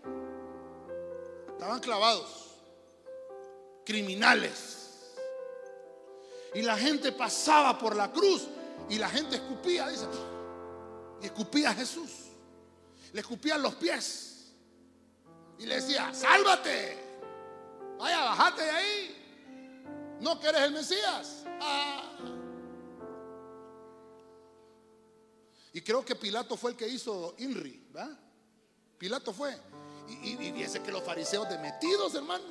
[1.52, 2.49] Estaban clavados.
[3.84, 4.78] Criminales.
[6.54, 8.48] Y la gente pasaba por la cruz
[8.88, 10.06] y la gente escupía, dice.
[11.22, 12.10] Y escupía a Jesús.
[13.12, 14.52] Le escupían los pies.
[15.58, 16.98] Y le decía, sálvate.
[17.98, 20.16] Vaya, bájate de ahí.
[20.20, 21.44] No que eres el Mesías.
[21.60, 22.16] Ah.
[25.72, 28.18] Y creo que Pilato fue el que hizo Inri, ¿verdad?
[28.98, 29.56] Pilato fue.
[30.08, 32.44] Y, y, fíjense que los fariseos de metidos, hermano,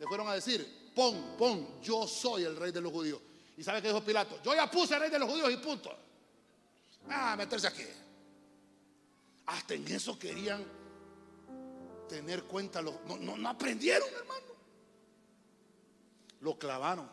[0.00, 3.20] le fueron a decir, pon, pon, yo soy el rey de los judíos.
[3.58, 4.40] ¿Y sabe qué dijo Pilato?
[4.42, 5.94] Yo ya puse rey de los judíos y punto.
[7.10, 7.84] Ah, meterse aquí.
[9.44, 10.64] Hasta en eso querían
[12.08, 12.80] tener cuenta.
[12.80, 14.46] Los, no, no, no aprendieron, hermano.
[16.40, 17.06] Lo clavaron.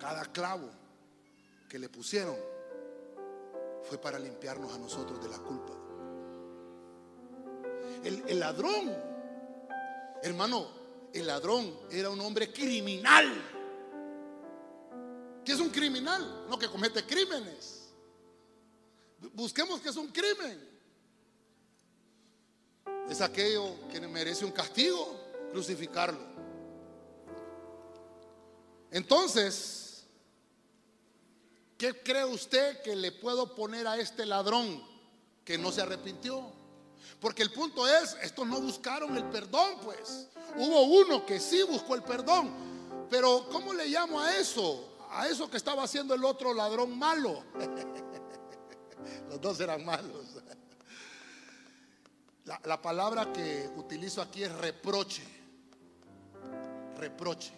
[0.00, 0.68] Cada clavo
[1.68, 2.36] que le pusieron
[3.84, 5.74] fue para limpiarnos a nosotros de la culpa.
[8.02, 8.92] El, el, ladrón,
[10.24, 10.75] hermano,
[11.20, 13.26] el ladrón era un hombre criminal.
[15.44, 16.46] ¿Qué es un criminal?
[16.48, 17.88] No que comete crímenes.
[19.32, 20.76] Busquemos que es un crimen.
[23.08, 25.20] Es aquello que merece un castigo,
[25.52, 26.18] crucificarlo.
[28.90, 29.86] Entonces,
[31.78, 34.82] ¿Qué cree usted que le puedo poner a este ladrón
[35.44, 36.50] que no se arrepintió?
[37.26, 40.28] Porque el punto es, estos no buscaron el perdón, pues.
[40.54, 42.54] Hubo uno que sí buscó el perdón.
[43.10, 44.92] Pero ¿cómo le llamo a eso?
[45.10, 47.42] a eso que estaba haciendo el otro ladrón malo.
[49.28, 50.24] Los dos eran malos.
[52.44, 55.24] La, la palabra que utilizo aquí es reproche.
[56.96, 57.52] Reproche.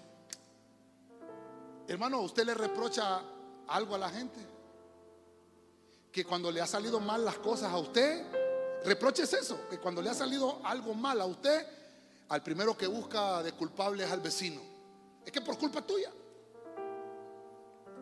[1.86, 3.20] Hermano, ¿usted le reprocha
[3.66, 4.40] algo a la gente?
[6.10, 8.37] Que cuando le ha salido mal las cosas a usted,
[8.84, 11.66] reproche es eso, que cuando le ha salido algo mal a usted,
[12.28, 14.60] al primero que busca de culpable es al vecino.
[15.24, 16.12] Es que por culpa tuya.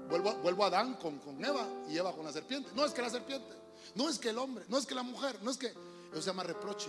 [0.08, 2.70] Vuelvo, vuelvo a Adán con, con Eva y Eva con la serpiente.
[2.74, 3.52] No es que la serpiente,
[3.94, 5.66] no es que el hombre, no es que la mujer, no es que...
[6.12, 6.88] Eso se llama reproche.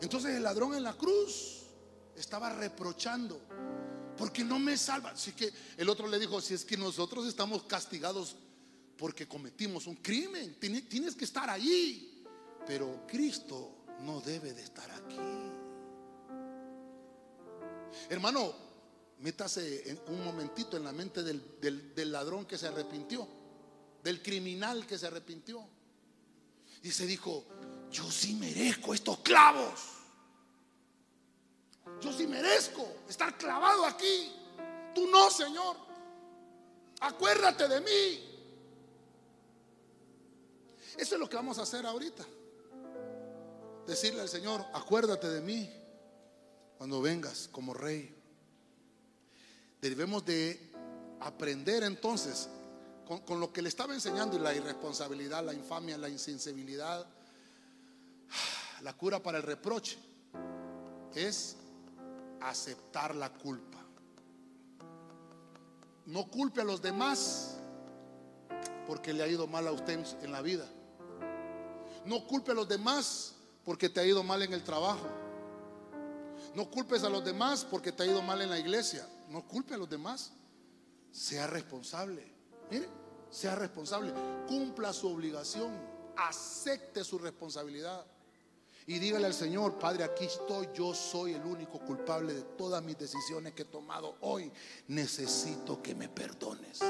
[0.00, 1.62] Entonces el ladrón en la cruz
[2.16, 3.40] estaba reprochando.
[4.16, 5.10] Porque no me salva.
[5.10, 8.36] Así que el otro le dijo, si es que nosotros estamos castigados
[8.98, 12.24] porque cometimos un crimen, tiene- tienes que estar allí.
[12.66, 15.16] Pero Cristo no debe de estar aquí.
[18.10, 18.52] Hermano,
[19.20, 23.26] métase un momentito en la mente del- del ladrón que se arrepintió,
[24.02, 25.64] del criminal que se arrepintió.
[26.82, 27.44] Y se dijo,
[27.90, 29.80] yo sí merezco estos clavos.
[32.00, 34.32] Yo sí merezco estar clavado aquí.
[34.94, 35.76] Tú no, Señor.
[37.00, 38.27] Acuérdate de mí.
[40.98, 42.24] Eso es lo que vamos a hacer ahorita.
[43.86, 45.70] Decirle al Señor, acuérdate de mí
[46.76, 48.14] cuando vengas como rey.
[49.80, 50.72] Debemos de
[51.20, 52.48] aprender entonces
[53.06, 57.06] con, con lo que le estaba enseñando y la irresponsabilidad, la infamia, la insensibilidad,
[58.82, 59.98] la cura para el reproche
[61.14, 61.56] es
[62.40, 63.78] aceptar la culpa.
[66.06, 67.56] No culpe a los demás
[68.86, 70.66] porque le ha ido mal a usted en- en la vida.
[72.08, 73.34] No culpe a los demás
[73.66, 75.06] porque te ha ido mal en el trabajo.
[76.54, 79.06] No culpes a los demás porque te ha ido mal en la iglesia.
[79.28, 80.32] No culpe a los demás.
[81.12, 82.24] Sea responsable.
[82.70, 82.88] Mire,
[83.30, 84.14] sea responsable.
[84.46, 85.70] Cumpla su obligación.
[86.16, 88.06] Acepte su responsabilidad.
[88.86, 92.96] Y dígale al Señor, Padre, aquí estoy, yo soy el único culpable de todas mis
[92.96, 94.50] decisiones que he tomado hoy.
[94.86, 96.80] Necesito que me perdones.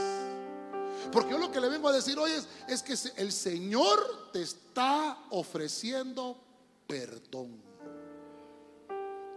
[1.13, 4.43] Porque yo lo que le vengo a decir hoy es, es que el Señor te
[4.43, 6.37] está ofreciendo
[6.87, 7.61] perdón.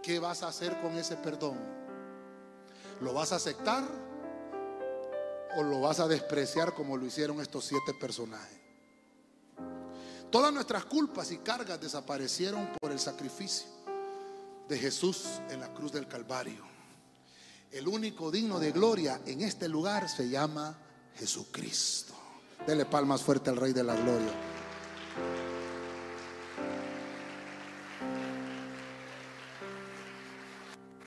[0.02, 1.58] ¿Qué vas a hacer con ese perdón?
[3.00, 3.84] ¿Lo vas a aceptar
[5.56, 8.58] o lo vas a despreciar como lo hicieron estos siete personajes?
[10.30, 13.68] Todas nuestras culpas y cargas desaparecieron por el sacrificio
[14.66, 16.64] de Jesús en la cruz del Calvario.
[17.70, 20.76] El único digno de gloria en este lugar se llama
[21.18, 22.14] Jesucristo.
[22.66, 24.32] Dele palmas fuerte al Rey de la Gloria.